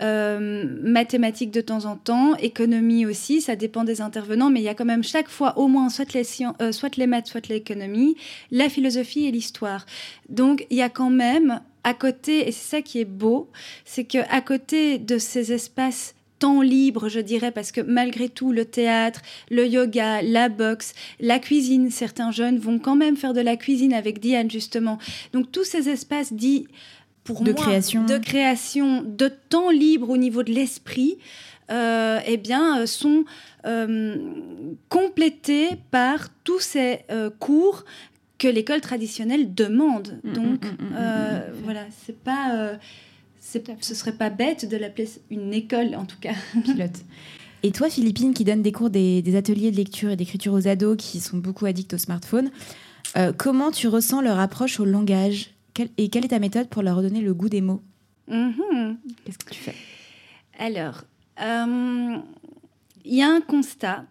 euh, 0.02 0.66
mathématiques 0.82 1.52
de 1.52 1.62
temps 1.62 1.86
en 1.86 1.96
temps, 1.96 2.36
économie 2.36 3.06
aussi, 3.06 3.42
ça 3.42 3.56
dépend 3.56 3.84
des 3.84 4.02
intervenants, 4.02 4.50
mais 4.50 4.60
il 4.60 4.64
y 4.64 4.70
a 4.70 4.74
quand 4.74 4.86
même 4.86 5.04
chaque 5.04 5.30
fois 5.30 5.58
au 5.58 5.68
moins 5.68 5.90
soit 5.90 6.14
les, 6.14 6.24
euh, 6.62 6.72
soit 6.72 6.98
les 6.98 7.08
maths, 7.08 7.28
soit 7.28 7.48
l'économie, 7.48 8.18
la 8.52 8.70
philosophie 8.70 9.26
et 9.26 9.32
l'histoire. 9.32 9.86
Donc 10.30 10.66
il 10.70 10.78
y 10.78 10.82
a 10.82 10.90
quand 10.90 11.12
même 11.12 11.62
à 11.84 11.94
côté, 11.94 12.48
et 12.48 12.52
c'est 12.52 12.78
ça 12.78 12.82
qui 12.82 13.00
est 13.00 13.06
beau, 13.06 13.50
c'est 13.86 14.04
que 14.04 14.18
à 14.30 14.42
côté 14.42 14.98
de 14.98 15.18
ces 15.18 15.54
espaces 15.54 16.16
temps 16.44 16.62
libre, 16.62 17.08
je 17.08 17.22
dirais, 17.22 17.52
parce 17.52 17.72
que 17.72 17.80
malgré 17.80 18.28
tout, 18.28 18.52
le 18.52 18.66
théâtre, 18.66 19.22
le 19.50 19.66
yoga, 19.66 20.22
la 20.22 20.50
boxe, 20.50 20.94
la 21.22 21.40
cuisine, 21.40 21.90
certains 21.90 22.32
jeunes 22.32 22.60
vont 22.60 22.80
quand 22.80 22.98
même 22.98 23.16
faire 23.16 23.34
de 23.34 23.40
la 23.40 23.56
cuisine 23.56 23.94
avec 23.94 24.20
Diane, 24.20 24.52
justement. 24.52 24.98
Donc 25.32 25.54
tous 25.54 25.64
ces 25.64 25.88
espaces 25.88 26.34
dits, 26.34 26.68
pour 27.24 27.44
de 27.44 27.54
moi, 27.54 27.62
création. 27.62 28.06
de 28.06 28.18
création, 28.18 29.04
de 29.04 29.32
temps 29.48 29.70
libre 29.70 30.10
au 30.10 30.18
niveau 30.18 30.44
de 30.44 30.52
l'esprit, 30.52 31.18
euh, 31.72 32.20
eh 32.26 32.36
bien, 32.36 32.82
euh, 32.82 32.88
sont 32.88 33.24
euh, 33.66 34.18
complétés 34.90 35.70
par 35.92 36.28
tous 36.44 36.60
ces 36.60 37.06
cours 37.40 37.86
que 38.38 38.50
l'école 38.50 38.82
traditionnelle 38.82 39.54
demande. 39.54 40.20
Mm, 40.26 40.30
mm, 40.30 40.34
Donc, 40.34 40.66
mm, 40.66 40.96
voilà, 41.64 41.86
c'est 42.06 42.22
pas 42.22 42.74
ce 43.82 43.96
serait 43.96 44.16
pas 44.16 44.30
bête 44.30 44.70
de 44.70 44.78
l'appeler 44.78 45.10
une 45.30 45.54
école, 45.54 45.96
en 45.96 46.06
tout 46.06 46.20
cas. 46.20 46.34
Pilote. 46.64 47.04
Et 47.64 47.72
toi, 47.72 47.90
Philippine, 47.90 48.34
qui 48.34 48.44
donne 48.44 48.62
des 48.62 48.72
cours, 48.72 48.90
des, 48.90 49.36
ateliers 49.36 49.72
de 49.72 49.78
lecture 49.78 50.12
et 50.12 50.16
d'écriture 50.16 50.54
aux 50.54 50.68
ados 50.68 50.98
qui 50.98 51.20
sont 51.22 51.38
beaucoup 51.38 51.66
addicts 51.66 51.94
au 51.94 51.98
smartphone, 51.98 52.52
euh, 53.16 53.32
comment 53.32 53.72
tu 53.72 53.88
ressens 53.88 54.22
leur 54.22 54.40
approche 54.40 54.80
au 54.80 54.86
langage? 54.86 55.52
Et 55.98 56.10
quelle 56.10 56.26
est 56.26 56.30
ta 56.30 56.40
méthode 56.40 56.68
pour 56.68 56.84
leur 56.84 56.98
redonner 56.98 57.22
le 57.22 57.34
goût 57.34 57.50
des 57.50 57.62
mots? 57.62 57.82
Mm-hmm. 58.30 58.98
Qu'est-ce 59.24 59.38
que 59.38 59.50
tu 59.50 59.60
fais? 59.60 59.76
Alors, 60.60 61.04
euh, 61.42 62.18
il 63.06 63.16
y 63.16 63.22
a 63.22 63.30
un 63.30 63.42
constat, 63.42 64.06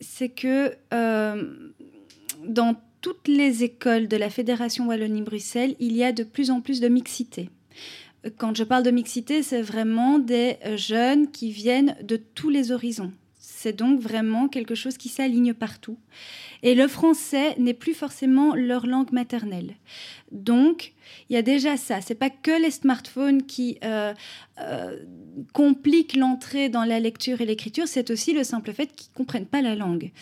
c'est 0.00 0.28
que 0.28 0.74
euh, 0.92 1.72
dans 2.44 2.76
toutes 3.00 3.28
les 3.28 3.62
écoles 3.62 4.08
de 4.08 4.16
la 4.16 4.28
Fédération 4.28 4.88
Wallonie-Bruxelles, 4.88 5.76
il 5.78 5.96
y 5.96 6.04
a 6.04 6.12
de 6.12 6.24
plus 6.24 6.50
en 6.50 6.60
plus 6.60 6.80
de 6.80 6.88
mixité 6.88 7.48
quand 8.28 8.56
je 8.56 8.64
parle 8.64 8.82
de 8.82 8.90
mixité, 8.90 9.42
c'est 9.42 9.62
vraiment 9.62 10.18
des 10.18 10.56
euh, 10.64 10.76
jeunes 10.76 11.30
qui 11.30 11.50
viennent 11.50 11.96
de 12.02 12.16
tous 12.16 12.50
les 12.50 12.72
horizons. 12.72 13.12
C'est 13.38 13.76
donc 13.76 14.00
vraiment 14.00 14.48
quelque 14.48 14.74
chose 14.74 14.96
qui 14.96 15.08
s'aligne 15.08 15.52
partout. 15.52 15.98
Et 16.62 16.74
le 16.74 16.86
français 16.86 17.54
n'est 17.58 17.74
plus 17.74 17.94
forcément 17.94 18.54
leur 18.54 18.86
langue 18.86 19.12
maternelle. 19.12 19.74
Donc, 20.30 20.92
il 21.28 21.34
y 21.34 21.36
a 21.36 21.42
déjà 21.42 21.76
ça. 21.76 22.00
C'est 22.00 22.14
pas 22.14 22.30
que 22.30 22.60
les 22.60 22.70
smartphones 22.70 23.44
qui 23.44 23.78
euh, 23.84 24.14
euh, 24.60 24.96
compliquent 25.52 26.16
l'entrée 26.16 26.68
dans 26.68 26.84
la 26.84 27.00
lecture 27.00 27.40
et 27.40 27.46
l'écriture, 27.46 27.88
c'est 27.88 28.10
aussi 28.10 28.32
le 28.32 28.44
simple 28.44 28.72
fait 28.72 28.94
qu'ils 28.94 29.12
comprennent 29.12 29.46
pas 29.46 29.62
la 29.62 29.74
langue. 29.74 30.12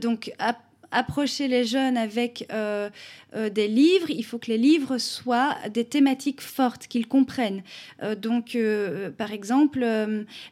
donc, 0.00 0.32
à 0.38 0.56
approcher 0.90 1.48
les 1.48 1.64
jeunes 1.64 1.96
avec 1.96 2.46
euh, 2.52 2.88
euh, 3.36 3.50
des 3.50 3.68
livres, 3.68 4.10
il 4.10 4.24
faut 4.24 4.38
que 4.38 4.48
les 4.48 4.58
livres 4.58 4.98
soient 4.98 5.56
des 5.72 5.84
thématiques 5.84 6.40
fortes, 6.40 6.86
qu'ils 6.86 7.06
comprennent. 7.06 7.62
Euh, 8.02 8.14
donc, 8.14 8.56
par 9.16 9.32
exemple, 9.32 9.80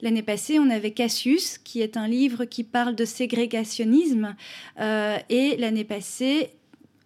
l'année 0.01 0.22
passée, 0.22 0.59
on 0.59 0.70
avait 0.70 0.90
Cassius, 0.90 1.59
qui 1.59 1.81
est 1.81 1.96
un 1.96 2.09
livre 2.09 2.44
qui 2.44 2.64
parle 2.64 2.94
de 2.94 3.05
ségrégationnisme. 3.05 4.35
et 4.79 5.57
l'année 5.59 5.85
passée, 5.85 6.51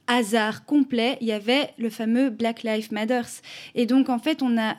hasard 0.06 0.64
complet, 0.64 1.16
il 1.20 1.28
y 1.28 1.32
avait 1.32 1.70
le 1.78 1.88
fameux 1.88 2.30
Black 2.30 2.64
Lives 2.64 2.92
Matters. 2.92 3.42
Et 3.76 3.86
donc, 3.86 4.08
en 4.08 4.18
fait, 4.18 4.42
on 4.42 4.58
a, 4.58 4.76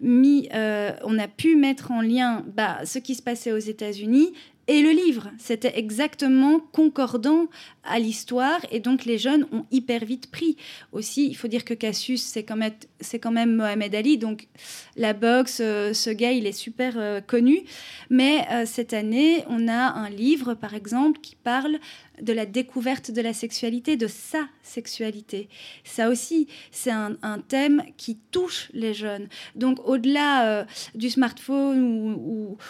mis, 0.00 0.48
on 0.52 1.18
a 1.18 1.28
pu 1.28 1.56
mettre 1.56 1.90
en 1.90 2.02
lien 2.02 2.44
bah, 2.54 2.80
ce 2.84 2.98
qui 2.98 3.14
se 3.14 3.22
passait 3.22 3.52
aux 3.52 3.58
États-Unis 3.58 4.32
et 4.68 4.82
le 4.82 4.90
livre. 4.90 5.30
C'était 5.38 5.76
exactement 5.78 6.60
concordant 6.72 7.46
à 7.84 7.98
l'histoire 7.98 8.60
et 8.70 8.80
donc 8.80 9.04
les 9.04 9.18
jeunes 9.18 9.46
ont 9.52 9.64
hyper 9.70 10.04
vite 10.04 10.30
pris. 10.30 10.56
Aussi, 10.92 11.26
il 11.26 11.34
faut 11.34 11.48
dire 11.48 11.64
que 11.64 11.74
Cassius, 11.74 12.22
c'est 12.22 12.44
quand 12.44 12.56
même, 12.56 12.74
c'est 13.00 13.18
quand 13.18 13.32
même 13.32 13.56
Mohamed 13.56 13.94
Ali, 13.94 14.18
donc 14.18 14.46
la 14.96 15.14
boxe, 15.14 15.58
euh, 15.60 15.92
ce 15.92 16.10
gars, 16.10 16.32
il 16.32 16.46
est 16.46 16.52
super 16.52 16.94
euh, 16.96 17.20
connu. 17.20 17.62
Mais 18.08 18.46
euh, 18.52 18.64
cette 18.66 18.92
année, 18.92 19.44
on 19.48 19.66
a 19.68 19.92
un 19.92 20.10
livre, 20.10 20.54
par 20.54 20.74
exemple, 20.74 21.20
qui 21.20 21.34
parle 21.34 21.78
de 22.22 22.32
la 22.32 22.46
découverte 22.46 23.10
de 23.10 23.20
la 23.20 23.34
sexualité, 23.34 23.96
de 23.96 24.06
sa 24.06 24.48
sexualité. 24.62 25.48
Ça 25.84 26.08
aussi, 26.08 26.48
c'est 26.70 26.90
un, 26.90 27.16
thème 27.48 27.82
qui 27.96 28.16
touche 28.30 28.70
les 28.72 28.94
jeunes. 28.94 29.28
Donc 29.56 29.78
au-delà 29.86 30.46
euh, 30.46 30.64
du 30.94 31.10
smartphone 31.10 32.16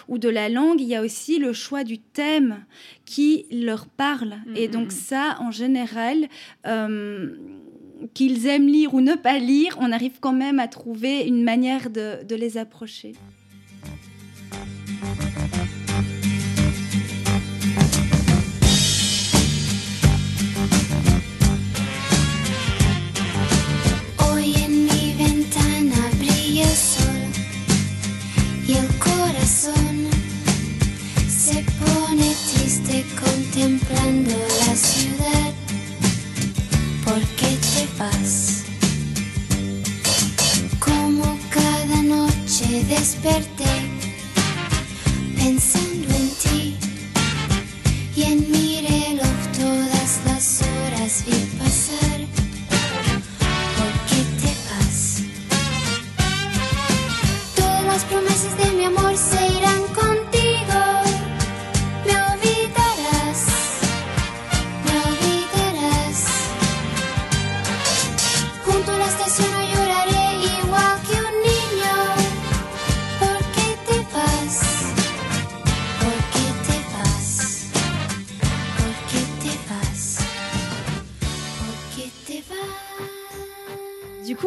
ou, 0.08 0.18
de 0.18 0.28
la 0.28 0.48
langue, 0.48 0.80
il 0.80 0.88
y 0.88 0.96
a 0.96 1.02
aussi 1.02 1.38
le 1.38 1.52
choix 1.52 1.84
du 1.84 1.98
thème 1.98 2.64
qui 3.04 3.46
leur 3.50 3.86
parle. 3.86 4.36
Mm, 4.46 4.56
Et 4.56 4.68
donc 4.68 4.86
mm, 4.86 4.96
mm. 4.96 5.00
ça, 5.08 5.36
en 5.40 5.50
général, 5.50 6.28
euh, 6.66 7.36
qu'ils 8.14 8.46
aiment 8.46 8.68
lire 8.68 8.94
ou 8.94 9.00
ne 9.00 9.14
pas 9.14 9.38
lire, 9.38 9.76
on 9.80 9.92
arrive 9.92 10.18
quand 10.20 10.32
même 10.32 10.58
à 10.58 10.68
trouver 10.68 11.26
une 11.26 11.44
manière 11.44 11.90
de 11.90 12.34
les 12.34 12.56
approcher. 12.56 13.14
que 42.72 42.82
desperté 42.84 43.64
pensando 45.36 46.11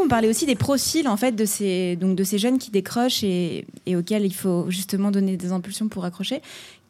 on 0.01 0.08
parlait 0.08 0.27
aussi 0.29 0.45
des 0.45 0.55
profils 0.55 1.08
en 1.08 1.17
fait 1.17 1.34
de 1.34 1.45
ces 1.45 1.95
donc 1.95 2.15
de 2.15 2.23
ces 2.23 2.38
jeunes 2.38 2.58
qui 2.58 2.71
décrochent 2.71 3.23
et, 3.23 3.65
auxquels 3.95 4.25
il 4.25 4.34
faut 4.34 4.65
justement 4.69 5.12
donner 5.12 5.38
des 5.38 5.51
impulsions 5.51 5.88
pour 5.88 6.05
accrocher. 6.05 6.41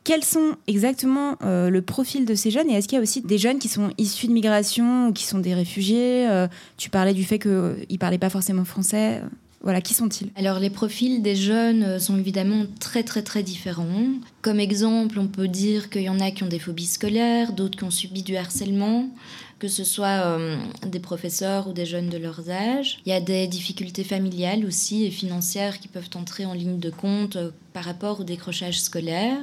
Quels 0.03 0.23
sont 0.23 0.55
exactement 0.67 1.35
euh, 1.41 1.71
le 1.71 1.81
profil 1.81 2.25
de 2.25 2.35
ces 2.35 2.51
jeunes 2.51 2.69
et 2.69 2.73
est-ce 2.73 2.87
qu'il 2.87 2.95
y 2.95 2.99
a 2.99 3.01
aussi 3.01 3.21
des 3.21 3.39
jeunes 3.39 3.57
qui 3.57 3.67
sont 3.67 3.89
issus 3.97 4.27
de 4.27 4.33
migration 4.33 5.07
ou 5.07 5.13
qui 5.13 5.23
sont 5.23 5.39
des 5.39 5.55
réfugiés 5.55 6.29
Euh, 6.29 6.47
Tu 6.77 6.91
parlais 6.91 7.13
du 7.13 7.23
fait 7.23 7.39
qu'ils 7.39 7.51
ne 7.51 7.97
parlaient 7.97 8.19
pas 8.19 8.29
forcément 8.29 8.65
français. 8.65 9.21
Voilà, 9.65 9.81
qui 9.81 9.95
sont-ils? 9.95 10.29
Alors 10.35 10.59
les 10.59 10.69
profils 10.69 11.23
des 11.23 11.35
jeunes 11.35 11.81
euh, 11.81 11.99
sont 11.99 12.19
évidemment 12.19 12.65
très 12.79 13.01
très 13.01 13.23
très 13.23 13.41
différents. 13.41 14.05
Comme 14.43 14.59
exemple, 14.59 15.17
on 15.17 15.25
peut 15.25 15.47
dire 15.47 15.89
qu'il 15.89 16.03
y 16.03 16.09
en 16.09 16.19
a 16.19 16.29
qui 16.29 16.43
ont 16.43 16.47
des 16.47 16.59
phobies 16.59 16.85
scolaires, 16.85 17.51
d'autres 17.51 17.75
qui 17.75 17.83
ont 17.83 17.89
subi 17.89 18.21
du 18.21 18.37
harcèlement, 18.37 19.09
que 19.57 19.67
ce 19.67 19.83
soit 19.83 20.23
euh, 20.23 20.55
des 20.85 20.99
professeurs 20.99 21.67
ou 21.67 21.73
des 21.73 21.87
jeunes 21.87 22.09
de 22.09 22.17
leur 22.19 22.47
âge. 22.47 22.99
Il 23.07 23.09
y 23.09 23.13
a 23.13 23.19
des 23.19 23.47
difficultés 23.47 24.03
familiales 24.03 24.65
aussi 24.65 25.03
et 25.03 25.09
financières 25.09 25.79
qui 25.79 25.87
peuvent 25.87 26.11
entrer 26.13 26.45
en 26.45 26.53
ligne 26.53 26.77
de 26.77 26.91
compte 26.91 27.35
euh, 27.35 27.49
par 27.73 27.85
rapport 27.85 28.19
au 28.19 28.23
décrochage 28.23 28.79
scolaire. 28.79 29.39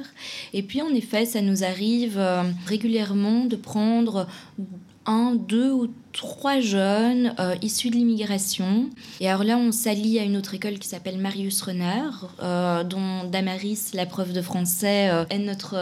Et 0.53 0.63
puis 0.63 0.81
en 0.81 0.93
effet, 0.95 1.25
ça 1.25 1.41
nous 1.41 1.65
arrive 1.65 2.19
régulièrement 2.65 3.45
de 3.45 3.55
prendre 3.55 4.25
un, 5.05 5.35
deux 5.35 5.71
ou 5.71 5.87
trois 6.11 6.59
jeunes 6.59 7.33
euh, 7.39 7.55
issus 7.61 7.89
de 7.89 7.95
l'immigration. 7.95 8.89
Et 9.19 9.27
alors 9.27 9.43
là, 9.43 9.57
on 9.57 9.71
s'allie 9.71 10.19
à 10.19 10.23
une 10.23 10.37
autre 10.37 10.53
école 10.53 10.79
qui 10.79 10.87
s'appelle 10.87 11.17
Marius 11.17 11.61
Renard, 11.61 12.29
euh, 12.41 12.83
dont 12.83 13.23
Damaris, 13.25 13.91
la 13.93 14.05
prof 14.05 14.31
de 14.31 14.41
français, 14.41 15.09
euh, 15.09 15.25
est 15.29 15.39
notre 15.39 15.75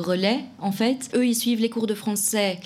relais, 0.00 0.44
en 0.58 0.72
fait. 0.72 1.10
Eux, 1.14 1.26
ils 1.26 1.34
suivent 1.34 1.60
les 1.60 1.70
cours 1.70 1.86
de 1.86 1.94
français 1.94 2.60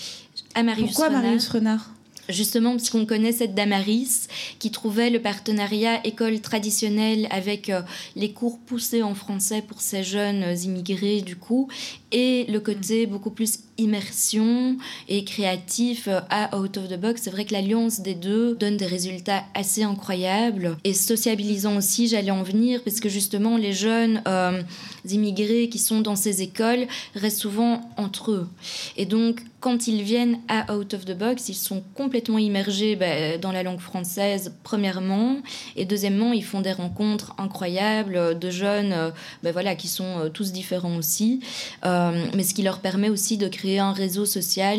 à 0.55 0.63
Marius 0.63 0.89
Pourquoi 0.89 1.09
Renard. 1.09 1.23
Marius 1.23 1.49
Renard 1.49 1.91
Justement, 2.31 2.73
parce 2.73 2.91
qu'on 2.91 3.07
connaît 3.07 3.33
cette 3.33 3.55
Damaris 3.55 4.29
qui 4.59 4.71
trouvait 4.71 5.11
le 5.11 5.21
partenariat 5.21 6.05
école 6.07 6.41
traditionnelle 6.41 7.27
avec 7.31 7.69
euh, 7.69 7.83
les 8.17 8.33
cours 8.33 8.59
poussés 8.59 9.03
en 9.03 9.15
français 9.15 9.63
pour 9.63 9.81
ces 9.81 10.03
jeunes 10.03 10.43
euh, 10.43 10.55
immigrés, 10.55 11.21
du 11.21 11.37
coup, 11.37 11.69
et 12.13 12.45
le 12.49 12.61
côté 12.61 13.07
beaucoup 13.07 13.31
plus 13.31 13.61
immersion 13.79 14.77
et 15.09 15.25
créatif 15.25 16.09
euh, 16.09 16.21
à 16.31 16.57
Out 16.57 16.77
of 16.77 16.89
the 16.89 17.01
Box. 17.01 17.23
C'est 17.25 17.31
vrai 17.31 17.45
que 17.45 17.53
l'alliance 17.53 18.01
des 18.01 18.15
deux 18.15 18.55
donne 18.55 18.77
des 18.77 18.87
résultats 18.87 19.45
assez 19.55 19.83
incroyables 19.83 20.77
et 20.85 20.95
sociabilisant 20.95 21.77
aussi, 21.77 22.09
j'allais 22.09 22.31
en 22.31 22.43
venir, 22.43 22.83
parce 22.85 23.01
que 23.01 23.09
justement, 23.09 23.57
les 23.57 23.73
jeunes 23.73 24.23
euh, 24.29 24.63
immigrés 25.09 25.69
qui 25.69 25.79
sont 25.79 26.01
dans 26.01 26.17
ces 26.17 26.43
écoles 26.43 26.87
restent 27.15 27.41
souvent 27.41 27.91
entre 27.97 28.33
eux. 28.33 28.49
Et 28.97 29.07
donc, 29.07 29.43
quand 29.61 29.87
ils 29.87 30.03
viennent 30.03 30.39
à 30.49 30.75
Out 30.75 30.95
of 30.95 31.05
the 31.05 31.17
Box, 31.17 31.49
ils 31.49 31.55
sont 31.55 31.83
complètement 31.95 32.39
immergés 32.39 32.97
bah, 32.97 33.39
dans 33.39 33.53
la 33.53 33.63
langue 33.63 33.81
française, 33.81 34.55
premièrement, 34.63 35.37
et 35.77 35.85
deuxièmement, 35.85 36.33
ils 36.33 36.45
font 36.45 36.61
des 36.61 36.73
rencontres 36.73 37.35
incroyables 37.39 38.39
de 38.39 38.51
jeunes 38.51 38.93
euh, 38.93 39.11
bah, 39.43 39.53
voilà, 39.53 39.75
qui 39.75 39.89
sont 39.89 40.19
euh, 40.19 40.29
tous 40.29 40.53
différents 40.53 40.97
aussi, 40.97 41.41
euh, 41.85 42.27
mais 42.35 42.43
ce 42.43 42.55
qui 42.55 42.63
leur 42.63 42.81
permet 42.81 43.11
aussi 43.11 43.37
de 43.37 43.49
créer 43.49 43.79
un 43.79 43.93
réseau 43.93 44.25
social 44.25 44.79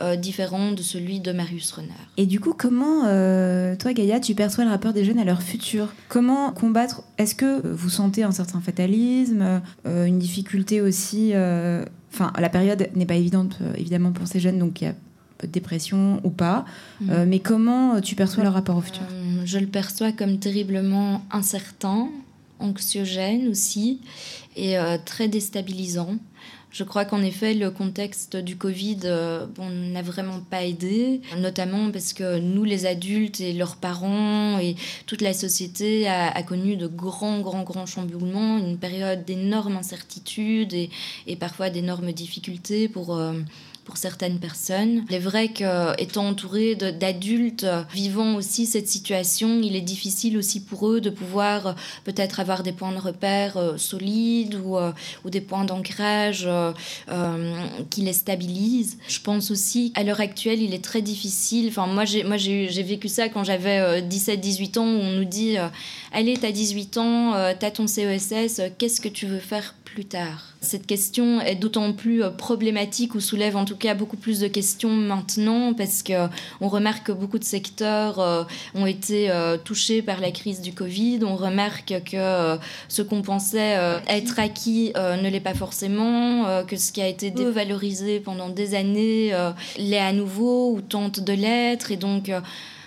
euh, 0.00 0.16
différent 0.16 0.72
de 0.72 0.82
celui 0.82 1.20
de 1.20 1.32
Marius 1.32 1.72
Renard. 1.72 1.96
Et 2.16 2.26
du 2.26 2.40
coup, 2.40 2.54
comment, 2.56 3.06
euh, 3.06 3.74
toi 3.76 3.92
Gaïa, 3.92 4.20
tu 4.20 4.34
perçois 4.34 4.64
le 4.64 4.70
rapport 4.70 4.92
des 4.92 5.04
jeunes 5.04 5.18
à 5.18 5.24
leur 5.24 5.42
futur? 5.42 5.88
Comment 6.08 6.52
combattre? 6.52 7.02
Est-ce 7.18 7.34
que 7.34 7.66
vous 7.66 7.90
sentez 7.90 8.22
un 8.22 8.32
certain 8.32 8.60
fatalisme, 8.60 9.60
euh, 9.86 10.04
une 10.04 10.18
difficulté 10.18 10.80
aussi 10.80 11.30
euh, 11.34 11.84
Enfin, 12.12 12.32
la 12.38 12.48
période 12.48 12.88
n'est 12.94 13.06
pas 13.06 13.14
évidente, 13.14 13.58
euh, 13.62 13.72
évidemment, 13.76 14.12
pour 14.12 14.26
ces 14.26 14.40
jeunes, 14.40 14.58
donc 14.58 14.80
il 14.80 14.84
y 14.84 14.88
a 14.88 14.94
peu 15.40 15.46
de 15.46 15.52
dépression 15.52 16.20
ou 16.24 16.30
pas. 16.30 16.64
Mhm. 17.00 17.10
Euh, 17.10 17.24
mais 17.26 17.40
comment 17.40 17.94
euh, 17.94 18.00
tu 18.00 18.14
perçois 18.14 18.44
leur 18.44 18.52
rapport 18.52 18.76
au 18.76 18.80
futur? 18.80 19.02
Euh, 19.10 19.42
je 19.44 19.58
le 19.58 19.66
perçois 19.66 20.12
comme 20.12 20.38
terriblement 20.38 21.22
incertain, 21.30 22.08
anxiogène 22.58 23.48
aussi, 23.48 24.00
et 24.56 24.78
euh, 24.78 24.98
très 25.04 25.28
déstabilisant. 25.28 26.16
Je 26.72 26.84
crois 26.84 27.04
qu'en 27.04 27.20
effet, 27.22 27.54
le 27.54 27.70
contexte 27.70 28.36
du 28.36 28.56
Covid 28.56 29.00
euh, 29.04 29.46
bon, 29.46 29.68
n'a 29.68 30.02
vraiment 30.02 30.40
pas 30.40 30.64
aidé, 30.64 31.20
notamment 31.36 31.90
parce 31.90 32.12
que 32.12 32.38
nous, 32.38 32.64
les 32.64 32.86
adultes 32.86 33.40
et 33.40 33.52
leurs 33.52 33.76
parents 33.76 34.58
et 34.58 34.76
toute 35.06 35.20
la 35.20 35.32
société 35.32 36.06
a, 36.08 36.42
connu 36.42 36.76
de 36.76 36.86
grands, 36.86 37.40
grands, 37.40 37.64
grands 37.64 37.86
chamboulements, 37.86 38.58
une 38.58 38.78
période 38.78 39.24
d'énormes 39.24 39.76
incertitudes 39.76 40.72
et, 40.72 40.90
et 41.26 41.36
parfois 41.36 41.70
d'énormes 41.70 42.12
difficultés 42.12 42.88
pour... 42.88 43.16
euh, 43.16 43.32
pour 43.84 43.96
certaines 43.96 44.38
personnes. 44.38 45.04
Il 45.08 45.14
est 45.14 45.18
vrai 45.18 45.48
qu'étant 45.48 46.28
entouré 46.28 46.74
d'adultes 46.74 47.66
vivant 47.92 48.34
aussi 48.34 48.66
cette 48.66 48.88
situation, 48.88 49.60
il 49.62 49.76
est 49.76 49.80
difficile 49.80 50.36
aussi 50.36 50.60
pour 50.60 50.88
eux 50.88 51.00
de 51.00 51.10
pouvoir 51.10 51.66
euh, 51.66 51.72
peut-être 52.04 52.40
avoir 52.40 52.62
des 52.62 52.72
points 52.72 52.92
de 52.92 52.98
repère 52.98 53.56
euh, 53.56 53.76
solides 53.76 54.56
ou, 54.64 54.76
euh, 54.76 54.92
ou 55.24 55.30
des 55.30 55.40
points 55.40 55.64
d'ancrage 55.64 56.48
qui 57.90 58.02
les 58.02 58.12
stabilisent. 58.12 58.98
Je 59.08 59.20
pense 59.20 59.50
aussi, 59.50 59.92
à 59.94 60.02
l'heure 60.02 60.20
actuelle, 60.20 60.62
il 60.62 60.74
est 60.74 60.84
très 60.84 61.02
difficile. 61.02 61.68
Enfin, 61.68 61.86
moi, 61.86 62.04
j'ai 62.04 62.82
vécu 62.82 63.08
ça 63.08 63.28
quand 63.28 63.44
j'avais 63.44 64.00
17-18 64.02 64.78
ans, 64.78 64.86
où 64.86 65.00
on 65.00 65.12
nous 65.12 65.24
dit 65.24 65.56
Allez, 66.12 66.36
t'as 66.36 66.52
18 66.52 66.98
ans, 66.98 67.32
t'as 67.58 67.70
ton 67.70 67.86
CESS, 67.86 68.62
qu'est-ce 68.78 69.00
que 69.00 69.08
tu 69.08 69.26
veux 69.26 69.38
faire 69.38 69.74
plus 69.92 70.04
tard 70.04 70.54
Cette 70.60 70.86
question 70.86 71.40
est 71.40 71.56
d'autant 71.56 71.92
plus 71.92 72.22
euh, 72.22 72.30
problématique 72.30 73.14
ou 73.14 73.20
soulève 73.20 73.56
en 73.56 73.64
tout 73.64 73.76
cas 73.76 73.94
beaucoup 73.94 74.16
plus 74.16 74.40
de 74.40 74.46
questions 74.46 74.90
maintenant 74.90 75.74
parce 75.74 76.02
que 76.02 76.28
on 76.60 76.68
remarque 76.68 77.06
que 77.06 77.12
beaucoup 77.12 77.38
de 77.38 77.44
secteurs 77.44 78.20
euh, 78.20 78.44
ont 78.74 78.86
été 78.86 79.30
euh, 79.30 79.56
touchés 79.56 80.00
par 80.00 80.20
la 80.20 80.30
crise 80.30 80.60
du 80.60 80.72
Covid. 80.72 81.20
On 81.24 81.34
remarque 81.34 81.94
que 82.04 82.16
euh, 82.16 82.56
ce 82.88 83.02
qu'on 83.02 83.22
pensait 83.22 83.76
euh, 83.78 83.98
être 84.06 84.38
acquis 84.38 84.92
euh, 84.96 85.16
ne 85.16 85.28
l'est 85.28 85.40
pas 85.40 85.54
forcément, 85.54 86.46
euh, 86.46 86.62
que 86.62 86.76
ce 86.76 86.92
qui 86.92 87.02
a 87.02 87.08
été 87.08 87.30
dévalorisé 87.30 88.20
pendant 88.20 88.48
des 88.48 88.74
années 88.74 89.34
euh, 89.34 89.50
l'est 89.76 89.98
à 89.98 90.12
nouveau 90.12 90.72
ou 90.72 90.80
tente 90.80 91.20
de 91.20 91.32
l'être 91.32 91.90
et 91.90 91.96
donc 91.96 92.28
euh, 92.28 92.40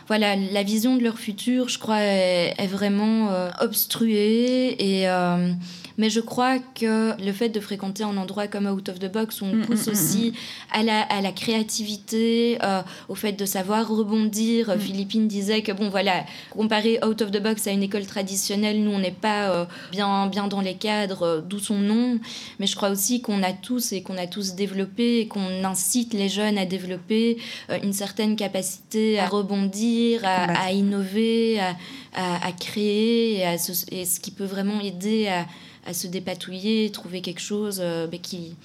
voilà, 0.08 0.36
la 0.36 0.64
vision 0.64 0.98
de 0.98 1.04
leur 1.04 1.18
futur, 1.18 1.70
je 1.70 1.80
crois, 1.80 2.02
est, 2.02 2.54
est 2.58 2.68
vraiment 2.68 3.32
euh, 3.32 3.50
obstruée. 3.62 4.76
Et, 4.78 5.08
euh, 5.08 5.54
mais 5.98 6.10
je 6.10 6.20
crois 6.20 6.60
que 6.60 7.14
le 7.24 7.32
fait 7.32 7.50
de 7.50 7.60
fréquenter 7.60 8.04
un 8.04 8.18
endroit 8.18 8.48
comme 8.48 8.66
Out 8.68 8.90
of 8.90 9.00
the 9.00 9.12
Box, 9.12 9.42
où 9.42 9.46
on 9.46 9.54
Mm, 9.56 9.66
pousse 9.66 9.88
mm, 9.88 9.90
mm, 9.90 9.94
aussi 9.94 10.34
à 10.72 10.84
la, 10.84 11.02
à 11.02 11.22
la 11.22 11.32
créativité, 11.32 12.58
euh, 12.64 12.82
au 13.10 13.16
fait 13.16 13.34
de 13.34 13.46
savoir 13.46 13.88
rebondir. 13.88 14.70
Mm. 14.76 14.80
Philippine 14.80 15.28
disait 15.28 15.62
que, 15.62 15.72
bon, 15.72 15.90
voilà, 15.90 16.26
comparé 16.52 17.00
Out 17.06 17.22
of 17.22 17.32
the 17.32 17.42
Box 17.42 17.68
à 17.68 17.72
une 17.72 17.84
école 17.84 18.06
traditionnelle, 18.06 18.84
nous, 18.84 18.92
on 18.92 19.00
n'est 19.00 19.12
pas 19.12 19.50
euh, 19.52 19.66
bien, 19.92 20.28
bien 20.28 20.48
dans 20.48 20.62
les 20.62 20.76
cadres, 20.76 21.24
euh, 21.24 21.42
d'où 21.42 21.60
son 21.60 21.78
nom. 21.78 22.20
Mais 22.60 22.68
je 22.68 22.76
crois 22.76 22.90
aussi 22.90 23.22
qu'on 23.22 23.44
a 23.44 23.54
tous 23.54 23.92
et 23.94 24.02
qu'on 24.02 24.18
a 24.18 24.28
tous 24.28 24.56
développé 24.56 25.20
et 25.20 25.28
qu'on 25.28 25.64
incite 25.64 26.14
les 26.14 26.30
jeunes 26.30 26.58
à 26.58 26.66
développer 26.66 27.38
euh, 27.70 27.78
une 27.84 27.94
certaine 27.94 28.36
capacité 28.36 29.20
à 29.20 29.28
rebondir, 29.28 30.22
à, 30.24 30.72
innover, 30.72 31.60
à, 31.60 31.76
à- 32.16 32.48
à 32.48 32.52
créer, 32.52 33.38
et, 33.40 33.46
à 33.46 33.58
se- 33.58 33.86
et 33.92 34.06
ce 34.06 34.20
qui 34.20 34.32
peut 34.32 34.46
vraiment 34.46 34.80
aider 34.82 35.28
à, 35.28 35.46
à 35.86 35.94
se 35.94 36.08
dépatouiller, 36.08 36.90
trouver 36.92 37.22
quelque 37.22 37.42
chose 37.42 37.80
euh, 37.82 38.08
ben, 38.08 38.20
qui, 38.20 38.56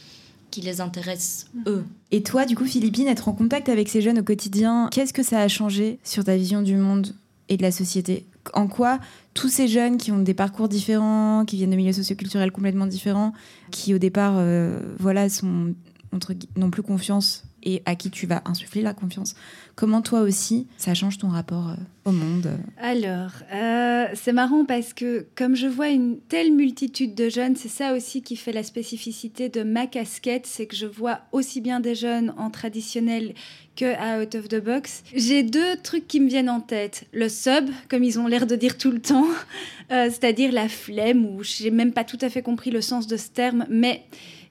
qui 0.50 0.60
les 0.60 0.80
intéresse 0.80 1.46
eux. 1.66 1.84
Et 2.10 2.22
toi, 2.22 2.46
du 2.46 2.56
coup, 2.56 2.64
Philippine, 2.64 3.08
être 3.08 3.28
en 3.28 3.32
contact 3.32 3.68
avec 3.68 3.88
ces 3.88 4.00
jeunes 4.00 4.20
au 4.20 4.22
quotidien, 4.22 4.88
qu'est-ce 4.92 5.12
que 5.12 5.22
ça 5.22 5.40
a 5.40 5.48
changé 5.48 5.98
sur 6.04 6.24
ta 6.24 6.36
vision 6.36 6.62
du 6.62 6.76
monde 6.76 7.14
et 7.48 7.56
de 7.56 7.62
la 7.62 7.72
société? 7.72 8.26
En 8.54 8.66
quoi 8.66 8.98
tous 9.34 9.48
ces 9.48 9.68
jeunes 9.68 9.98
qui 9.98 10.10
ont 10.10 10.18
des 10.18 10.34
parcours 10.34 10.68
différents, 10.68 11.44
qui 11.46 11.56
viennent 11.56 11.70
de 11.70 11.76
milieux 11.76 11.92
socioculturels 11.92 12.50
complètement 12.50 12.86
différents, 12.86 13.32
qui 13.70 13.94
au 13.94 13.98
départ, 13.98 14.34
euh, 14.36 14.80
voilà, 14.98 15.28
sont 15.28 15.74
entre 16.12 16.34
n'ont 16.56 16.70
plus 16.70 16.82
confiance 16.82 17.44
et 17.68 17.82
à 17.84 17.94
qui 17.96 18.10
tu 18.10 18.26
vas 18.26 18.40
insuffler 18.46 18.80
la 18.80 18.94
confiance. 18.94 19.34
Comment 19.76 20.00
toi 20.00 20.22
aussi, 20.22 20.66
ça 20.78 20.94
change 20.94 21.18
ton 21.18 21.28
rapport 21.28 21.68
euh, 21.68 21.74
au 22.06 22.12
monde 22.12 22.50
Alors, 22.78 23.30
euh, 23.52 24.06
c'est 24.14 24.32
marrant 24.32 24.64
parce 24.64 24.94
que 24.94 25.26
comme 25.34 25.54
je 25.54 25.66
vois 25.66 25.90
une 25.90 26.18
telle 26.18 26.50
multitude 26.50 27.14
de 27.14 27.28
jeunes, 27.28 27.56
c'est 27.56 27.68
ça 27.68 27.92
aussi 27.92 28.22
qui 28.22 28.36
fait 28.36 28.52
la 28.52 28.62
spécificité 28.62 29.50
de 29.50 29.62
ma 29.62 29.86
casquette, 29.86 30.46
c'est 30.46 30.64
que 30.64 30.74
je 30.74 30.86
vois 30.86 31.20
aussi 31.30 31.60
bien 31.60 31.78
des 31.78 31.94
jeunes 31.94 32.32
en 32.38 32.48
traditionnel 32.48 33.34
que 33.76 33.94
à 33.96 34.22
Out 34.22 34.34
of 34.34 34.48
the 34.48 34.64
Box. 34.64 35.02
J'ai 35.14 35.42
deux 35.42 35.76
trucs 35.76 36.08
qui 36.08 36.20
me 36.20 36.28
viennent 36.28 36.50
en 36.50 36.60
tête. 36.60 37.04
Le 37.12 37.28
sub, 37.28 37.68
comme 37.90 38.02
ils 38.02 38.18
ont 38.18 38.26
l'air 38.26 38.46
de 38.46 38.56
dire 38.56 38.78
tout 38.78 38.90
le 38.90 39.00
temps, 39.00 39.26
euh, 39.92 40.06
c'est-à-dire 40.06 40.52
la 40.52 40.70
flemme, 40.70 41.26
ou 41.26 41.44
j'ai 41.44 41.70
même 41.70 41.92
pas 41.92 42.04
tout 42.04 42.18
à 42.22 42.30
fait 42.30 42.42
compris 42.42 42.70
le 42.70 42.80
sens 42.80 43.06
de 43.06 43.18
ce 43.18 43.28
terme, 43.28 43.66
mais 43.68 44.04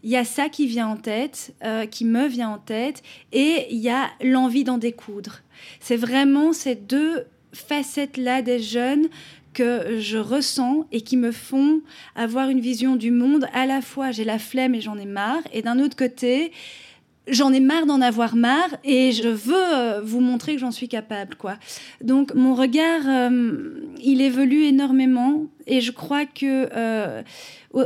il 0.03 0.09
y 0.09 0.17
a 0.17 0.25
ça 0.25 0.49
qui 0.49 0.67
vient 0.67 0.87
en 0.87 0.97
tête, 0.97 1.53
euh, 1.63 1.85
qui 1.85 2.05
me 2.05 2.27
vient 2.27 2.49
en 2.49 2.57
tête, 2.57 3.03
et 3.31 3.67
il 3.69 3.79
y 3.79 3.89
a 3.89 4.09
l'envie 4.21 4.63
d'en 4.63 4.77
découdre. 4.77 5.41
C'est 5.79 5.97
vraiment 5.97 6.53
ces 6.53 6.75
deux 6.75 7.25
facettes-là 7.53 8.41
des 8.41 8.59
jeunes 8.59 9.07
que 9.53 9.99
je 9.99 10.17
ressens 10.17 10.85
et 10.91 11.01
qui 11.01 11.17
me 11.17 11.31
font 11.31 11.81
avoir 12.15 12.49
une 12.49 12.59
vision 12.59 12.95
du 12.95 13.09
monde. 13.09 13.47
À 13.53 13.65
la 13.65 13.81
fois, 13.81 14.11
j'ai 14.11 14.23
la 14.23 14.37
flemme 14.37 14.75
et 14.75 14.81
j'en 14.81 14.97
ai 14.97 15.05
marre, 15.05 15.41
et 15.51 15.61
d'un 15.61 15.79
autre 15.79 15.95
côté, 15.95 16.51
j'en 17.27 17.53
ai 17.53 17.59
marre 17.59 17.85
d'en 17.85 18.01
avoir 18.01 18.35
marre 18.35 18.75
et 18.83 19.11
je 19.11 19.27
veux 19.27 19.55
euh, 19.55 20.01
vous 20.01 20.19
montrer 20.19 20.53
que 20.53 20.59
j'en 20.59 20.71
suis 20.71 20.87
capable 20.87 21.35
quoi. 21.35 21.57
Donc 22.03 22.33
mon 22.33 22.55
regard 22.55 23.01
euh, 23.07 23.81
il 24.03 24.21
évolue 24.21 24.63
énormément 24.63 25.47
et 25.65 25.81
je 25.81 25.91
crois 25.91 26.25
que 26.25 26.69
euh, 26.73 27.21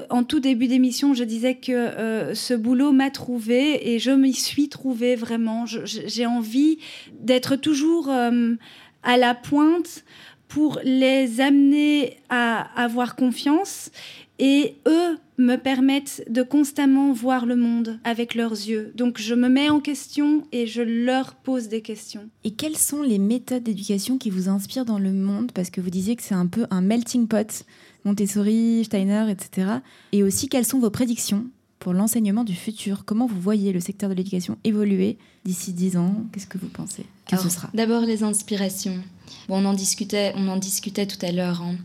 en 0.09 0.23
tout 0.23 0.39
début 0.39 0.67
d'émission, 0.67 1.13
je 1.13 1.23
disais 1.23 1.55
que 1.55 2.31
ce 2.33 2.53
boulot 2.53 2.91
m'a 2.91 3.09
trouvé 3.09 3.93
et 3.93 3.99
je 3.99 4.11
m'y 4.11 4.33
suis 4.33 4.69
trouvée 4.69 5.15
vraiment. 5.15 5.65
J'ai 5.65 6.25
envie 6.25 6.77
d'être 7.19 7.55
toujours 7.57 8.09
à 8.09 9.17
la 9.17 9.35
pointe 9.35 10.05
pour 10.47 10.79
les 10.83 11.41
amener 11.41 12.17
à 12.29 12.61
avoir 12.81 13.15
confiance 13.15 13.89
et 14.41 14.75
eux 14.87 15.17
me 15.37 15.55
permettent 15.55 16.23
de 16.29 16.41
constamment 16.41 17.13
voir 17.13 17.45
le 17.45 17.55
monde 17.55 17.99
avec 18.03 18.35
leurs 18.35 18.51
yeux. 18.51 18.91
Donc 18.95 19.19
je 19.19 19.33
me 19.35 19.47
mets 19.47 19.69
en 19.69 19.79
question 19.79 20.43
et 20.51 20.67
je 20.67 20.81
leur 20.81 21.35
pose 21.35 21.67
des 21.67 21.81
questions. 21.81 22.27
Et 22.43 22.51
quelles 22.51 22.77
sont 22.77 23.03
les 23.03 23.19
méthodes 23.19 23.63
d'éducation 23.63 24.17
qui 24.17 24.29
vous 24.29 24.49
inspirent 24.49 24.85
dans 24.85 24.99
le 24.99 25.13
monde? 25.13 25.51
Parce 25.53 25.69
que 25.69 25.79
vous 25.79 25.89
disiez 25.89 26.15
que 26.15 26.23
c'est 26.23 26.35
un 26.35 26.47
peu 26.47 26.65
un 26.71 26.81
melting 26.81 27.27
pot, 27.27 27.65
Montessori, 28.03 28.83
Steiner, 28.83 29.27
etc. 29.29 29.67
Et 30.11 30.23
aussi, 30.23 30.49
quelles 30.49 30.65
sont 30.65 30.79
vos 30.79 30.89
prédictions? 30.89 31.45
Pour 31.81 31.93
l'enseignement 31.93 32.45
du 32.45 32.55
futur 32.55 33.03
Comment 33.05 33.25
vous 33.25 33.41
voyez 33.41 33.73
le 33.73 33.81
secteur 33.81 34.07
de 34.07 34.13
l'éducation 34.13 34.57
évoluer 34.63 35.17
d'ici 35.43 35.73
10 35.73 35.97
ans? 35.97 36.15
Qu'est-ce 36.31 36.47
que 36.47 36.59
vous 36.59 36.69
pensez? 36.69 37.05
Que 37.27 37.37
ce 37.37 37.49
sera? 37.49 37.69
D'abord 37.73 38.01
les 38.01 38.23
inspirations. 38.23 38.97
Bon, 39.49 39.63
on 39.63 39.65
en 39.65 39.73
discutait, 39.73 40.31
on 40.37 40.47
en 40.47 40.57
discutait 40.57 41.07
tout 41.07 41.23
à 41.25 41.31
l'heure. 41.31 41.61
Hein. 41.61 41.75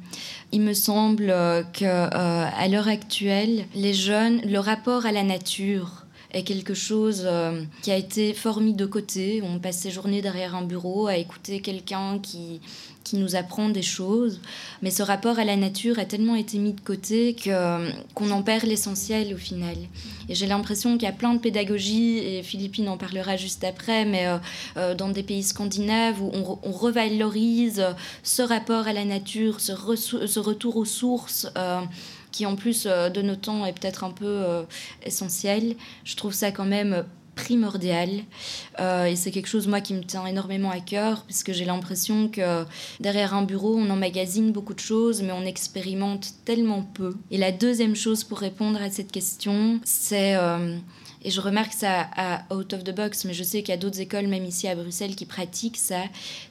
Il 0.53 0.61
me 0.61 0.75
semble 0.75 1.31
euh, 1.31 1.63
que 1.63 1.85
euh, 1.85 2.09
à 2.13 2.69
l'heure 2.69 2.89
actuelle, 2.89 3.65
les 3.75 3.95
jeunes, 3.95 4.43
le 4.43 4.59
rapport 4.59 5.07
à 5.07 5.13
la 5.13 5.23
nature 5.23 6.05
est 6.33 6.43
quelque 6.43 6.75
chose 6.75 7.23
euh, 7.25 7.63
qui 7.81 7.91
a 7.91 7.97
été 7.97 8.35
fort 8.35 8.61
mis 8.61 8.75
de 8.75 8.85
côté. 8.85 9.41
On 9.43 9.59
passe 9.59 9.79
ses 9.79 9.91
journées 9.91 10.21
derrière 10.21 10.55
un 10.55 10.63
bureau 10.63 11.07
à 11.07 11.17
écouter 11.17 11.61
quelqu'un 11.61 12.19
qui 12.19 12.61
qui 13.07 13.17
nous 13.17 13.37
apprend 13.37 13.69
des 13.69 13.83
choses. 13.83 14.41
Mais 14.83 14.91
ce 14.91 15.05
rapport 15.05 15.39
à 15.39 15.45
la 15.45 15.55
nature 15.55 16.01
a 16.01 16.05
tellement 16.05 16.35
été 16.35 16.59
mis 16.59 16.73
de 16.73 16.81
côté 16.81 17.35
que, 17.35 17.89
qu'on 18.15 18.33
en 18.33 18.43
perd 18.43 18.65
l'essentiel 18.65 19.33
au 19.33 19.37
final. 19.37 19.77
Et 20.29 20.35
j'ai 20.35 20.49
l'impression 20.49 20.95
qu'il 20.95 21.05
y 21.05 21.11
a 21.11 21.13
plein 21.13 21.33
de 21.33 21.39
pédagogies, 21.39 22.19
et 22.19 22.43
Philippine 22.43 22.89
en 22.89 22.97
parlera 22.97 23.37
juste 23.37 23.63
après, 23.63 24.05
mais 24.05 24.27
euh, 24.27 24.39
euh, 24.77 24.95
dans 24.97 25.09
des 25.09 25.23
pays 25.23 25.45
scandinaves 25.45 26.21
où 26.21 26.33
on, 26.35 26.73
revalorise 26.73 27.85
ce 28.25 28.43
rapport 28.43 28.89
à 28.89 28.93
la 28.93 29.05
nature, 29.05 29.61
ce, 29.61 29.73
retour 30.41 30.77
aux 30.77 30.85
sources. 30.85 31.49
Euh, 31.57 31.81
qui 32.33 32.45
en 32.45 32.55
plus 32.55 32.85
de 32.85 33.23
nos 33.23 33.37
temps 33.37 33.65
est 33.65 33.73
peut-être 33.73 34.05
un 34.05 34.11
peu 34.11 34.45
essentiel. 35.03 35.75
Je 36.05 36.17
trouve 36.17 36.35
ça 36.35 36.51
quand 36.51 36.67
même 36.67 37.07
primordial. 37.37 38.11
Euh, 38.81 39.05
et 39.05 39.15
c'est 39.15 39.31
quelque 39.31 39.47
chose, 39.47 39.69
moi, 39.69 39.81
qui 39.81 39.95
me 39.95 40.03
tient 40.03 40.27
énormément 40.27 40.71
à 40.71 40.81
cœur, 40.81 41.23
puisque 41.25 41.53
j'ai 41.53 41.65
l'impression 41.65 42.29
que 42.29 42.65
derrière 42.99 43.35
un 43.35 43.43
bureau, 43.43 43.77
on 43.77 43.89
emmagasine 43.89 44.51
beaucoup 44.51 44.75
de 44.75 44.81
choses, 44.81 45.23
mais 45.23 45.31
on 45.31 45.45
expérimente 45.45 46.31
tellement 46.45 46.83
peu. 46.83 47.15
Et 47.31 47.39
la 47.39 47.53
deuxième 47.53 47.95
chose 47.95 48.25
pour 48.25 48.39
répondre 48.39 48.83
à 48.83 48.91
cette 48.91 49.13
question, 49.13 49.79
c'est... 49.85 50.35
Euh, 50.35 50.77
et 51.23 51.31
je 51.31 51.41
remarque 51.41 51.73
ça 51.73 52.09
Out 52.53 52.73
of 52.73 52.85
the 52.85 52.95
Box, 52.95 53.25
mais 53.25 53.35
je 53.35 53.43
sais 53.43 53.61
qu'il 53.63 53.71
y 53.71 53.73
a 53.73 53.81
d'autres 53.81 54.01
écoles, 54.01 54.29
même 54.29 54.45
ici 54.45 54.69
à 54.69 54.77
Bruxelles, 54.77 55.17
qui 55.17 55.27
pratiquent 55.27 55.77
ça, 55.77 56.03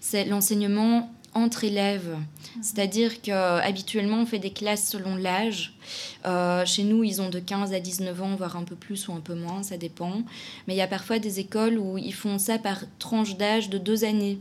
c'est 0.01 0.25
l'enseignement 0.25 1.09
entre 1.35 1.65
élèves. 1.65 2.17
C'est-à-dire 2.61 3.21
qu'habituellement, 3.21 4.21
on 4.21 4.25
fait 4.25 4.39
des 4.39 4.49
classes 4.49 4.89
selon 4.89 5.17
l'âge. 5.17 5.73
Euh, 6.25 6.65
chez 6.65 6.83
nous, 6.83 7.03
ils 7.03 7.21
ont 7.21 7.29
de 7.29 7.39
15 7.39 7.73
à 7.73 7.79
19 7.79 8.21
ans, 8.23 8.35
voire 8.35 8.55
un 8.55 8.63
peu 8.63 8.75
plus 8.75 9.07
ou 9.07 9.13
un 9.13 9.19
peu 9.19 9.35
moins, 9.35 9.61
ça 9.61 9.77
dépend. 9.77 10.23
Mais 10.67 10.73
il 10.73 10.77
y 10.77 10.81
a 10.81 10.87
parfois 10.87 11.19
des 11.19 11.39
écoles 11.39 11.77
où 11.77 11.97
ils 11.97 12.13
font 12.13 12.39
ça 12.39 12.57
par 12.57 12.79
tranche 12.97 13.37
d'âge 13.37 13.69
de 13.69 13.77
deux 13.77 14.05
années. 14.05 14.39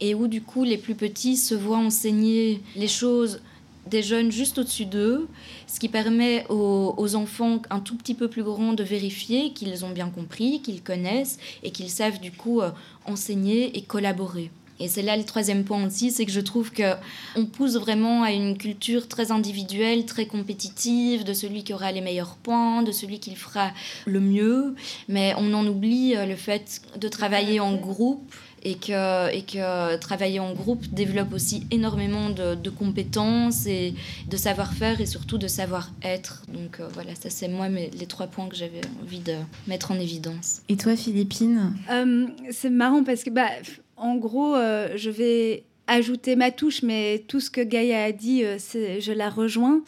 Et 0.00 0.14
où, 0.14 0.28
du 0.28 0.40
coup, 0.40 0.62
les 0.62 0.78
plus 0.78 0.94
petits 0.94 1.36
se 1.36 1.54
voient 1.54 1.78
enseigner 1.78 2.62
les 2.76 2.88
choses 2.88 3.40
des 3.86 4.02
jeunes 4.02 4.32
juste 4.32 4.58
au-dessus 4.58 4.84
d'eux, 4.84 5.28
ce 5.68 5.78
qui 5.78 5.88
permet 5.88 6.44
aux, 6.48 6.94
aux, 6.96 7.14
enfants 7.14 7.62
un 7.70 7.78
tout 7.78 7.96
petit 7.96 8.14
peu 8.14 8.28
plus 8.28 8.42
grands 8.42 8.72
de 8.72 8.82
vérifier 8.82 9.52
qu'ils 9.52 9.84
ont 9.84 9.90
bien 9.90 10.10
compris, 10.10 10.60
qu'ils 10.60 10.82
connaissent 10.82 11.38
et 11.62 11.70
qu'ils 11.70 11.90
savent 11.90 12.18
du 12.18 12.32
coup 12.32 12.60
euh, 12.60 12.70
enseigner 13.04 13.78
et 13.78 13.82
collaborer. 13.82 14.50
Et 14.80 14.88
c'est 14.88 15.02
là 15.02 15.16
le 15.16 15.24
troisième 15.24 15.64
point 15.64 15.84
aussi, 15.86 16.10
c'est 16.10 16.26
que 16.26 16.32
je 16.32 16.40
trouve 16.40 16.70
que 16.70 16.94
on 17.34 17.46
pousse 17.46 17.76
vraiment 17.76 18.22
à 18.22 18.32
une 18.32 18.56
culture 18.58 19.08
très 19.08 19.32
individuelle, 19.32 20.04
très 20.06 20.26
compétitive, 20.26 21.24
de 21.24 21.32
celui 21.32 21.64
qui 21.64 21.72
aura 21.72 21.92
les 21.92 22.00
meilleurs 22.00 22.36
points, 22.36 22.82
de 22.82 22.92
celui 22.92 23.18
qui 23.18 23.30
le 23.30 23.36
fera 23.36 23.70
le 24.04 24.20
mieux, 24.20 24.74
mais 25.08 25.34
on 25.38 25.52
en 25.54 25.66
oublie 25.66 26.14
euh, 26.16 26.26
le 26.26 26.36
fait 26.36 26.82
de 26.98 27.08
travailler 27.08 27.60
en 27.60 27.74
groupe 27.74 28.34
et 28.66 28.74
que, 28.74 29.32
et 29.32 29.42
que 29.42 29.96
travailler 29.96 30.40
en 30.40 30.52
groupe 30.52 30.86
développe 30.88 31.32
aussi 31.32 31.66
énormément 31.70 32.30
de, 32.30 32.70
compétences 32.70 33.66
et 33.66 33.94
de 34.28 34.36
savoir-faire 34.36 35.00
et 35.00 35.06
surtout 35.06 35.38
de 35.38 35.46
savoir-être. 35.46 36.42
Donc 36.48 36.80
euh, 36.80 36.88
voilà, 36.92 37.14
ça 37.14 37.30
c'est 37.30 37.48
moi 37.48 37.68
mais 37.68 37.90
les 37.98 38.06
trois 38.06 38.26
points 38.26 38.48
que 38.48 38.56
j'avais 38.56 38.80
envie 39.02 39.20
de 39.20 39.34
mettre 39.68 39.92
en 39.92 39.98
évidence. 40.00 40.62
Et 40.68 40.76
toi 40.76 40.96
Philippine? 40.96 41.74
Euh, 41.90 42.26
C'est 42.50 42.70
marrant 42.70 43.04
parce 43.04 43.22
que 43.22 43.30
bah, 43.30 43.48
en 43.96 44.16
gros, 44.16 44.54
euh, 44.54 44.90
je 44.96 45.10
vais 45.10 45.64
ajouter 45.88 46.34
ma 46.34 46.50
touche, 46.50 46.82
mais 46.82 47.24
tout 47.28 47.38
ce 47.38 47.48
que 47.48 47.60
Gaïa 47.60 48.04
a 48.04 48.12
dit, 48.12 48.44
euh, 48.44 48.58
je 48.58 49.12
la 49.12 49.30
rejoins. 49.30 49.82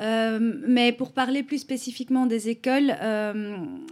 Euh, 0.00 0.38
mais 0.66 0.92
pour 0.92 1.12
parler 1.12 1.42
plus 1.42 1.58
spécifiquement 1.58 2.26
des 2.26 2.48
écoles, 2.48 2.94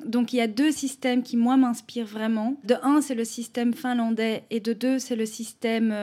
donc 0.07 0.33
il 0.33 0.37
y 0.37 0.41
a 0.41 0.47
deux 0.47 0.73
systèmes 0.73 1.23
qui, 1.23 1.37
moi, 1.37 1.57
m'inspirent 1.57 2.07
vraiment. 2.07 2.57
De 2.65 2.77
un, 2.83 3.01
c'est 3.01 3.15
le 3.15 3.25
système 3.25 3.75
finlandais, 3.75 4.45
et 4.51 4.61
de 4.61 4.73
deux, 4.73 4.99
c'est 4.99 5.17
le 5.17 5.27
système 5.27 5.95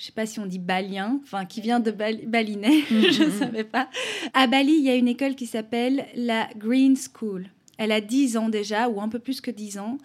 je 0.00 0.06
sais 0.06 0.12
pas 0.12 0.24
si 0.24 0.40
on 0.40 0.46
dit 0.46 0.58
balien, 0.58 1.20
enfin 1.24 1.44
qui 1.44 1.60
vient 1.60 1.78
de 1.78 1.90
Balinais, 1.90 2.80
je 2.88 3.22
ne 3.22 3.28
mhm. 3.28 3.38
savais 3.38 3.64
pas. 3.64 3.90
À 4.32 4.46
Bali, 4.46 4.72
il 4.72 4.82
y 4.82 4.88
a 4.88 4.94
une 4.94 5.08
école 5.08 5.34
qui 5.34 5.44
s'appelle 5.44 6.06
la 6.14 6.48
Green 6.56 6.96
School. 6.96 7.50
Elle 7.76 7.92
a 7.92 8.00
10 8.00 8.38
ans 8.38 8.48
déjà, 8.48 8.88
ou 8.88 9.02
un 9.02 9.10
peu 9.10 9.18
plus 9.18 9.42
que 9.42 9.50
10 9.50 9.78
ans. 9.78 9.98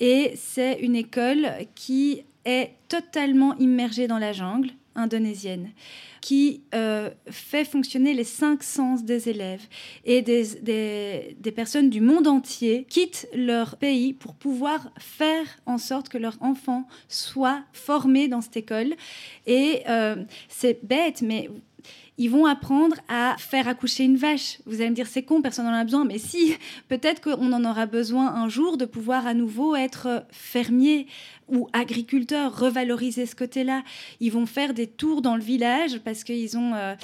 Et 0.00 0.32
c'est 0.36 0.80
une 0.80 0.96
école 0.96 1.48
qui 1.74 2.24
est 2.44 2.72
totalement 2.88 3.56
immergée 3.58 4.06
dans 4.06 4.18
la 4.18 4.32
jungle 4.32 4.70
indonésienne, 4.96 5.70
qui 6.20 6.62
euh, 6.74 7.10
fait 7.28 7.64
fonctionner 7.64 8.14
les 8.14 8.24
cinq 8.24 8.62
sens 8.62 9.04
des 9.04 9.28
élèves. 9.28 9.66
Et 10.04 10.22
des, 10.22 11.34
des, 11.36 11.52
personnes 11.52 11.90
du 11.90 12.00
monde 12.00 12.26
entier 12.26 12.86
quittent 12.88 13.28
leur 13.34 13.76
pays 13.76 14.12
pour 14.12 14.34
pouvoir 14.34 14.90
faire 14.98 15.46
en 15.66 15.78
sorte 15.78 16.08
que 16.08 16.18
leurs 16.18 16.40
enfants 16.40 16.86
soient 17.08 17.62
formés 17.72 18.28
dans 18.28 18.40
cette 18.40 18.56
école. 18.56 18.94
Et 19.46 19.82
euh, 19.88 20.16
c'est 20.48 20.84
bête, 20.84 21.22
mais 21.22 21.50
ils 22.16 22.28
vont 22.28 22.46
apprendre 22.46 22.96
à 23.08 23.34
faire 23.38 23.66
accoucher 23.66 24.04
une 24.04 24.16
vache. 24.16 24.58
Vous 24.66 24.80
allez 24.80 24.90
me 24.90 24.94
dire, 24.94 25.06
c'est 25.06 25.22
con, 25.22 25.42
personne 25.42 25.64
n'en 25.64 25.72
a 25.72 25.84
besoin. 25.84 26.04
Mais 26.04 26.18
si, 26.18 26.54
peut-être 26.88 27.20
qu'on 27.20 27.52
en 27.52 27.64
aura 27.64 27.86
besoin 27.86 28.34
un 28.34 28.48
jour 28.48 28.76
de 28.76 28.84
pouvoir 28.84 29.26
à 29.26 29.34
nouveau 29.34 29.74
être 29.74 30.24
fermier 30.30 31.06
ou 31.48 31.68
agriculteur, 31.72 32.58
revaloriser 32.58 33.26
ce 33.26 33.36
côté-là. 33.36 33.82
Ils 34.20 34.32
vont 34.32 34.46
faire 34.46 34.74
des 34.74 34.86
tours 34.86 35.22
dans 35.22 35.36
le 35.36 35.42
village 35.42 35.98
parce 35.98 36.24
qu'ils 36.24 36.56
ont 36.56 36.72
euh, 36.74 36.94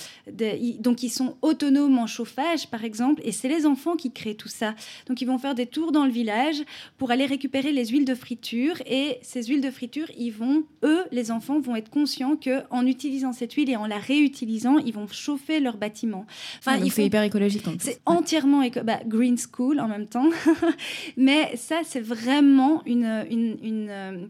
donc 0.78 1.02
ils 1.02 1.10
sont 1.10 1.36
autonomes 1.42 1.98
en 1.98 2.06
chauffage 2.06 2.68
par 2.68 2.84
exemple 2.84 3.20
et 3.24 3.32
c'est 3.32 3.48
les 3.48 3.66
enfants 3.66 3.96
qui 3.96 4.10
créent 4.10 4.34
tout 4.34 4.48
ça. 4.48 4.74
Donc 5.06 5.20
ils 5.20 5.26
vont 5.26 5.38
faire 5.38 5.54
des 5.54 5.66
tours 5.66 5.92
dans 5.92 6.04
le 6.04 6.10
village 6.10 6.62
pour 6.96 7.10
aller 7.10 7.26
récupérer 7.26 7.72
les 7.72 7.86
huiles 7.88 8.04
de 8.04 8.14
friture 8.14 8.76
et 8.86 9.18
ces 9.22 9.44
huiles 9.44 9.60
de 9.60 9.70
friture, 9.70 10.06
ils 10.16 10.32
vont 10.32 10.64
eux 10.84 11.04
les 11.12 11.30
enfants 11.30 11.60
vont 11.60 11.76
être 11.76 11.90
conscients 11.90 12.36
que 12.36 12.62
en 12.70 12.86
utilisant 12.86 13.32
cette 13.32 13.52
huile 13.52 13.70
et 13.70 13.76
en 13.76 13.86
la 13.86 13.98
réutilisant, 13.98 14.69
ils 14.78 14.92
vont 14.92 15.06
chauffer 15.08 15.60
leur 15.60 15.76
bâtiment. 15.76 16.26
Enfin, 16.58 16.78
il 16.82 16.90
c'est 16.90 17.04
hyper 17.04 17.22
écologique. 17.22 17.64
C'est 17.78 18.00
entièrement 18.06 18.62
éco 18.62 18.80
bah, 18.82 19.00
green 19.06 19.36
school 19.36 19.80
en 19.80 19.88
même 19.88 20.06
temps, 20.06 20.30
mais 21.16 21.56
ça 21.56 21.80
c'est 21.84 22.00
vraiment 22.00 22.82
une, 22.86 23.24
une, 23.30 23.58
une 23.62 23.88
euh, 23.90 24.26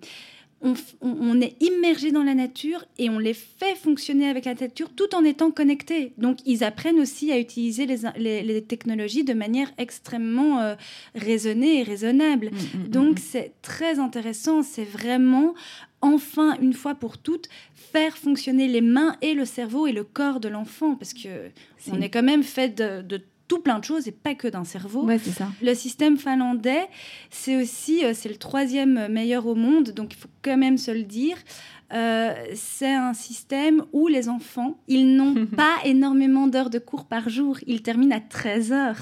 on, 1.01 1.41
est 1.41 1.57
immergé 1.63 2.13
dans 2.13 2.23
la 2.23 2.35
nature 2.35 2.85
et 2.99 3.09
on 3.09 3.19
les 3.19 3.33
fait 3.33 3.75
fonctionner 3.77 4.29
avec 4.29 4.45
la 4.45 4.55
nature 4.55 4.91
tout 4.95 5.15
en 5.15 5.25
étant 5.25 5.51
connectés. 5.51 6.13
Donc, 6.19 6.39
ils 6.45 6.65
apprennent 6.65 7.01
aussi 7.01 7.33
à 7.33 7.39
utiliser 7.39 7.87
les, 7.87 8.63
technologies 8.63 9.25
de 9.25 9.33
manière 9.33 9.71
extrêmement 9.79 10.61
euh, 10.61 10.75
raisonnée 11.15 11.81
et 11.81 11.83
raisonnable. 11.83 12.51
Mm, 12.51 12.79
mm, 12.79 12.83
mm, 12.83 12.89
Donc, 12.89 13.19
c'est 13.19 13.53
très 13.63 13.99
intéressant. 13.99 14.63
C'est 14.63 14.85
vraiment, 14.85 15.55
enfin, 16.03 16.57
une 16.61 16.73
fois 16.73 16.95
pour 16.95 17.19
toutes, 17.19 17.49
faire 17.75 18.17
fonctionner 18.17 18.69
les 18.69 18.81
mains 18.81 19.17
et 19.23 19.35
le 19.35 19.45
cerveau 19.45 19.87
et 19.87 19.93
le 19.93 20.05
corps 20.05 20.41
de 20.41 20.49
l'enfant. 20.49 20.95
Parce 20.95 21.13
que 21.13 21.51
on 21.91 22.01
est 22.01 22.11
quand 22.11 22.23
même 22.23 22.43
fait 22.43 22.71
de, 22.71 23.03
de 23.03 23.23
tout 23.49 23.59
plein 23.59 23.81
de 23.81 23.85
choses 23.85 24.07
et 24.07 24.13
pas 24.13 24.35
que 24.35 24.47
d'un 24.47 24.65
cerveau. 24.65 25.05
Ouais, 25.05 25.19
ça. 25.19 25.49
Le 25.61 25.75
système 25.75 26.17
finlandais, 26.17 26.87
c'est 27.31 27.61
aussi 27.61 28.05
euh, 28.05 28.13
c'est 28.15 28.29
le 28.29 28.37
troisième 28.37 29.09
meilleur 29.09 29.47
au 29.47 29.57
monde, 29.57 29.91
donc 29.91 30.15
il 30.15 30.17
faut 30.17 30.29
quand 30.43 30.57
même 30.57 30.79
se 30.79 30.93
le 30.93 31.03
dire. 31.03 31.37
Euh, 31.93 32.35
c'est 32.55 32.93
un 32.93 33.15
système 33.15 33.85
où 33.93 34.07
les 34.07 34.29
enfants, 34.29 34.79
ils 34.89 35.17
n'ont 35.17 35.47
pas 35.57 35.77
énormément 35.85 36.47
d'heures 36.47 36.71
de 36.71 36.79
cours 36.79 37.05
par 37.05 37.29
jour. 37.29 37.59
Ils 37.67 37.83
terminent 37.83 38.17
à 38.17 38.21
13 38.21 38.73
heures. 38.73 39.01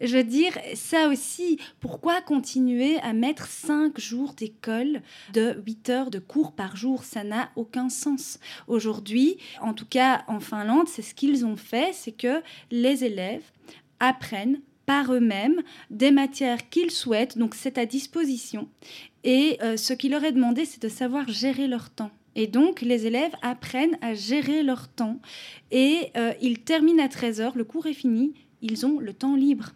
Je 0.00 0.16
veux 0.16 0.24
dire, 0.24 0.52
ça 0.74 1.08
aussi, 1.08 1.58
pourquoi 1.80 2.20
continuer 2.20 2.98
à 3.00 3.12
mettre 3.12 3.46
5 3.46 3.98
jours 3.98 4.34
d'école 4.34 5.02
de 5.32 5.56
8 5.66 5.90
heures 5.90 6.10
de 6.10 6.18
cours 6.18 6.52
par 6.52 6.76
jour? 6.76 7.04
Ça 7.04 7.24
n'a 7.24 7.50
aucun 7.56 7.88
sens. 7.88 8.38
Aujourd'hui, 8.66 9.38
en 9.60 9.74
tout 9.74 9.86
cas 9.86 10.24
en 10.28 10.40
Finlande, 10.40 10.88
c'est 10.88 11.02
ce 11.02 11.14
qu'ils 11.14 11.46
ont 11.46 11.56
fait, 11.56 11.90
c'est 11.92 12.12
que 12.12 12.42
les 12.70 13.04
élèves 13.04 13.44
apprennent 14.00 14.60
par 14.86 15.12
eux-mêmes 15.12 15.60
des 15.90 16.10
matières 16.10 16.70
qu'ils 16.70 16.90
souhaitent, 16.90 17.36
donc 17.36 17.54
c'est 17.54 17.76
à 17.76 17.84
disposition. 17.84 18.68
Et 19.22 19.58
euh, 19.62 19.76
ce 19.76 19.92
qui 19.92 20.08
leur 20.08 20.24
est 20.24 20.32
demandé, 20.32 20.64
c'est 20.64 20.80
de 20.82 20.88
savoir 20.88 21.28
gérer 21.28 21.66
leur 21.66 21.90
temps. 21.90 22.10
Et 22.38 22.46
donc, 22.46 22.82
les 22.82 23.04
élèves 23.04 23.32
apprennent 23.42 23.98
à 24.00 24.14
gérer 24.14 24.62
leur 24.62 24.86
temps. 24.86 25.18
Et 25.72 26.12
euh, 26.16 26.32
ils 26.40 26.60
terminent 26.60 27.02
à 27.02 27.08
13h, 27.08 27.50
le 27.56 27.64
cours 27.64 27.88
est 27.88 27.94
fini, 27.94 28.32
ils 28.62 28.86
ont 28.86 29.00
le 29.00 29.12
temps 29.12 29.34
libre. 29.34 29.72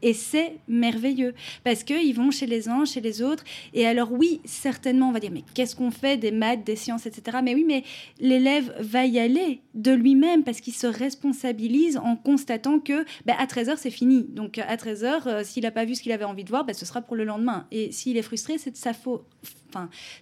Et 0.00 0.14
c'est 0.14 0.56
merveilleux 0.66 1.34
parce 1.62 1.84
qu'ils 1.84 2.14
vont 2.14 2.30
chez 2.30 2.46
les 2.46 2.70
uns, 2.70 2.86
chez 2.86 3.02
les 3.02 3.20
autres. 3.20 3.44
Et 3.74 3.86
alors 3.86 4.12
oui, 4.12 4.40
certainement, 4.46 5.10
on 5.10 5.12
va 5.12 5.20
dire, 5.20 5.30
mais 5.30 5.42
qu'est-ce 5.52 5.76
qu'on 5.76 5.90
fait 5.90 6.16
des 6.16 6.30
maths, 6.30 6.64
des 6.64 6.76
sciences, 6.76 7.04
etc. 7.04 7.38
Mais 7.44 7.54
oui, 7.54 7.64
mais 7.66 7.84
l'élève 8.18 8.74
va 8.80 9.04
y 9.04 9.18
aller 9.18 9.60
de 9.74 9.92
lui-même 9.92 10.42
parce 10.42 10.62
qu'il 10.62 10.74
se 10.74 10.86
responsabilise 10.86 11.98
en 11.98 12.16
constatant 12.16 12.78
que 12.78 13.04
bah, 13.26 13.34
à 13.38 13.44
13h, 13.44 13.74
c'est 13.76 13.90
fini. 13.90 14.24
Donc 14.30 14.56
à 14.56 14.76
13h, 14.76 15.26
euh, 15.26 15.44
s'il 15.44 15.64
n'a 15.64 15.70
pas 15.70 15.84
vu 15.84 15.94
ce 15.94 16.02
qu'il 16.02 16.12
avait 16.12 16.24
envie 16.24 16.44
de 16.44 16.50
voir, 16.50 16.64
bah, 16.64 16.72
ce 16.72 16.86
sera 16.86 17.02
pour 17.02 17.16
le 17.16 17.24
lendemain. 17.24 17.66
Et 17.72 17.92
s'il 17.92 18.16
est 18.16 18.22
frustré, 18.22 18.56
c'est 18.56 18.70
de 18.70 18.76
sa 18.76 18.94
faute 18.94 19.26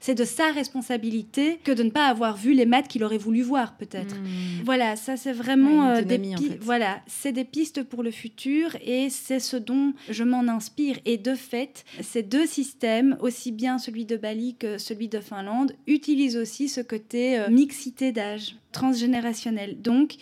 c'est 0.01 0.15
de 0.15 0.25
sa 0.25 0.51
responsabilité 0.53 1.59
que 1.65 1.73
de 1.73 1.83
ne 1.83 1.91
pas 1.91 2.07
avoir 2.07 2.37
vu 2.37 2.53
les 2.53 2.67
maths 2.67 2.89
qu'il 2.89 3.05
aurait 3.05 3.19
voulu 3.19 3.43
voir, 3.43 3.77
peut-être. 3.77 4.17
Hmm. 4.17 4.63
Voilà, 4.65 4.97
ça 4.97 5.17
c'est 5.17 5.33
vraiment 5.33 5.89
euh, 5.91 6.03
des 6.03 6.21
voilà, 6.61 7.01
c'est 7.07 7.33
des 7.33 7.45
pistes 7.45 7.83
pour 7.83 8.03
le 8.03 8.11
futur 8.11 8.77
et 8.85 9.11
c'est 9.11 9.41
ce 9.41 9.57
dont 9.57 9.93
je 10.09 10.25
m'en 10.25 10.49
inspire. 10.49 10.99
Et 11.05 11.19
de 11.19 11.35
fait, 11.35 11.85
ces 12.01 12.23
deux 12.23 12.47
systèmes, 12.47 13.17
aussi 13.21 13.53
bien 13.53 13.79
celui 13.79 14.05
de 14.05 14.17
Bali 14.17 14.57
que 14.57 14.79
celui 14.79 15.09
de 15.09 15.21
Finlande, 15.21 15.75
utilisent 15.87 16.37
aussi 16.37 16.69
ce 16.69 16.81
côté 16.81 17.39
euh, 17.39 17.49
mixité 17.49 18.13
d'âge 18.13 18.57
transgénérationnel. 18.73 19.81
Donc 19.81 20.17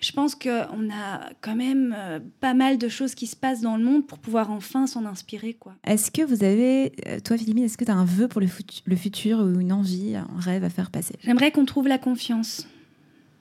je 0.00 0.12
pense 0.12 0.34
qu'on 0.34 0.90
a 0.90 1.30
quand 1.40 1.54
même 1.54 1.94
euh, 1.96 2.20
pas 2.40 2.54
mal 2.54 2.78
de 2.78 2.88
choses 2.88 3.14
qui 3.14 3.26
se 3.26 3.36
passent 3.36 3.60
dans 3.60 3.76
le 3.76 3.84
monde 3.84 4.06
pour 4.06 4.18
pouvoir 4.18 4.50
enfin 4.50 4.86
s'en 4.86 5.04
inspirer. 5.04 5.54
quoi. 5.54 5.74
Est-ce 5.84 6.10
que 6.10 6.22
vous 6.22 6.42
avez, 6.42 6.92
euh, 7.06 7.20
toi 7.20 7.36
Philippe, 7.36 7.58
est-ce 7.58 7.76
que 7.76 7.84
tu 7.84 7.90
as 7.90 7.96
un 7.96 8.04
vœu 8.04 8.26
pour 8.26 8.40
le, 8.40 8.48
le 8.84 8.96
futur 8.96 9.40
ou 9.40 9.60
une 9.60 9.72
envie, 9.72 10.16
un 10.16 10.28
rêve 10.38 10.64
à 10.64 10.70
faire 10.70 10.90
passer? 10.90 11.14
J'aimerais 11.22 11.50
qu'on 11.50 11.66
trouve 11.66 11.86
la 11.86 11.98
confiance. 11.98 12.66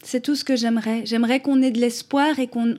C'est 0.04 0.22
tout 0.22 0.36
ce 0.36 0.44
que 0.44 0.56
j'aimerais. 0.56 1.06
J'aimerais 1.06 1.42
qu'on 1.42 1.62
ait 1.62 1.72
de 1.72 1.80
l'espoir 1.80 2.40
et 2.40 2.48
qu'on 2.48 2.76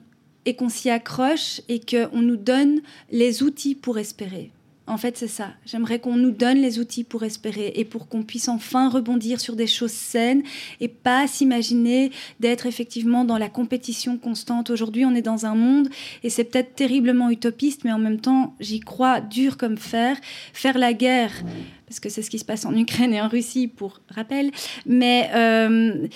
et 0.47 0.57
qu'on 0.57 0.70
s'y 0.70 0.89
accroche 0.89 1.61
et 1.68 1.81
qu'on 1.81 2.22
nous 2.22 2.37
donne 2.37 2.81
les 3.11 3.43
outils 3.43 3.74
pour 3.74 3.99
espérer. 3.99 4.51
En 4.91 4.97
fait, 4.97 5.16
c'est 5.16 5.28
ça. 5.28 5.51
J'aimerais 5.64 6.01
qu'on 6.01 6.16
nous 6.16 6.32
donne 6.32 6.59
les 6.59 6.80
outils 6.80 7.05
pour 7.05 7.22
espérer 7.22 7.72
et 7.76 7.84
pour 7.84 8.09
qu'on 8.09 8.24
puisse 8.24 8.49
enfin 8.49 8.88
rebondir 8.88 9.41
sur 9.41 9.55
des 9.55 9.68
choses 9.68 9.93
saines 9.93 10.43
et 10.80 10.88
pas 10.88 11.28
s'imaginer 11.28 12.11
d'être 12.41 12.66
effectivement 12.66 13.24
dans 13.24 13.38
la 13.38 13.49
compétition 13.49 14.18
constante. 14.18 14.68
Aujourd'hui, 14.68 15.05
on 15.05 15.14
est 15.14 15.22
dans 15.22 15.47
un 15.47 15.55
monde 15.55 15.88
et 16.24 16.28
c'est 16.28 16.43
peut-être 16.43 16.74
terriblement 16.74 17.30
utopiste, 17.30 17.84
mais 17.84 17.93
en 17.93 18.01
même 18.01 18.20
temps, 18.20 18.57
j'y 18.59 18.80
crois 18.80 19.20
dur 19.20 19.57
comme 19.59 19.78
fer. 19.78 20.16
Faire 20.53 20.76
la 20.76 20.93
guerre, 20.93 21.30
parce 21.86 22.01
que 22.01 22.09
c'est 22.09 22.22
ce 22.22 22.30
qui 22.30 22.41
se 22.41 22.45
passe 22.45 22.64
en 22.64 22.74
Ukraine 22.74 23.14
et 23.14 23.20
en 23.20 23.28
Russie, 23.28 23.68
pour 23.68 24.01
rappel, 24.09 24.51
mais 24.86 25.30
euh, 25.36 26.09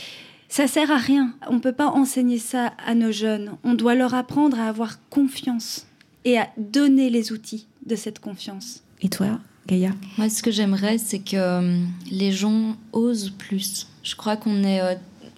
ça 0.48 0.66
sert 0.66 0.90
à 0.90 0.96
rien. 0.96 1.32
On 1.48 1.54
ne 1.54 1.60
peut 1.60 1.70
pas 1.70 1.86
enseigner 1.86 2.38
ça 2.38 2.72
à 2.84 2.96
nos 2.96 3.12
jeunes. 3.12 3.52
On 3.62 3.74
doit 3.74 3.94
leur 3.94 4.14
apprendre 4.14 4.58
à 4.58 4.66
avoir 4.66 4.98
confiance 5.10 5.86
et 6.24 6.38
à 6.38 6.48
donner 6.56 7.08
les 7.08 7.30
outils 7.30 7.68
de 7.86 7.96
cette 7.96 8.18
confiance. 8.18 8.82
Et 9.00 9.08
toi, 9.08 9.38
Gaïa 9.66 9.90
Moi, 10.18 10.28
ce 10.28 10.42
que 10.42 10.50
j'aimerais, 10.50 10.98
c'est 10.98 11.20
que 11.20 11.36
euh, 11.36 11.84
les 12.10 12.32
gens 12.32 12.76
osent 12.92 13.30
plus. 13.30 13.88
Je 14.02 14.14
crois 14.16 14.36
qu'on 14.36 14.62
est 14.62 14.80
euh, 14.80 14.94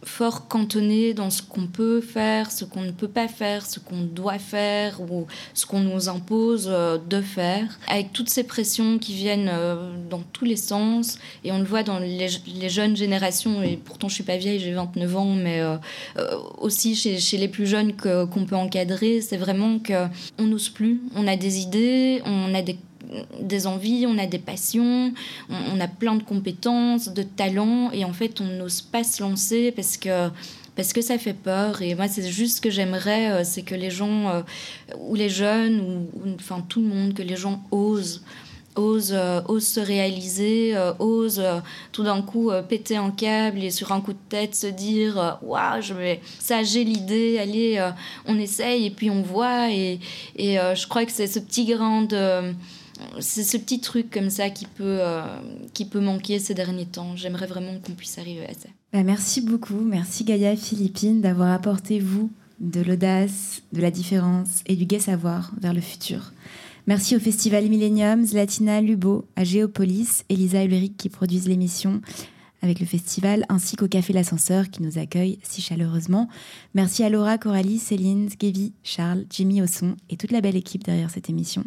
fort 0.08 0.48
cantonné 0.48 1.14
dans 1.14 1.30
ce 1.30 1.42
qu'on 1.42 1.66
peut 1.66 2.00
faire, 2.00 2.50
ce 2.50 2.64
qu'on 2.64 2.82
ne 2.82 2.90
peut 2.90 3.08
pas 3.08 3.28
faire, 3.28 3.66
ce 3.66 3.80
qu'on 3.80 4.02
doit 4.02 4.38
faire 4.38 5.00
ou 5.00 5.26
ce 5.54 5.66
qu'on 5.66 5.80
nous 5.80 6.08
impose 6.08 6.68
euh, 6.70 6.98
de 6.98 7.20
faire, 7.20 7.78
avec 7.88 8.12
toutes 8.12 8.30
ces 8.30 8.44
pressions 8.44 8.98
qui 8.98 9.14
viennent 9.14 9.50
dans 10.08 10.22
tous 10.32 10.44
les 10.44 10.56
sens. 10.56 11.18
Et 11.44 11.52
on 11.52 11.58
le 11.58 11.64
voit 11.64 11.82
dans 11.82 11.98
les, 11.98 12.28
jeunes 12.68 12.96
générations, 12.96 13.62
et 13.62 13.76
pourtant 13.76 14.08
je 14.08 14.14
suis 14.14 14.24
pas 14.24 14.36
vieille, 14.36 14.60
j'ai 14.60 14.72
29 14.72 15.16
ans, 15.16 15.34
mais 15.34 15.62
aussi 16.58 16.94
chez, 16.94 17.18
chez, 17.18 17.36
les 17.36 17.48
plus 17.48 17.66
jeunes 17.66 17.94
qu'on 17.94 18.46
peut 18.46 18.56
encadrer, 18.56 19.20
c'est 19.20 19.36
vraiment 19.36 19.78
qu'on 19.78 20.44
n'ose 20.44 20.68
plus, 20.68 21.00
on 21.14 21.26
a 21.26 21.36
des 21.36 21.60
idées, 21.60 22.22
on 22.24 22.54
a 22.54 22.62
des 22.62 22.76
des 23.40 23.66
envies, 23.66 24.06
on 24.06 24.18
a 24.18 24.26
des 24.26 24.38
passions, 24.38 25.12
on, 25.48 25.80
a 25.80 25.88
plein 25.88 26.16
de 26.16 26.22
compétences, 26.22 27.08
de 27.08 27.22
talents, 27.22 27.90
et 27.92 28.04
en 28.04 28.12
fait, 28.12 28.40
on 28.40 28.46
n'ose 28.46 28.82
pas 28.82 29.04
se 29.04 29.22
lancer 29.22 29.72
parce 29.72 29.96
que 29.96 30.30
parce 30.76 30.92
que 30.92 31.00
ça 31.00 31.18
fait 31.18 31.32
peur. 31.32 31.82
Et 31.82 31.94
moi, 31.94 32.06
c'est 32.06 32.28
juste 32.28 32.58
ce 32.58 32.60
que 32.60 32.70
j'aimerais, 32.70 33.32
euh, 33.32 33.44
c'est 33.44 33.62
que 33.62 33.74
les 33.74 33.90
gens, 33.90 34.28
euh, 34.28 34.42
ou 34.98 35.14
les 35.14 35.30
jeunes, 35.30 35.80
ou, 35.80 36.28
enfin 36.34 36.64
tout 36.68 36.80
le 36.80 36.86
monde, 36.86 37.14
que 37.14 37.22
les 37.22 37.36
gens 37.36 37.62
osent. 37.70 38.22
Osent, 38.76 39.14
euh, 39.14 39.58
se 39.58 39.80
réaliser, 39.80 40.76
osent 40.98 41.42
tout 41.92 42.02
d'un 42.02 42.20
coup 42.20 42.50
péter 42.68 42.98
un 42.98 43.10
câble 43.10 43.64
et 43.64 43.70
sur 43.70 43.90
un 43.90 44.02
coup 44.02 44.12
de 44.12 44.18
tête 44.28 44.54
se 44.54 44.66
dire 44.66 45.38
Waouh, 45.40 45.80
je 45.80 45.94
vais... 45.94 46.20
ça 46.38 46.62
j'ai 46.62 46.84
l'idée, 46.84 47.38
allez, 47.38 47.90
on 48.26 48.38
essaye 48.38 48.84
et 48.84 48.90
puis 48.90 49.08
on 49.08 49.22
voit. 49.22 49.70
Et, 49.72 49.98
et 50.36 50.56
je 50.56 50.86
crois 50.88 51.06
que 51.06 51.12
c'est 51.12 51.26
ce 51.26 51.38
petit 51.38 51.64
grain 51.64 52.02
de 52.02 52.52
c'est 53.20 53.44
ce 53.44 53.56
petit 53.56 53.80
truc 53.80 54.10
comme 54.10 54.30
ça 54.30 54.50
qui 54.50 54.66
peut, 54.66 54.98
euh, 55.00 55.22
qui 55.72 55.84
peut 55.84 56.00
manquer 56.00 56.38
ces 56.38 56.54
derniers 56.54 56.86
temps. 56.86 57.16
J'aimerais 57.16 57.46
vraiment 57.46 57.78
qu'on 57.78 57.92
puisse 57.92 58.18
arriver 58.18 58.46
à 58.46 58.52
ça. 58.52 58.68
Bah, 58.92 59.02
merci 59.02 59.40
beaucoup. 59.40 59.80
Merci 59.80 60.24
Gaïa 60.24 60.56
Philippine 60.56 61.20
d'avoir 61.20 61.52
apporté, 61.52 62.00
vous, 62.00 62.30
de 62.60 62.80
l'audace, 62.80 63.62
de 63.72 63.80
la 63.80 63.90
différence 63.90 64.62
et 64.66 64.76
du 64.76 64.86
gai 64.86 64.98
savoir 64.98 65.52
vers 65.60 65.74
le 65.74 65.80
futur. 65.80 66.32
Merci 66.86 67.16
au 67.16 67.20
Festival 67.20 67.68
Millennium, 67.68 68.24
Zlatina, 68.24 68.80
Lubo, 68.80 69.24
à 69.34 69.42
Géopolis, 69.42 70.22
Elisa 70.28 70.64
Ulrich 70.64 70.96
qui 70.96 71.08
produisent 71.08 71.48
l'émission, 71.48 72.00
avec 72.62 72.80
le 72.80 72.86
festival, 72.86 73.44
ainsi 73.48 73.76
qu'au 73.76 73.88
Café 73.88 74.12
L'Ascenseur 74.12 74.70
qui 74.70 74.82
nous 74.82 74.98
accueille 74.98 75.38
si 75.42 75.60
chaleureusement. 75.60 76.28
Merci 76.74 77.04
à 77.04 77.08
Laura, 77.08 77.38
Coralie, 77.38 77.78
Céline, 77.78 78.28
Skevi, 78.30 78.72
Charles, 78.82 79.24
Jimmy 79.30 79.62
Osson 79.62 79.96
et 80.10 80.16
toute 80.16 80.32
la 80.32 80.40
belle 80.40 80.56
équipe 80.56 80.84
derrière 80.84 81.10
cette 81.10 81.30
émission. 81.30 81.64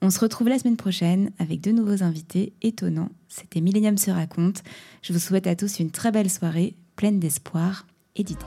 On 0.00 0.10
se 0.10 0.20
retrouve 0.20 0.48
la 0.48 0.58
semaine 0.58 0.76
prochaine 0.76 1.30
avec 1.38 1.60
de 1.60 1.70
nouveaux 1.70 2.02
invités 2.02 2.52
étonnants. 2.62 3.10
C'était 3.28 3.60
Millennium 3.60 3.96
se 3.96 4.10
raconte. 4.10 4.62
Je 5.02 5.12
vous 5.12 5.18
souhaite 5.18 5.46
à 5.46 5.56
tous 5.56 5.78
une 5.78 5.90
très 5.90 6.10
belle 6.10 6.30
soirée, 6.30 6.74
pleine 6.96 7.20
d'espoir 7.20 7.86
et 8.16 8.24
d'idées. 8.24 8.40